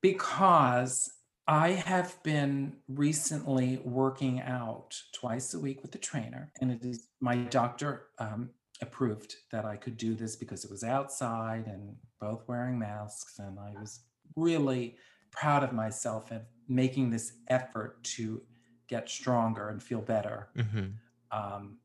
because 0.00 1.10
I 1.48 1.70
have 1.70 2.20
been 2.24 2.78
recently 2.88 3.80
working 3.84 4.40
out 4.40 5.00
twice 5.12 5.54
a 5.54 5.60
week 5.60 5.82
with 5.82 5.92
the 5.92 5.98
trainer, 5.98 6.52
and 6.60 6.72
it 6.72 6.84
is 6.84 7.08
my 7.20 7.36
doctor 7.36 8.08
um, 8.18 8.50
approved 8.82 9.36
that 9.52 9.64
I 9.64 9.76
could 9.76 9.96
do 9.96 10.14
this 10.14 10.34
because 10.34 10.64
it 10.64 10.70
was 10.70 10.82
outside 10.82 11.66
and 11.66 11.94
both 12.20 12.42
wearing 12.48 12.78
masks, 12.78 13.38
and 13.38 13.58
I 13.60 13.72
was 13.80 14.00
really 14.34 14.96
proud 15.30 15.62
of 15.62 15.72
myself 15.72 16.30
and 16.32 16.42
making 16.68 17.10
this 17.10 17.34
effort 17.48 18.02
to 18.02 18.42
get 18.88 19.08
stronger 19.08 19.68
and 19.68 19.82
feel 19.82 20.00
better. 20.00 20.48
hmm 20.56 20.86
Um, 21.30 21.78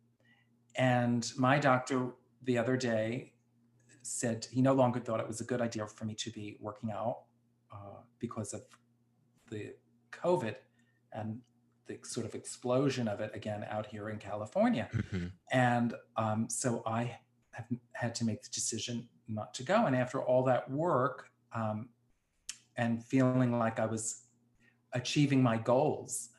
and 0.75 1.31
my 1.37 1.59
doctor 1.59 2.13
the 2.43 2.57
other 2.57 2.77
day 2.77 3.33
said 4.01 4.47
he 4.51 4.61
no 4.61 4.73
longer 4.73 4.99
thought 4.99 5.19
it 5.19 5.27
was 5.27 5.41
a 5.41 5.43
good 5.43 5.61
idea 5.61 5.85
for 5.85 6.05
me 6.05 6.15
to 6.15 6.31
be 6.31 6.57
working 6.59 6.91
out 6.91 7.23
uh, 7.71 8.01
because 8.19 8.53
of 8.53 8.61
the 9.51 9.75
COVID 10.11 10.55
and 11.13 11.39
the 11.87 11.99
sort 12.03 12.25
of 12.25 12.33
explosion 12.35 13.07
of 13.07 13.19
it 13.19 13.31
again 13.33 13.65
out 13.69 13.85
here 13.85 14.09
in 14.09 14.17
California. 14.17 14.87
hmm 15.11 15.27
And 15.51 15.93
um, 16.15 16.49
so 16.49 16.81
I 16.85 17.19
have 17.51 17.67
had 17.93 18.15
to 18.15 18.25
make 18.25 18.41
the 18.41 18.49
decision 18.49 19.07
not 19.27 19.53
to 19.55 19.63
go. 19.63 19.85
And 19.85 19.95
after 19.95 20.21
all 20.21 20.43
that 20.45 20.69
work 20.69 21.29
um, 21.53 21.89
and 22.77 23.03
feeling 23.03 23.59
like 23.59 23.79
I 23.79 23.85
was 23.85 24.23
achieving 24.93 25.43
my 25.43 25.57
goals, 25.57 26.29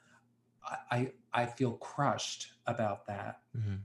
I, 0.65 0.77
I, 0.97 1.43
I 1.43 1.47
feel 1.47 1.73
crushed 1.73 2.53
about 2.67 3.07
that. 3.07 3.41
hmm 3.55 3.77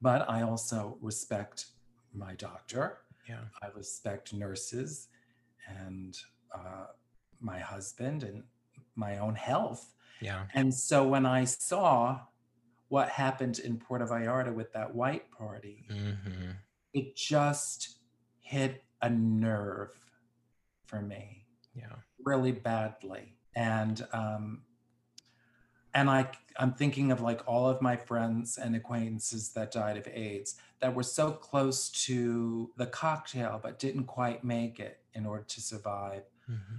But 0.00 0.28
I 0.28 0.42
also 0.42 0.98
respect 1.00 1.66
my 2.12 2.34
doctor. 2.34 2.98
Yeah. 3.28 3.44
I 3.62 3.68
respect 3.74 4.32
nurses 4.32 5.08
and 5.66 6.16
uh, 6.54 6.86
my 7.40 7.58
husband 7.58 8.22
and 8.22 8.44
my 8.94 9.18
own 9.18 9.34
health. 9.34 9.92
Yeah. 10.20 10.46
And 10.54 10.72
so 10.72 11.06
when 11.06 11.26
I 11.26 11.44
saw 11.44 12.20
what 12.88 13.08
happened 13.08 13.58
in 13.58 13.78
Puerto 13.78 14.06
Vallarta 14.06 14.54
with 14.54 14.72
that 14.72 14.94
white 14.94 15.30
party, 15.30 15.86
hmm 15.88 16.50
it 16.92 17.16
just 17.16 17.96
hit 18.40 18.84
a 19.02 19.10
nerve 19.10 19.90
for 20.86 21.02
me 21.02 21.44
Yeah. 21.74 21.96
really 22.24 22.52
badly. 22.52 23.34
And 23.56 24.06
um 24.12 24.62
and 25.92 26.08
I 26.10 26.30
I'm 26.56 26.72
thinking 26.72 27.10
of 27.10 27.20
like 27.20 27.42
all 27.48 27.68
of 27.68 27.82
my 27.82 27.96
friends 27.96 28.58
and 28.58 28.76
acquaintances 28.76 29.50
that 29.54 29.72
died 29.72 29.96
of 29.96 30.06
AIDS 30.06 30.54
that 30.80 30.94
were 30.94 31.02
so 31.02 31.32
close 31.32 31.88
to 32.06 32.70
the 32.76 32.86
cocktail 32.86 33.58
but 33.62 33.78
didn't 33.80 34.04
quite 34.04 34.44
make 34.44 34.78
it 34.78 35.00
in 35.14 35.26
order 35.26 35.44
to 35.44 35.60
survive. 35.60 36.22
hmm 36.46 36.76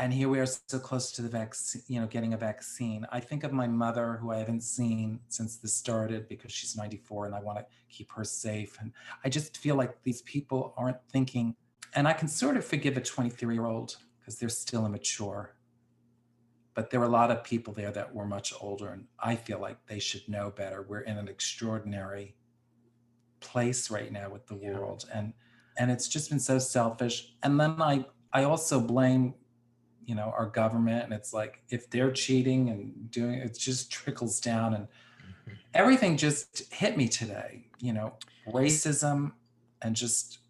And 0.00 0.14
here 0.14 0.30
we 0.30 0.40
are 0.40 0.46
so 0.46 0.78
close 0.78 1.12
to 1.12 1.20
the 1.22 1.28
vaccine, 1.28 1.82
you 1.86 2.00
know, 2.00 2.06
getting 2.06 2.32
a 2.32 2.36
vaccine. 2.38 3.06
I 3.12 3.20
think 3.20 3.44
of 3.44 3.52
my 3.52 3.66
mother 3.66 4.16
who 4.16 4.30
I 4.32 4.38
haven't 4.38 4.62
seen 4.62 5.20
since 5.28 5.58
this 5.58 5.74
started 5.74 6.26
because 6.26 6.50
she's 6.52 6.74
94 6.74 7.26
and 7.26 7.34
I 7.34 7.40
want 7.40 7.58
to 7.58 7.66
keep 7.90 8.10
her 8.12 8.24
safe. 8.24 8.78
And 8.80 8.92
I 9.24 9.28
just 9.28 9.58
feel 9.58 9.74
like 9.76 10.02
these 10.02 10.22
people 10.22 10.72
aren't 10.78 10.96
thinking, 11.12 11.54
and 11.94 12.08
I 12.08 12.14
can 12.14 12.28
sort 12.28 12.56
of 12.56 12.64
forgive 12.64 12.96
a 12.96 13.02
23 13.02 13.54
year 13.54 13.66
old 13.66 13.98
because 14.18 14.38
they're 14.38 14.48
still 14.48 14.86
immature. 14.86 15.54
But 16.72 16.88
there 16.88 17.00
were 17.00 17.06
a 17.06 17.10
lot 17.10 17.30
of 17.30 17.44
people 17.44 17.74
there 17.74 17.92
that 17.92 18.14
were 18.14 18.26
much 18.26 18.54
older, 18.58 18.88
and 18.88 19.06
I 19.18 19.36
feel 19.36 19.60
like 19.60 19.84
they 19.86 19.98
should 19.98 20.26
know 20.28 20.50
better. 20.50 20.80
We're 20.82 21.00
in 21.00 21.18
an 21.18 21.28
extraordinary 21.28 22.36
place 23.40 23.90
right 23.90 24.10
now 24.10 24.30
with 24.30 24.46
the 24.46 24.56
Yeah. 24.56 24.72
world, 24.72 25.08
and 25.12 25.34
and 25.76 25.90
it's 25.90 26.08
just 26.08 26.30
been 26.30 26.40
so 26.40 26.58
selfish. 26.58 27.36
And 27.42 27.60
then 27.60 27.82
I 27.82 28.06
I 28.32 28.44
also 28.44 28.80
blame, 28.80 29.34
you 30.04 30.14
know, 30.14 30.32
our 30.36 30.46
government, 30.46 31.04
and 31.04 31.12
it's 31.12 31.32
like 31.32 31.62
if 31.70 31.90
they're 31.90 32.12
cheating 32.12 32.68
and 32.70 33.10
doing, 33.10 33.34
it 33.34 33.58
just 33.58 33.90
trickles 33.92 34.40
down, 34.40 34.74
and 34.74 34.88
hmm 35.20 35.54
everything 35.74 36.16
just 36.16 36.72
hit 36.72 36.96
me 36.96 37.08
today. 37.08 37.70
You 37.80 37.92
know, 37.92 38.14
racism 38.46 39.32
and 39.82 39.96
just 39.96 40.40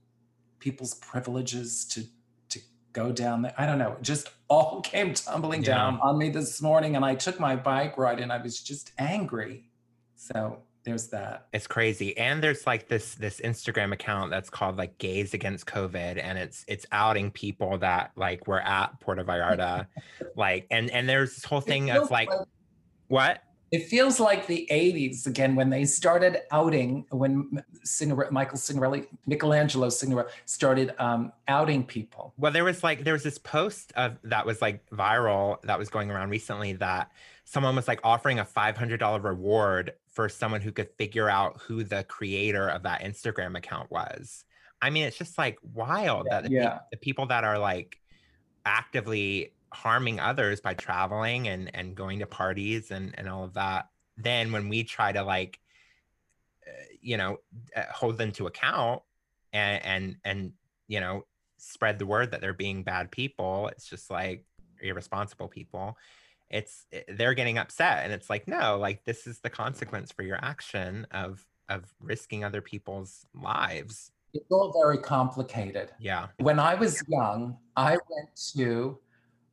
people's 0.60 0.94
privileges 0.94 1.84
to 1.86 2.04
to 2.50 2.60
go 2.92 3.12
down 3.12 3.42
there. 3.42 3.54
I 3.58 3.66
don't 3.66 3.78
know. 3.78 3.92
It 3.92 4.02
just 4.02 4.30
all 4.48 4.80
came 4.82 5.14
tumbling 5.14 5.62
Yeah. 5.62 5.64
down 5.64 5.98
on 6.02 6.18
me 6.18 6.30
this 6.30 6.62
morning, 6.62 6.96
and 6.96 7.04
I 7.04 7.14
took 7.14 7.40
my 7.40 7.56
bike 7.56 7.98
ride, 7.98 8.20
and 8.20 8.32
I 8.32 8.42
was 8.42 8.60
just 8.62 8.92
angry. 8.98 9.70
So 10.16 10.64
there's 10.90 11.08
that. 11.08 11.46
It's 11.52 11.66
crazy. 11.66 12.16
And 12.16 12.42
there's 12.42 12.66
like 12.66 12.88
this 12.88 13.14
this 13.14 13.40
Instagram 13.40 13.92
account 13.92 14.30
that's 14.30 14.50
called 14.50 14.76
like 14.76 14.98
Gays 14.98 15.34
Against 15.34 15.66
COVID 15.66 16.22
and 16.22 16.38
it's 16.38 16.64
it's 16.68 16.86
outing 16.92 17.30
people 17.30 17.78
that 17.78 18.10
like 18.16 18.46
were 18.46 18.60
at 18.60 18.98
Puerto 19.00 19.24
Vallarta. 19.24 19.86
like 20.36 20.66
and 20.70 20.90
and 20.90 21.08
there's 21.08 21.34
this 21.34 21.44
whole 21.44 21.60
thing 21.60 21.86
that's 21.86 21.98
feels 21.98 22.10
like 22.10 22.28
what? 23.08 23.42
It 23.70 23.86
feels 23.86 24.18
like 24.18 24.48
the 24.48 24.66
80s 24.68 25.28
again 25.28 25.54
when 25.54 25.70
they 25.70 25.84
started 25.84 26.38
outing, 26.50 27.06
when 27.10 27.62
Signorile, 27.84 28.32
Michael 28.32 28.58
Signorile, 28.58 29.04
Michelangelo 29.26 29.88
Signorile 29.90 30.26
started 30.44 30.92
um, 30.98 31.32
outing 31.46 31.84
people. 31.84 32.34
Well, 32.36 32.50
there 32.50 32.64
was 32.64 32.82
like 32.82 33.04
there 33.04 33.12
was 33.12 33.22
this 33.22 33.38
post 33.38 33.92
of 33.94 34.18
that 34.24 34.44
was 34.44 34.60
like 34.60 34.84
viral 34.90 35.62
that 35.62 35.78
was 35.78 35.88
going 35.88 36.10
around 36.10 36.30
recently 36.30 36.72
that 36.74 37.12
someone 37.50 37.74
was 37.74 37.88
like 37.88 37.98
offering 38.04 38.38
a 38.38 38.44
five 38.44 38.76
hundred 38.76 38.98
dollar 39.00 39.18
reward 39.18 39.94
for 40.12 40.28
someone 40.28 40.60
who 40.60 40.70
could 40.70 40.88
figure 40.96 41.28
out 41.28 41.60
who 41.62 41.82
the 41.82 42.04
creator 42.04 42.68
of 42.68 42.84
that 42.84 43.00
Instagram 43.02 43.58
account 43.58 43.90
was. 43.90 44.44
I 44.80 44.90
mean, 44.90 45.02
it's 45.02 45.18
just 45.18 45.36
like 45.36 45.58
wild 45.62 46.28
that 46.30 46.44
the, 46.44 46.50
Yeah. 46.50 46.78
the 46.92 46.96
people 46.96 47.26
that 47.26 47.42
are 47.42 47.58
like 47.58 47.98
actively 48.64 49.52
harming 49.72 50.20
others 50.20 50.60
by 50.60 50.74
traveling 50.74 51.48
and 51.48 51.74
and 51.74 51.96
going 51.96 52.20
to 52.20 52.26
parties 52.26 52.92
and 52.92 53.18
and 53.18 53.28
all 53.28 53.42
of 53.42 53.54
that. 53.54 53.88
Then 54.16 54.52
when 54.52 54.68
we 54.68 54.84
try 54.84 55.10
to 55.10 55.24
like, 55.24 55.58
uh, 56.64 56.70
you 57.00 57.16
know, 57.16 57.38
uh, 57.74 57.82
hold 57.92 58.16
them 58.16 58.30
to 58.32 58.46
account 58.46 59.02
and 59.52 59.84
and 59.84 60.16
and 60.24 60.52
you 60.86 61.00
know 61.00 61.24
spread 61.58 61.98
the 61.98 62.06
word 62.06 62.30
that 62.30 62.40
they're 62.40 62.54
being 62.54 62.82
bad 62.82 63.10
people 63.10 63.68
it's 63.68 63.86
just 63.86 64.10
like 64.10 64.46
irresponsible 64.80 65.46
people 65.48 65.98
it's 66.50 66.86
eh, 66.92 67.02
they're 67.08 67.34
getting 67.34 67.58
upset 67.58 68.04
and 68.04 68.12
it's 68.12 68.28
like 68.28 68.46
no 68.48 68.78
like 68.78 69.04
this 69.04 69.26
is 69.26 69.38
the 69.40 69.50
consequence 69.50 70.10
for 70.12 70.22
your 70.22 70.38
action 70.42 71.06
of 71.12 71.44
of 71.68 71.94
risking 72.00 72.44
other 72.44 72.60
people's 72.60 73.26
lives 73.34 74.10
It's 74.34 74.50
all 74.50 74.72
very 74.82 74.98
complicated. 74.98 75.90
yeah 75.98 76.28
When 76.38 76.58
I 76.58 76.74
was 76.74 77.02
young, 77.08 77.56
I 77.76 77.92
went 77.92 78.30
to 78.54 78.98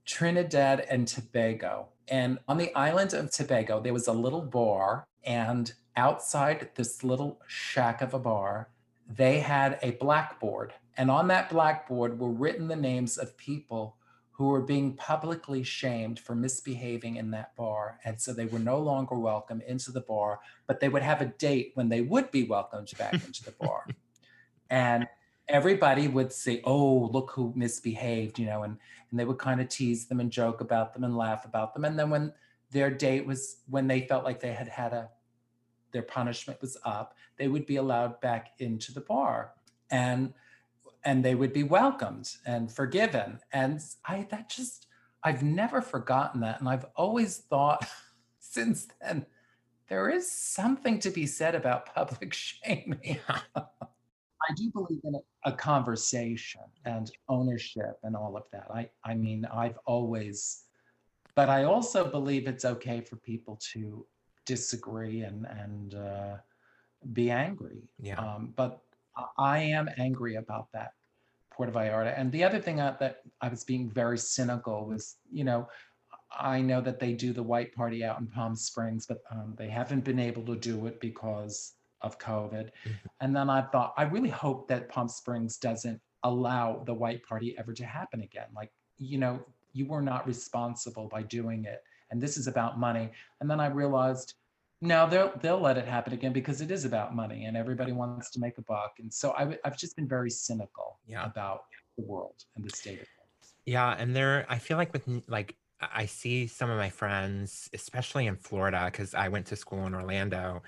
Trinidad 0.07 0.85
and 0.89 1.07
Tobago. 1.07 1.89
And 2.07 2.39
on 2.47 2.57
the 2.57 2.73
island 2.73 3.13
of 3.13 3.29
Tobago, 3.29 3.81
there 3.81 3.93
was 3.93 4.07
a 4.07 4.13
little 4.13 4.41
bar. 4.41 5.05
And 5.25 5.71
outside 5.97 6.69
this 6.75 7.03
little 7.03 7.41
shack 7.47 8.01
of 8.01 8.13
a 8.13 8.19
bar, 8.19 8.69
they 9.09 9.39
had 9.39 9.77
a 9.83 9.91
blackboard. 9.91 10.73
And 10.97 11.11
on 11.11 11.27
that 11.27 11.49
blackboard 11.49 12.17
were 12.17 12.31
written 12.31 12.67
the 12.67 12.75
names 12.75 13.17
of 13.17 13.37
people 13.37 13.96
who 14.37 14.49
were 14.49 14.61
being 14.61 14.93
publicly 14.93 15.63
shamed 15.63 16.19
for 16.19 16.35
misbehaving 16.35 17.15
in 17.15 17.31
that 17.31 17.55
bar. 17.55 17.99
And 18.05 18.21
so 18.21 18.33
they 18.33 18.45
were 18.45 18.59
no 18.59 18.77
longer 18.77 19.17
welcome 19.17 19.61
into 19.61 19.91
the 19.91 20.01
bar, 20.01 20.39
but 20.67 20.79
they 20.79 20.89
would 20.89 21.01
have 21.01 21.21
a 21.21 21.25
date 21.25 21.71
when 21.73 21.89
they 21.89 22.01
would 22.01 22.29
be 22.29 22.43
welcomed 22.43 22.91
back 22.99 23.13
into 23.25 23.43
the 23.43 23.55
bar. 23.59 23.87
And 24.69 25.07
everybody 25.47 26.07
would 26.07 26.31
say, 26.31 26.61
"Oh, 26.65 27.09
look 27.11 27.31
who 27.31 27.51
misbehaved," 27.55 28.37
you 28.37 28.45
know, 28.45 28.61
and 28.61 28.77
and 29.09 29.19
they 29.19 29.25
would 29.25 29.39
kind 29.39 29.59
of 29.59 29.69
tease 29.69 30.05
them 30.05 30.19
and 30.19 30.31
joke 30.31 30.61
about 30.61 30.93
them 30.93 31.03
and 31.03 31.17
laugh 31.17 31.43
about 31.43 31.73
them. 31.73 31.83
And 31.83 31.97
then 31.97 32.11
when 32.11 32.31
their 32.69 32.91
date 32.91 33.25
was 33.25 33.61
when 33.67 33.87
they 33.87 34.01
felt 34.01 34.23
like 34.23 34.39
they 34.39 34.53
had 34.53 34.67
had 34.67 34.93
a 34.93 35.09
their 35.93 36.03
punishment 36.03 36.61
was 36.61 36.77
up, 36.85 37.15
they 37.37 37.47
would 37.47 37.65
be 37.65 37.77
allowed 37.77 38.21
back 38.21 38.51
into 38.59 38.93
the 38.93 39.01
bar, 39.01 39.53
and 39.89 40.35
and 41.03 41.23
they 41.23 41.35
would 41.35 41.53
be 41.53 41.63
welcomed 41.63 42.31
and 42.45 42.71
forgiven. 42.71 43.39
And 43.51 43.81
I 44.05 44.27
that 44.29 44.49
just 44.49 44.87
I've 45.23 45.43
never 45.43 45.81
forgotten 45.81 46.41
that, 46.41 46.59
and 46.59 46.69
I've 46.69 46.85
always 46.95 47.37
thought 47.37 47.87
since 48.39 48.87
then 49.01 49.25
there 49.89 50.09
is 50.09 50.29
something 50.29 50.99
to 50.99 51.09
be 51.09 51.25
said 51.25 51.55
about 51.55 51.93
public 51.93 52.33
shaming. 52.33 53.19
I 53.55 54.53
do 54.55 54.69
believe 54.71 55.01
in 55.03 55.15
a, 55.15 55.49
a 55.49 55.51
conversation 55.53 56.61
and 56.85 57.11
ownership 57.27 57.97
and 58.03 58.15
all 58.15 58.37
of 58.37 58.43
that. 58.51 58.67
I, 58.73 58.89
I 59.03 59.15
mean, 59.15 59.45
I've 59.45 59.77
always, 59.85 60.63
but 61.35 61.49
I 61.49 61.63
also 61.63 62.09
believe 62.09 62.47
it's 62.47 62.65
okay 62.65 63.01
for 63.01 63.15
people 63.17 63.59
to 63.73 64.05
disagree 64.45 65.21
and 65.21 65.45
and 65.45 65.95
uh, 65.95 66.37
be 67.13 67.29
angry. 67.29 67.83
yeah 67.99 68.19
Um, 68.19 68.53
but 68.55 68.81
I- 69.37 69.59
am 69.59 69.89
angry 69.97 70.35
about 70.35 70.71
that 70.73 70.93
Puerto 71.51 71.71
Vallarta. 71.71 72.13
And 72.17 72.31
the 72.31 72.43
other 72.43 72.59
thing 72.59 72.77
that, 72.77 72.99
that 72.99 73.21
I 73.41 73.49
was 73.49 73.63
being 73.63 73.89
very 73.89 74.17
cynical 74.17 74.85
was, 74.87 75.17
you 75.31 75.43
know, 75.43 75.67
I 76.31 76.61
know 76.61 76.81
that 76.81 76.99
they 76.99 77.13
do 77.13 77.33
the 77.33 77.43
white 77.43 77.73
party 77.73 78.03
out 78.03 78.19
in 78.19 78.27
Palm 78.27 78.55
Springs, 78.55 79.05
but 79.07 79.19
um, 79.31 79.55
they 79.57 79.69
haven't 79.69 80.03
been 80.03 80.19
able 80.19 80.43
to 80.45 80.55
do 80.55 80.85
it 80.85 80.99
because 80.99 81.73
of 82.01 82.19
COVID. 82.19 82.69
Mhm. 82.85 82.95
And 83.21 83.35
then 83.35 83.49
I 83.49 83.61
thought, 83.61 83.93
I 83.97 84.03
really 84.03 84.29
hope 84.29 84.67
that 84.67 84.89
Palm 84.89 85.07
Springs 85.07 85.57
doesn't 85.57 85.99
allow 86.23 86.83
the 86.85 86.93
white 86.93 87.23
party 87.23 87.55
ever 87.57 87.73
to 87.73 87.85
happen 87.85 88.21
again. 88.21 88.47
Like, 88.55 88.71
you 88.97 89.17
know, 89.17 89.39
you 89.73 89.85
were 89.87 90.01
not 90.01 90.27
responsible 90.27 91.07
by 91.07 91.23
doing 91.23 91.65
it. 91.65 91.81
And 92.11 92.21
this 92.21 92.37
is 92.37 92.47
about 92.47 92.79
money. 92.79 93.11
And 93.39 93.49
then 93.49 93.59
I 93.59 93.67
realized, 93.67 94.35
no, 94.81 95.09
they'll 95.09 95.33
they'll 95.41 95.59
let 95.59 95.77
it 95.77 95.87
happen 95.87 96.13
again 96.13 96.33
because 96.33 96.61
it 96.61 96.71
is 96.71 96.85
about 96.85 97.15
money 97.15 97.45
and 97.45 97.57
everybody 97.57 97.91
wants 97.91 98.29
to 98.31 98.39
make 98.39 98.57
a 98.57 98.61
buck. 98.61 98.93
And 98.99 99.13
so 99.13 99.31
I, 99.31 99.57
I've 99.65 99.77
just 99.77 99.95
been 99.95 100.07
very 100.07 100.29
cynical 100.29 100.99
Yeah. 101.07 101.25
about 101.25 101.61
the 101.97 102.03
world 102.03 102.35
and 102.55 102.63
the 102.65 102.69
state 102.69 103.01
of 103.01 103.07
things. 103.07 103.55
Yeah, 103.65 103.95
and 103.97 104.15
there, 104.15 104.45
I 104.49 104.59
feel 104.59 104.77
like 104.77 104.93
with 104.93 105.07
like 105.27 105.57
I 105.81 106.03
I 106.03 106.05
see 106.05 106.47
some 106.47 106.69
of 106.69 106.77
my 106.77 106.89
friends, 106.89 107.69
especially 107.73 108.27
in 108.27 108.35
Florida, 108.35 108.85
because 108.91 109.13
I 109.13 109.29
went 109.29 109.47
to 109.47 109.55
school 109.55 109.85
in 109.85 109.93
Orlando, 109.93 110.63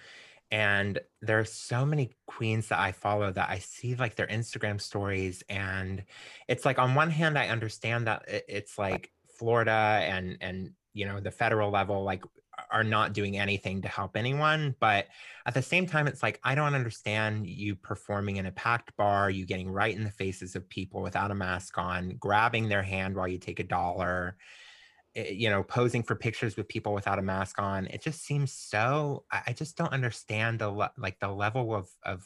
and 0.51 0.99
there 1.21 1.39
are 1.39 1.45
so 1.45 1.85
many 1.85 2.11
queens 2.27 2.69
that 2.69 2.79
I 2.79 2.91
follow 2.91 3.31
that 3.31 3.49
I 3.49 3.59
see 3.59 3.95
like 3.95 4.15
their 4.15 4.27
Instagram 4.27 4.81
stories, 4.81 5.43
and 5.49 6.03
it's 6.47 6.65
like 6.65 6.79
on 6.79 6.95
one 6.95 7.11
hand 7.11 7.37
I 7.37 7.47
understand 7.49 8.07
that 8.07 8.23
it's 8.27 8.77
like 8.77 9.11
Florida 9.37 9.71
and 10.03 10.37
and 10.41 10.73
you 10.93 11.05
know 11.05 11.19
the 11.19 11.31
federal 11.31 11.69
level 11.71 12.03
like 12.03 12.23
are 12.71 12.83
not 12.83 13.13
doing 13.13 13.37
anything 13.37 13.81
to 13.81 13.87
help 13.87 14.15
anyone, 14.15 14.75
but 14.79 15.07
at 15.45 15.53
the 15.53 15.61
same 15.61 15.85
time 15.85 16.07
it's 16.07 16.23
like 16.23 16.39
I 16.43 16.55
don't 16.55 16.75
understand 16.75 17.47
you 17.47 17.75
performing 17.75 18.37
in 18.37 18.45
a 18.45 18.51
packed 18.51 18.95
bar, 18.97 19.29
you 19.29 19.45
getting 19.45 19.69
right 19.69 19.95
in 19.95 20.03
the 20.03 20.11
faces 20.11 20.55
of 20.55 20.69
people 20.69 21.01
without 21.01 21.31
a 21.31 21.35
mask 21.35 21.77
on, 21.77 22.15
grabbing 22.19 22.69
their 22.69 22.83
hand 22.83 23.15
while 23.15 23.27
you 23.27 23.37
take 23.37 23.59
a 23.59 23.63
dollar 23.63 24.37
eh, 25.15 25.29
you 25.31 25.49
know, 25.49 25.63
posing 25.63 26.03
for 26.03 26.15
pictures 26.15 26.55
with 26.55 26.67
people 26.67 26.93
without 26.93 27.19
a 27.19 27.23
mask 27.23 27.59
on. 27.59 27.87
It 27.87 28.01
just 28.01 28.23
seems 28.23 28.53
so. 28.53 29.25
I, 29.31 29.53
just 29.53 29.77
don't 29.77 29.93
understand 29.93 30.59
the 30.59 30.69
like 30.97 31.19
the 31.19 31.29
level 31.29 31.73
of 31.73 31.89
of 32.03 32.23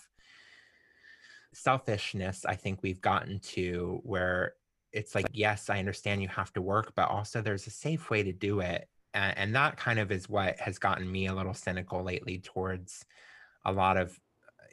selfishness. 1.53 2.45
I 2.45 2.55
think 2.55 2.83
we've 2.83 3.01
gotten 3.01 3.39
to 3.39 4.01
where 4.03 4.53
it's 4.93 5.15
like 5.15 5.25
yes 5.33 5.69
i 5.69 5.79
understand 5.79 6.21
you 6.21 6.27
have 6.27 6.53
to 6.53 6.61
work 6.61 6.93
but 6.95 7.09
also 7.09 7.41
there's 7.41 7.67
a 7.67 7.71
safe 7.71 8.09
way 8.09 8.23
to 8.23 8.31
do 8.31 8.59
it 8.59 8.87
and, 9.14 9.38
and 9.38 9.55
that 9.55 9.78
kind 9.78 9.99
of 9.99 10.11
is 10.11 10.28
what 10.30 10.59
has 10.59 10.80
gotten 10.80 11.09
me 11.11 11.28
a 11.28 11.34
little 11.34 11.53
cynical 11.53 12.03
lately 12.03 12.39
towards 12.39 13.05
a 13.66 13.72
lot 13.72 13.97
of 13.97 14.20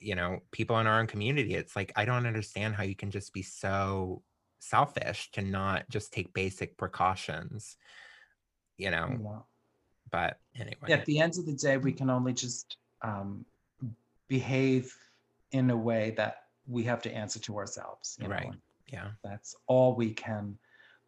you 0.00 0.14
know 0.14 0.40
people 0.50 0.78
in 0.78 0.86
our 0.86 0.98
own 0.98 1.06
community 1.06 1.54
it's 1.54 1.76
like 1.76 1.92
i 1.96 2.04
don't 2.04 2.26
understand 2.26 2.74
how 2.74 2.82
you 2.82 2.96
can 2.96 3.10
just 3.10 3.32
be 3.32 3.42
so 3.42 4.22
selfish 4.58 5.30
to 5.32 5.42
not 5.42 5.88
just 5.90 6.12
take 6.12 6.32
basic 6.32 6.76
precautions 6.76 7.76
you 8.78 8.90
know 8.90 9.08
Yeah. 9.22 9.38
but 10.10 10.38
anyway 10.54 10.92
At 10.92 11.04
the 11.04 11.18
end 11.20 11.38
of 11.38 11.46
the 11.46 11.52
day, 11.52 11.76
we 11.76 11.92
can 11.92 12.10
only 12.10 12.32
just 12.32 12.78
um, 13.02 13.44
behave 14.28 14.94
in 15.52 15.70
a 15.70 15.76
way 15.76 16.10
that 16.16 16.44
we 16.66 16.84
have 16.84 17.02
to 17.02 17.12
answer 17.12 17.38
to 17.40 17.56
ourselves. 17.56 18.16
You 18.20 18.28
know? 18.28 18.34
Right. 18.34 18.46
and 18.46 18.60
yeah 18.86 19.10
That's 19.22 19.54
all 19.66 19.94
we 19.94 20.12
can 20.12 20.58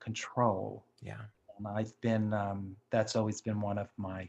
control. 0.00 0.84
yeah 1.00 1.22
And 1.58 1.66
I've 1.66 1.98
been, 2.00 2.32
um, 2.32 2.76
that's 2.90 3.16
always 3.16 3.40
been 3.40 3.60
one 3.60 3.78
of 3.78 3.90
my 3.96 4.28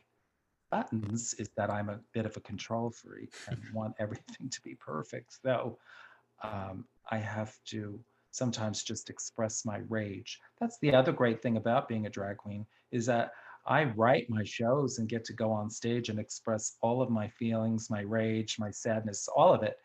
buttons 0.71 1.34
is 1.36 1.49
that 1.55 1.69
I'm 1.69 1.89
a 1.89 1.99
bit 2.13 2.26
of 2.26 2.36
a 2.38 2.41
control 2.41 2.89
freak 2.89 3.34
and 3.47 3.61
want 3.74 3.95
everything 3.99 4.49
to 4.49 4.61
be 4.61 4.76
perfect. 4.76 5.38
So 5.43 5.78
um, 6.43 6.86
I 7.11 7.17
have 7.17 7.55
to 7.65 8.03
sometimes 8.32 8.84
just 8.84 9.09
express 9.09 9.65
my 9.65 9.78
rage. 9.89 10.39
That's 10.59 10.80
the 10.80 10.93
other 10.93 11.11
great 11.11 11.41
thing 11.41 11.57
about 11.57 11.88
being 11.88 12.07
a 12.07 12.09
drag 12.09 12.38
queen 12.38 12.65
is 12.91 13.05
that 13.05 13.32
I 13.65 13.86
write 13.86 14.30
my 14.30 14.43
shows 14.43 14.97
and 14.97 15.07
get 15.07 15.24
to 15.26 15.34
go 15.34 15.51
on 15.51 15.69
stage 15.69 16.09
and 16.09 16.19
express 16.19 16.78
all 16.82 17.01
of 17.01 17.09
my 17.09 17.28
feelings, 17.30 17.89
my 17.89 18.01
rage, 18.01 18.57
my 18.59 18.71
sadness, 18.71 19.28
all 19.28 19.53
of 19.53 19.63
it, 19.63 19.78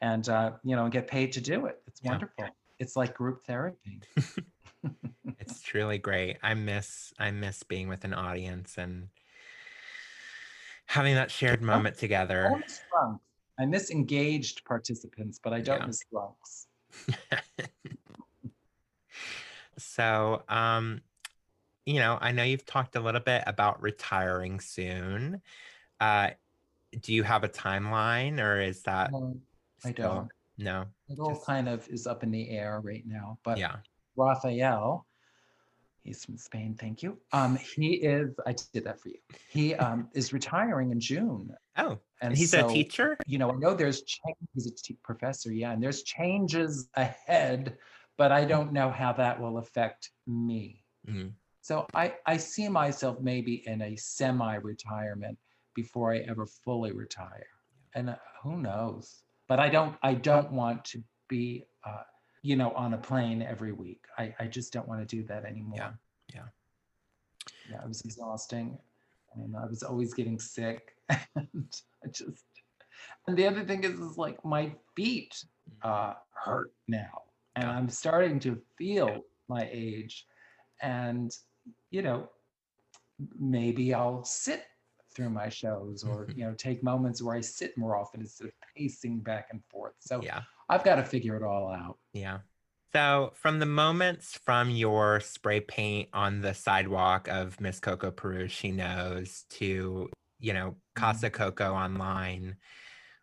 and 0.00 0.28
uh, 0.28 0.52
you 0.62 0.76
know, 0.76 0.84
and 0.84 0.92
get 0.92 1.06
paid 1.08 1.32
to 1.32 1.40
do 1.40 1.66
it. 1.66 1.82
It's 1.86 2.00
Yeah. 2.02 2.12
wonderful. 2.12 2.56
It's 2.78 2.96
like 2.96 3.14
group 3.14 3.44
therapy. 3.44 4.00
it's 5.38 5.60
truly 5.62 5.98
great 5.98 6.36
i 6.42 6.54
miss 6.54 7.12
i 7.18 7.30
miss 7.30 7.62
being 7.62 7.88
with 7.88 8.04
an 8.04 8.14
audience 8.14 8.78
and 8.78 9.08
having 10.86 11.14
that 11.14 11.30
shared 11.30 11.60
moment 11.62 11.96
I 11.96 12.00
together 12.00 12.50
miss 12.60 12.80
drunks. 12.90 13.20
I 13.58 13.64
miss 13.66 13.90
engaged 13.90 14.64
participants, 14.66 15.40
but 15.42 15.52
I 15.54 15.60
don't 15.60 15.80
Yeah. 15.80 15.86
miss 15.86 16.00
drunks. 16.12 16.66
so 19.78 20.42
um 20.48 21.00
you 21.84 21.98
know 22.00 22.16
i 22.20 22.32
know 22.32 22.42
you've 22.42 22.64
talked 22.64 22.96
a 22.96 23.00
little 23.00 23.20
bit 23.20 23.42
about 23.46 23.82
retiring 23.82 24.58
soon 24.60 25.40
uh 26.00 26.30
do 27.00 27.12
you 27.12 27.22
have 27.22 27.44
a 27.44 27.48
timeline 27.48 28.40
or 28.40 28.60
is 28.60 28.82
that 28.82 29.10
No, 29.12 29.36
I 29.84 29.92
don't. 29.92 30.28
no 30.56 30.86
It 31.08 31.18
all 31.18 31.34
Just- 31.34 31.44
kind 31.46 31.68
of 31.68 31.86
is 31.88 32.06
up 32.06 32.22
in 32.22 32.30
the 32.30 32.48
air 32.50 32.80
right 32.80 33.04
now. 33.06 33.38
But 33.44 33.58
yeah 33.58 33.76
Raphael, 34.16 35.06
he's 36.02 36.24
from 36.24 36.36
Spain, 36.36 36.76
thank 36.78 37.02
you. 37.02 37.18
Um, 37.32 37.56
he 37.56 37.94
is, 37.94 38.34
I 38.46 38.54
did 38.72 38.84
that 38.84 39.00
for 39.00 39.08
you. 39.08 39.18
He 39.50 39.74
um, 39.74 40.08
is 40.14 40.32
retiring 40.32 40.90
in 40.90 41.00
June. 41.00 41.54
oh 41.76 41.98
And 42.20 42.36
he's 42.36 42.50
so, 42.50 42.68
a 42.68 42.72
teacher 42.72 43.18
You 43.26 43.38
know, 43.38 43.50
I 43.50 43.56
know 43.56 43.74
there's 43.74 44.02
change, 44.02 44.36
he's 44.54 44.66
a 44.66 44.74
t- 44.74 44.98
professor, 45.02 45.52
yeah, 45.52 45.72
and 45.72 45.82
there's 45.82 46.02
changes 46.02 46.88
ahead, 46.94 47.76
but 48.16 48.32
I 48.32 48.44
don't 48.44 48.72
know 48.72 48.90
how 48.90 49.12
that 49.14 49.40
will 49.40 49.58
affect 49.58 50.10
me. 50.26 50.84
Mhm. 51.08 51.32
So 51.60 51.86
I, 51.94 52.14
I 52.26 52.36
see 52.36 52.68
myself 52.68 53.20
maybe 53.20 53.66
in 53.66 53.82
a 53.82 53.96
semi-retirement 53.96 55.36
before 55.74 56.12
I 56.14 56.18
ever 56.18 56.46
fully 56.46 56.92
retire. 56.92 57.48
And 57.94 58.10
uh, 58.10 58.16
who 58.42 58.58
knows? 58.58 59.22
But 59.48 59.58
I 59.58 59.68
don't 59.68 59.96
I 60.02 60.14
don't 60.14 60.52
want 60.52 60.84
to 60.86 61.02
be 61.28 61.64
uh, 61.84 62.02
you 62.48 62.54
know 62.60 62.70
on 62.82 62.94
a 62.94 62.98
plane 63.08 63.40
every 63.42 63.72
week. 63.72 64.02
I, 64.22 64.24
I 64.42 64.46
just 64.56 64.72
don't 64.72 64.88
want 64.90 65.00
to 65.06 65.16
do 65.16 65.22
that 65.30 65.42
anymore. 65.44 65.76
yeah. 65.82 65.92
Yeah, 66.34 66.48
Yeah. 67.70 67.82
it 67.82 67.88
was 67.88 68.02
exhausting. 68.08 68.78
And 69.34 69.56
I 69.56 69.66
was 69.72 69.82
always 69.82 70.14
getting 70.14 70.38
sick. 70.38 70.82
And 71.36 71.72
I 72.04 72.08
just 72.08 72.44
and 73.26 73.36
the 73.38 73.46
other 73.50 73.64
thing 73.68 73.82
is 73.84 73.98
is 74.08 74.16
like 74.26 74.38
my 74.44 74.64
feet 74.96 75.34
uh 75.82 76.14
hurt 76.44 76.70
now. 76.88 77.14
And. 77.56 77.66
I'm 77.76 77.88
starting 78.02 78.38
to 78.46 78.52
feel 78.78 79.10
my 79.48 79.64
age. 79.88 80.14
And 80.82 81.30
you 81.90 82.02
know, 82.06 82.20
maybe 83.38 83.94
I'll 83.94 84.24
sit 84.24 84.62
through 85.16 85.30
my 85.30 85.48
shows 85.48 86.04
or 86.04 86.28
you 86.36 86.44
know 86.44 86.54
take 86.54 86.82
moments 86.82 87.22
where 87.22 87.34
I 87.34 87.40
sit 87.40 87.76
more 87.76 87.96
often 87.96 88.20
instead 88.20 88.48
of 88.48 88.52
pacing 88.76 89.20
back 89.20 89.48
and 89.50 89.60
forth. 89.70 89.94
So 89.98 90.20
yeah 90.22 90.42
I've 90.68 90.84
got 90.84 90.96
to 90.96 91.04
figure 91.04 91.36
it 91.36 91.42
all 91.42 91.70
out. 91.70 91.98
Yeah. 92.12 92.38
So, 92.92 93.32
from 93.34 93.58
the 93.58 93.66
moments 93.66 94.38
from 94.44 94.70
your 94.70 95.20
spray 95.20 95.60
paint 95.60 96.08
on 96.12 96.40
the 96.40 96.54
sidewalk 96.54 97.28
of 97.28 97.60
Miss 97.60 97.78
Coco 97.78 98.10
Peru, 98.10 98.48
she 98.48 98.70
knows, 98.70 99.44
to, 99.50 100.08
you 100.40 100.52
know, 100.52 100.70
mm-hmm. 100.70 101.00
Casa 101.00 101.30
Coco 101.30 101.74
online, 101.74 102.56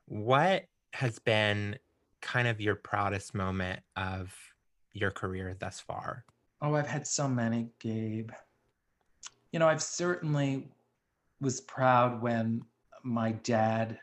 what 0.06 0.66
has 0.94 1.18
been 1.20 1.78
kind 2.22 2.48
of 2.48 2.62
your 2.62 2.76
proudest 2.76 3.34
moment 3.34 3.80
of 3.96 4.36
your 4.92 5.12
career 5.12 5.56
thus 5.58 5.80
far? 5.80 6.24
Oh, 6.62 6.76
I've 6.76 6.88
had 6.88 7.08
so 7.08 7.28
many, 7.28 7.70
Gabe. 7.80 8.32
You 9.52 9.60
know, 9.60 9.68
I've 9.68 9.82
certainly 9.82 10.68
was 11.44 11.62
proud 11.62 12.22
when 12.22 12.64
my 13.04 13.34
dad 13.34 14.00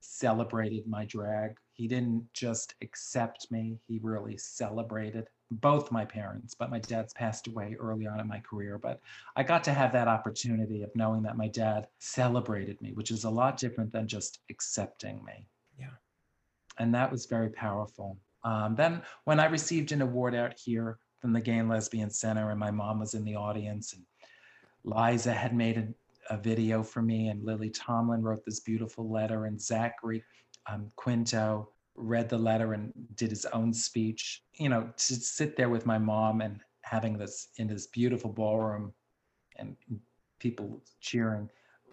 celebrated 0.00 0.86
my 0.86 1.04
drag. 1.04 1.56
He 1.72 1.88
didn't 1.88 2.26
just 2.32 2.74
accept 2.82 3.50
me, 3.50 3.78
he 3.86 3.98
really 4.02 4.36
celebrated 4.36 5.28
both 5.50 5.92
my 5.92 6.04
parents, 6.04 6.54
but 6.54 6.70
my 6.70 6.78
dad's 6.80 7.12
passed 7.12 7.46
away 7.46 7.76
early 7.78 8.06
on 8.06 8.18
in 8.18 8.26
my 8.26 8.40
career. 8.40 8.78
But 8.78 9.00
I 9.36 9.42
got 9.42 9.62
to 9.64 9.72
have 9.72 9.92
that 9.92 10.08
opportunity 10.08 10.82
of 10.82 10.90
knowing 10.96 11.22
that 11.22 11.36
my 11.36 11.48
dad 11.48 11.86
celebrated 11.98 12.80
me, 12.82 12.92
which 12.92 13.10
is 13.10 13.24
a 13.24 13.30
lot 13.30 13.56
different 13.56 13.92
than 13.92 14.08
just 14.08 14.40
accepting 14.50 15.24
me. 15.24 15.46
Yeah. 15.78 15.94
And 16.78 16.94
that 16.94 17.12
was 17.12 17.26
very 17.26 17.50
powerful. 17.50 18.18
Um, 18.42 18.74
then 18.74 19.02
when 19.24 19.38
I 19.40 19.46
received 19.46 19.92
an 19.92 20.02
award 20.02 20.34
out 20.34 20.54
here 20.58 20.98
from 21.20 21.32
the 21.32 21.40
Gay 21.40 21.58
and 21.58 21.68
Lesbian 21.68 22.10
Center, 22.10 22.50
and 22.50 22.58
my 22.58 22.70
mom 22.70 22.98
was 23.00 23.14
in 23.14 23.24
the 23.24 23.36
audience, 23.36 23.92
and 23.92 24.02
Liza 24.84 25.32
had 25.32 25.54
made 25.54 25.78
a, 25.78 25.86
a 26.30 26.36
video 26.36 26.82
for 26.82 27.02
me, 27.02 27.28
and 27.28 27.44
Lily 27.44 27.70
Tomlin 27.70 28.22
wrote 28.22 28.44
this 28.44 28.60
beautiful 28.60 29.10
letter, 29.10 29.46
and 29.46 29.60
Zachary 29.60 30.22
um, 30.70 30.90
Quinto 30.96 31.70
read 31.94 32.28
the 32.28 32.38
letter 32.38 32.74
and 32.74 32.92
did 33.14 33.30
his 33.30 33.46
own 33.46 33.72
speech. 33.72 34.42
You 34.54 34.68
know, 34.68 34.90
to 34.96 35.14
sit 35.14 35.56
there 35.56 35.70
with 35.70 35.86
my 35.86 35.98
mom 35.98 36.40
and 36.40 36.60
having 36.82 37.18
this 37.18 37.48
in 37.56 37.66
this 37.66 37.88
beautiful 37.88 38.30
ballroom 38.30 38.92
and 39.56 39.76
people 40.38 40.82
cheering 41.00 41.48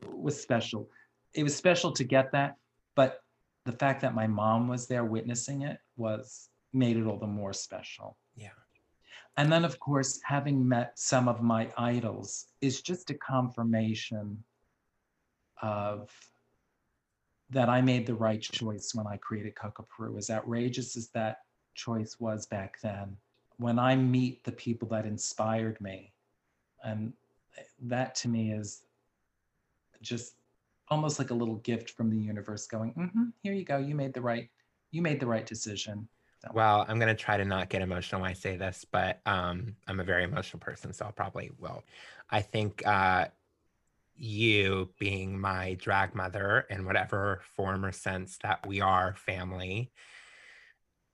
was 0.07 0.39
special. 0.39 0.89
It 1.33 1.43
was 1.43 1.55
special 1.55 1.91
to 1.93 2.03
get 2.03 2.31
that, 2.33 2.57
but 2.95 3.21
the 3.65 3.71
fact 3.71 4.01
that 4.01 4.13
my 4.13 4.27
mom 4.27 4.67
was 4.67 4.87
there 4.87 5.05
witnessing 5.05 5.61
it 5.61 5.77
was 5.95 6.49
made 6.73 6.97
it 6.97 7.07
all 7.07 7.17
the 7.17 7.27
more 7.27 7.53
special. 7.53 8.17
Yeah. 8.35 8.49
And 9.37 9.51
then, 9.51 9.65
of 9.65 9.79
course, 9.79 10.19
having 10.23 10.67
met 10.67 10.97
some 10.97 11.27
of 11.27 11.41
my 11.41 11.71
idols 11.77 12.47
is 12.61 12.81
just 12.81 13.09
a 13.09 13.15
confirmation 13.15 14.43
of 15.61 16.11
that 17.49 17.69
I 17.69 17.81
made 17.81 18.05
the 18.05 18.15
right 18.15 18.41
choice 18.41 18.93
when 18.93 19.07
I 19.07 19.17
created 19.17 19.55
Peru. 19.55 20.17
As 20.17 20.29
outrageous 20.29 20.95
as 20.95 21.09
that 21.09 21.41
choice 21.73 22.19
was 22.19 22.45
back 22.45 22.79
then, 22.81 23.17
when 23.57 23.79
I 23.79 23.95
meet 23.95 24.43
the 24.43 24.51
people 24.51 24.87
that 24.89 25.05
inspired 25.05 25.79
me, 25.81 26.13
and 26.83 27.13
that 27.83 28.15
to 28.15 28.27
me 28.27 28.51
is 28.51 28.83
just 30.01 30.35
almost 30.89 31.17
like 31.17 31.29
a 31.29 31.33
little 31.33 31.55
gift 31.57 31.91
from 31.91 32.09
the 32.09 32.17
universe 32.17 32.67
going, 32.67 32.91
hmm 32.91 33.29
here 33.41 33.53
you 33.53 33.63
go, 33.63 33.77
you 33.77 33.95
made 33.95 34.13
the 34.13 34.21
right, 34.21 34.49
you 34.91 35.01
made 35.01 35.19
the 35.19 35.27
right 35.27 35.45
decision. 35.45 36.07
Well, 36.51 36.85
I'm 36.87 36.99
to 36.99 37.15
try 37.15 37.37
to 37.37 37.45
not 37.45 37.69
get 37.69 37.81
emotional 37.81 38.21
when 38.21 38.31
I 38.31 38.33
say 38.33 38.57
this, 38.57 38.85
but 38.91 39.21
um, 39.25 39.75
I'm 39.87 39.99
a 39.99 40.03
very 40.03 40.23
emotional 40.23 40.59
person, 40.59 40.91
so 40.93 41.05
I'll 41.05 41.11
probably 41.11 41.51
will. 41.57 41.83
I 42.29 42.41
think 42.41 42.85
uh, 42.85 43.27
you 44.15 44.89
being 44.99 45.39
my 45.39 45.75
drag 45.75 46.15
mother 46.15 46.65
in 46.69 46.85
whatever 46.85 47.41
form 47.55 47.85
or 47.85 47.91
sense 47.91 48.37
that 48.43 48.65
we 48.67 48.81
are 48.81 49.15
family 49.15 49.91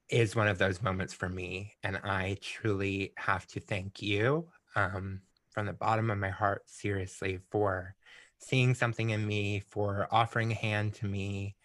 is 0.09 0.35
one 0.35 0.47
of 0.47 0.57
those 0.57 0.81
moments 0.81 1.13
for 1.13 1.29
me. 1.29 1.73
And 1.83 1.97
I 2.03 2.37
truly 2.41 3.13
have 3.17 3.45
to 3.47 3.59
thank 3.59 4.01
you 4.01 4.47
um, 4.75 5.21
from 5.51 5.67
the 5.67 5.73
bottom 5.73 6.09
of 6.09 6.17
my 6.17 6.29
heart, 6.29 6.63
seriously, 6.65 7.39
for 7.51 7.95
seeing 8.39 8.73
something 8.73 9.11
in 9.11 9.25
me, 9.25 9.59
for 9.59 10.07
offering 10.11 10.51
a 10.51 10.55
hand 10.55 10.95
to 10.95 11.05
me. 11.05 11.55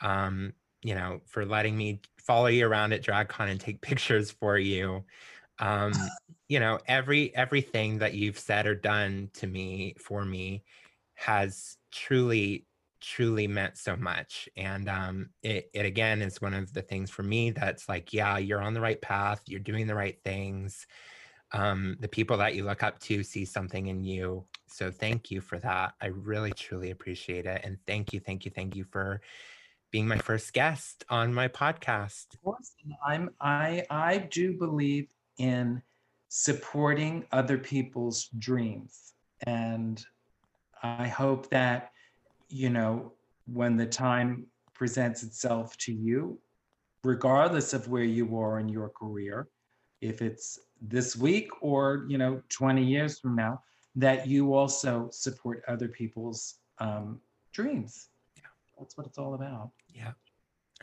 Um, 0.00 0.54
you 0.82 0.94
know, 0.94 1.20
for 1.26 1.44
letting 1.46 1.76
me 1.76 2.00
follow 2.18 2.46
you 2.46 2.66
around 2.66 2.92
at 2.92 3.02
DragCon 3.04 3.50
and 3.50 3.60
take 3.60 3.80
pictures 3.82 4.30
for 4.30 4.58
you. 4.58 5.04
Um, 5.58 5.92
you 6.48 6.60
know, 6.60 6.78
every 6.86 7.34
everything 7.36 7.98
that 7.98 8.14
you've 8.14 8.38
said 8.38 8.66
or 8.66 8.74
done 8.74 9.30
to 9.34 9.46
me 9.46 9.94
for 9.98 10.24
me 10.24 10.64
has 11.14 11.76
truly, 11.92 12.66
truly 13.00 13.46
meant 13.46 13.76
so 13.78 13.96
much. 13.96 14.48
And 14.56 14.88
um, 14.88 15.30
it, 15.42 15.70
it 15.74 15.86
again 15.86 16.22
is 16.22 16.40
one 16.40 16.54
of 16.54 16.72
the 16.72 16.82
things 16.82 17.10
for 17.10 17.22
me 17.22 17.50
that's 17.52 17.88
like, 17.88 18.12
yeah, 18.12 18.38
you're 18.38 18.62
on 18.62 18.74
the 18.74 18.80
right 18.80 19.00
path, 19.00 19.42
you're 19.46 19.60
doing 19.60 19.86
the 19.86 19.94
right 19.94 20.18
things. 20.24 20.86
um, 21.52 21.96
the 22.00 22.08
people 22.08 22.36
that 22.38 22.54
you 22.54 22.64
look 22.64 22.82
up 22.82 22.98
to 23.00 23.22
see 23.22 23.44
something 23.44 23.88
in 23.88 24.04
you. 24.04 24.44
So 24.68 24.90
thank 24.90 25.30
you 25.30 25.40
for 25.40 25.58
that. 25.60 25.94
I 26.00 26.06
really, 26.06 26.52
truly 26.52 26.90
appreciate 26.90 27.46
it. 27.46 27.60
And 27.64 27.78
thank 27.86 28.12
you, 28.12 28.20
thank 28.20 28.44
you, 28.44 28.50
thank 28.50 28.74
you 28.74 28.84
for 28.84 29.20
being 29.92 30.08
my 30.08 30.18
first 30.18 30.52
guest 30.52 31.04
on 31.08 31.32
my 31.32 31.46
podcast. 31.46 32.34
Of 32.34 32.42
course, 32.42 32.72
I'm 33.06 33.30
I 33.40 33.84
I 33.90 34.18
do 34.18 34.58
believe 34.58 35.08
in 35.38 35.82
supporting 36.28 37.26
other 37.30 37.58
people's 37.58 38.28
dreams. 38.38 39.12
And 39.46 40.02
I 40.82 41.06
hope 41.06 41.50
that, 41.50 41.90
you 42.48 42.70
know, 42.70 43.12
when 43.46 43.76
the 43.76 43.84
time 43.86 44.46
presents 44.72 45.22
itself 45.22 45.76
to 45.78 45.92
you, 45.92 46.40
regardless 47.04 47.74
of 47.74 47.88
where 47.88 48.04
you 48.04 48.38
are 48.38 48.60
in 48.60 48.68
your 48.70 48.88
career, 48.88 49.48
if 50.00 50.22
it's 50.22 50.58
this 50.80 51.16
week 51.16 51.50
or, 51.60 52.06
you 52.08 52.16
know, 52.16 52.40
20 52.48 52.82
years 52.82 53.18
from 53.18 53.36
now, 53.36 53.60
that 53.94 54.26
you 54.26 54.54
also 54.54 55.10
support 55.12 55.62
other 55.68 55.88
people's 55.88 56.60
um, 56.78 57.20
dreams. 57.52 58.08
That's 58.82 58.96
what 58.96 59.06
it's 59.06 59.18
all 59.18 59.34
about. 59.34 59.70
Yeah, 59.94 60.10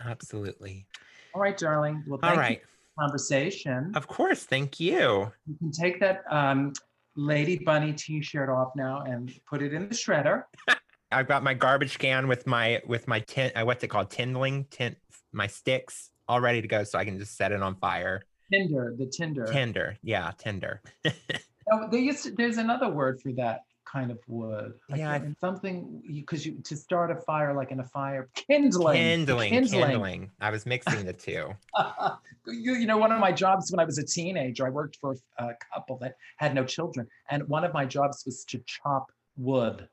absolutely. 0.05 0.87
All 1.35 1.41
right, 1.41 1.57
darling. 1.57 2.03
Well, 2.07 2.19
all 2.23 2.37
right. 2.37 2.61
conversation. 2.97 3.91
Of 3.93 4.07
course. 4.07 4.45
Thank 4.45 4.79
you. 4.79 5.29
You 5.45 5.55
can 5.59 5.71
take 5.71 5.99
that 5.99 6.23
um, 6.29 6.71
Lady 7.17 7.57
Bunny 7.57 7.91
t-shirt 7.91 8.49
off 8.49 8.71
now 8.75 9.01
and 9.01 9.33
put 9.49 9.61
it 9.61 9.73
in 9.73 9.89
the 9.89 9.95
shredder. 9.95 10.43
I've 11.11 11.27
got 11.27 11.43
my 11.43 11.53
garbage 11.53 11.99
can 11.99 12.29
with 12.29 12.47
my 12.47 12.81
with 12.87 13.07
my 13.07 13.19
tin 13.19 13.51
uh, 13.55 13.65
what's 13.65 13.83
it 13.83 13.87
called 13.87 14.11
Tindling 14.11 14.69
tint 14.69 14.95
my 15.33 15.47
sticks 15.47 16.11
all 16.27 16.39
ready 16.39 16.61
to 16.61 16.67
go 16.67 16.83
so 16.83 16.99
I 16.99 17.03
can 17.03 17.17
just 17.17 17.35
set 17.35 17.51
it 17.51 17.61
on 17.61 17.75
fire. 17.75 18.21
Tinder, 18.53 18.95
the 18.97 19.07
Tinder. 19.07 19.45
Tinder, 19.45 19.97
yeah, 20.03 20.31
Tinder. 20.37 20.81
oh, 21.05 21.87
there 21.91 21.99
used 21.99 22.23
to, 22.23 22.31
there's 22.31 22.57
another 22.57 22.89
word 22.89 23.19
for 23.21 23.31
that 23.33 23.61
kind 23.91 24.11
of 24.11 24.19
wood. 24.27 24.73
Yeah, 24.95 25.11
I, 25.11 25.35
something 25.39 26.01
because 26.07 26.45
you, 26.45 26.53
you, 26.53 26.61
to 26.63 26.75
start 26.75 27.11
a 27.11 27.15
fire 27.15 27.53
like 27.53 27.71
in 27.71 27.79
a 27.79 27.83
fire 27.83 28.29
kindling. 28.35 28.95
Kindling, 28.95 29.49
kindling. 29.49 29.89
kindling. 29.89 30.31
I 30.39 30.49
was 30.51 30.65
mixing 30.65 31.05
the 31.05 31.13
two. 31.13 31.49
you, 32.47 32.75
you 32.75 32.87
know, 32.87 32.97
one 32.97 33.11
of 33.11 33.19
my 33.19 33.31
jobs 33.31 33.71
when 33.71 33.79
I 33.79 33.85
was 33.85 33.97
a 33.97 34.05
teenager, 34.05 34.65
I 34.65 34.69
worked 34.69 34.97
for 34.97 35.15
a 35.37 35.49
couple 35.73 35.97
that 35.99 36.15
had 36.37 36.53
no 36.53 36.63
children, 36.63 37.07
and 37.29 37.47
one 37.47 37.63
of 37.63 37.73
my 37.73 37.85
jobs 37.85 38.23
was 38.25 38.43
to 38.45 38.61
chop 38.65 39.11
wood. 39.37 39.87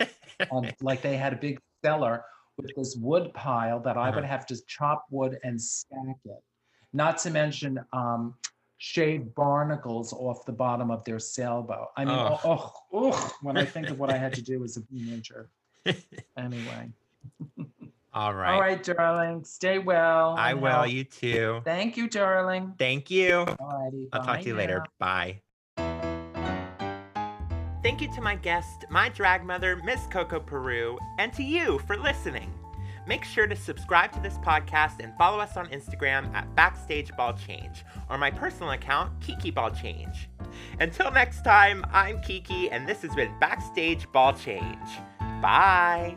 um, 0.50 0.70
like 0.80 1.02
they 1.02 1.16
had 1.16 1.32
a 1.32 1.36
big 1.36 1.60
cellar 1.84 2.24
with 2.56 2.70
this 2.76 2.96
wood 2.96 3.32
pile 3.34 3.80
that 3.80 3.96
I 3.96 4.08
uh-huh. 4.08 4.16
would 4.16 4.24
have 4.24 4.46
to 4.46 4.56
chop 4.66 5.04
wood 5.10 5.38
and 5.42 5.60
stack 5.60 6.16
it. 6.24 6.42
Not 6.92 7.18
to 7.18 7.30
mention 7.30 7.80
um, 7.92 8.34
shave 8.82 9.32
barnacles 9.36 10.12
off 10.12 10.44
the 10.44 10.50
bottom 10.50 10.90
of 10.90 11.04
their 11.04 11.20
sailboat. 11.20 11.90
I 11.96 12.04
mean, 12.04 12.18
oh, 12.18 12.40
oh, 12.44 12.72
oh, 12.92 13.32
when 13.40 13.56
I 13.56 13.64
think 13.64 13.90
of 13.90 14.00
what 14.00 14.10
I 14.10 14.18
had 14.18 14.32
to 14.34 14.42
do 14.42 14.64
as 14.64 14.76
a 14.76 14.82
teenager. 14.82 15.48
anyway. 16.36 16.90
All 18.12 18.34
right. 18.34 18.54
All 18.54 18.60
right, 18.60 18.82
darling. 18.82 19.44
Stay 19.44 19.78
well. 19.78 20.34
I 20.36 20.54
will. 20.54 20.70
Help. 20.70 20.90
You 20.90 21.04
too. 21.04 21.60
Thank 21.64 21.96
you, 21.96 22.08
darling. 22.08 22.74
Thank 22.76 23.08
you. 23.08 23.46
All 23.60 23.84
righty. 23.84 24.08
I'll 24.12 24.24
talk 24.24 24.40
to 24.40 24.46
you 24.46 24.54
now. 24.54 24.58
later. 24.58 24.84
Bye. 24.98 25.40
Thank 27.84 28.00
you 28.00 28.12
to 28.14 28.20
my 28.20 28.34
guest, 28.34 28.84
my 28.90 29.08
drag 29.10 29.44
mother, 29.44 29.80
Miss 29.84 30.06
Coco 30.08 30.40
Peru, 30.40 30.98
and 31.18 31.32
to 31.34 31.44
you 31.44 31.78
for 31.86 31.96
listening. 31.96 32.52
Make 33.06 33.24
sure 33.24 33.46
to 33.46 33.56
subscribe 33.56 34.12
to 34.12 34.20
this 34.20 34.38
podcast 34.38 35.00
and 35.00 35.12
follow 35.16 35.38
us 35.38 35.56
on 35.56 35.66
Instagram 35.68 36.32
at 36.34 36.52
Backstage 36.54 37.14
Ball 37.16 37.34
Change 37.34 37.84
or 38.08 38.18
my 38.18 38.30
personal 38.30 38.70
account, 38.70 39.20
Kiki 39.20 39.50
Ball 39.50 39.70
Change. 39.70 40.28
Until 40.80 41.10
next 41.10 41.42
time, 41.42 41.84
I'm 41.92 42.20
Kiki, 42.20 42.70
and 42.70 42.88
this 42.88 43.02
has 43.02 43.14
been 43.14 43.32
Backstage 43.40 44.10
Ball 44.12 44.32
Change. 44.34 44.88
Bye. 45.40 46.16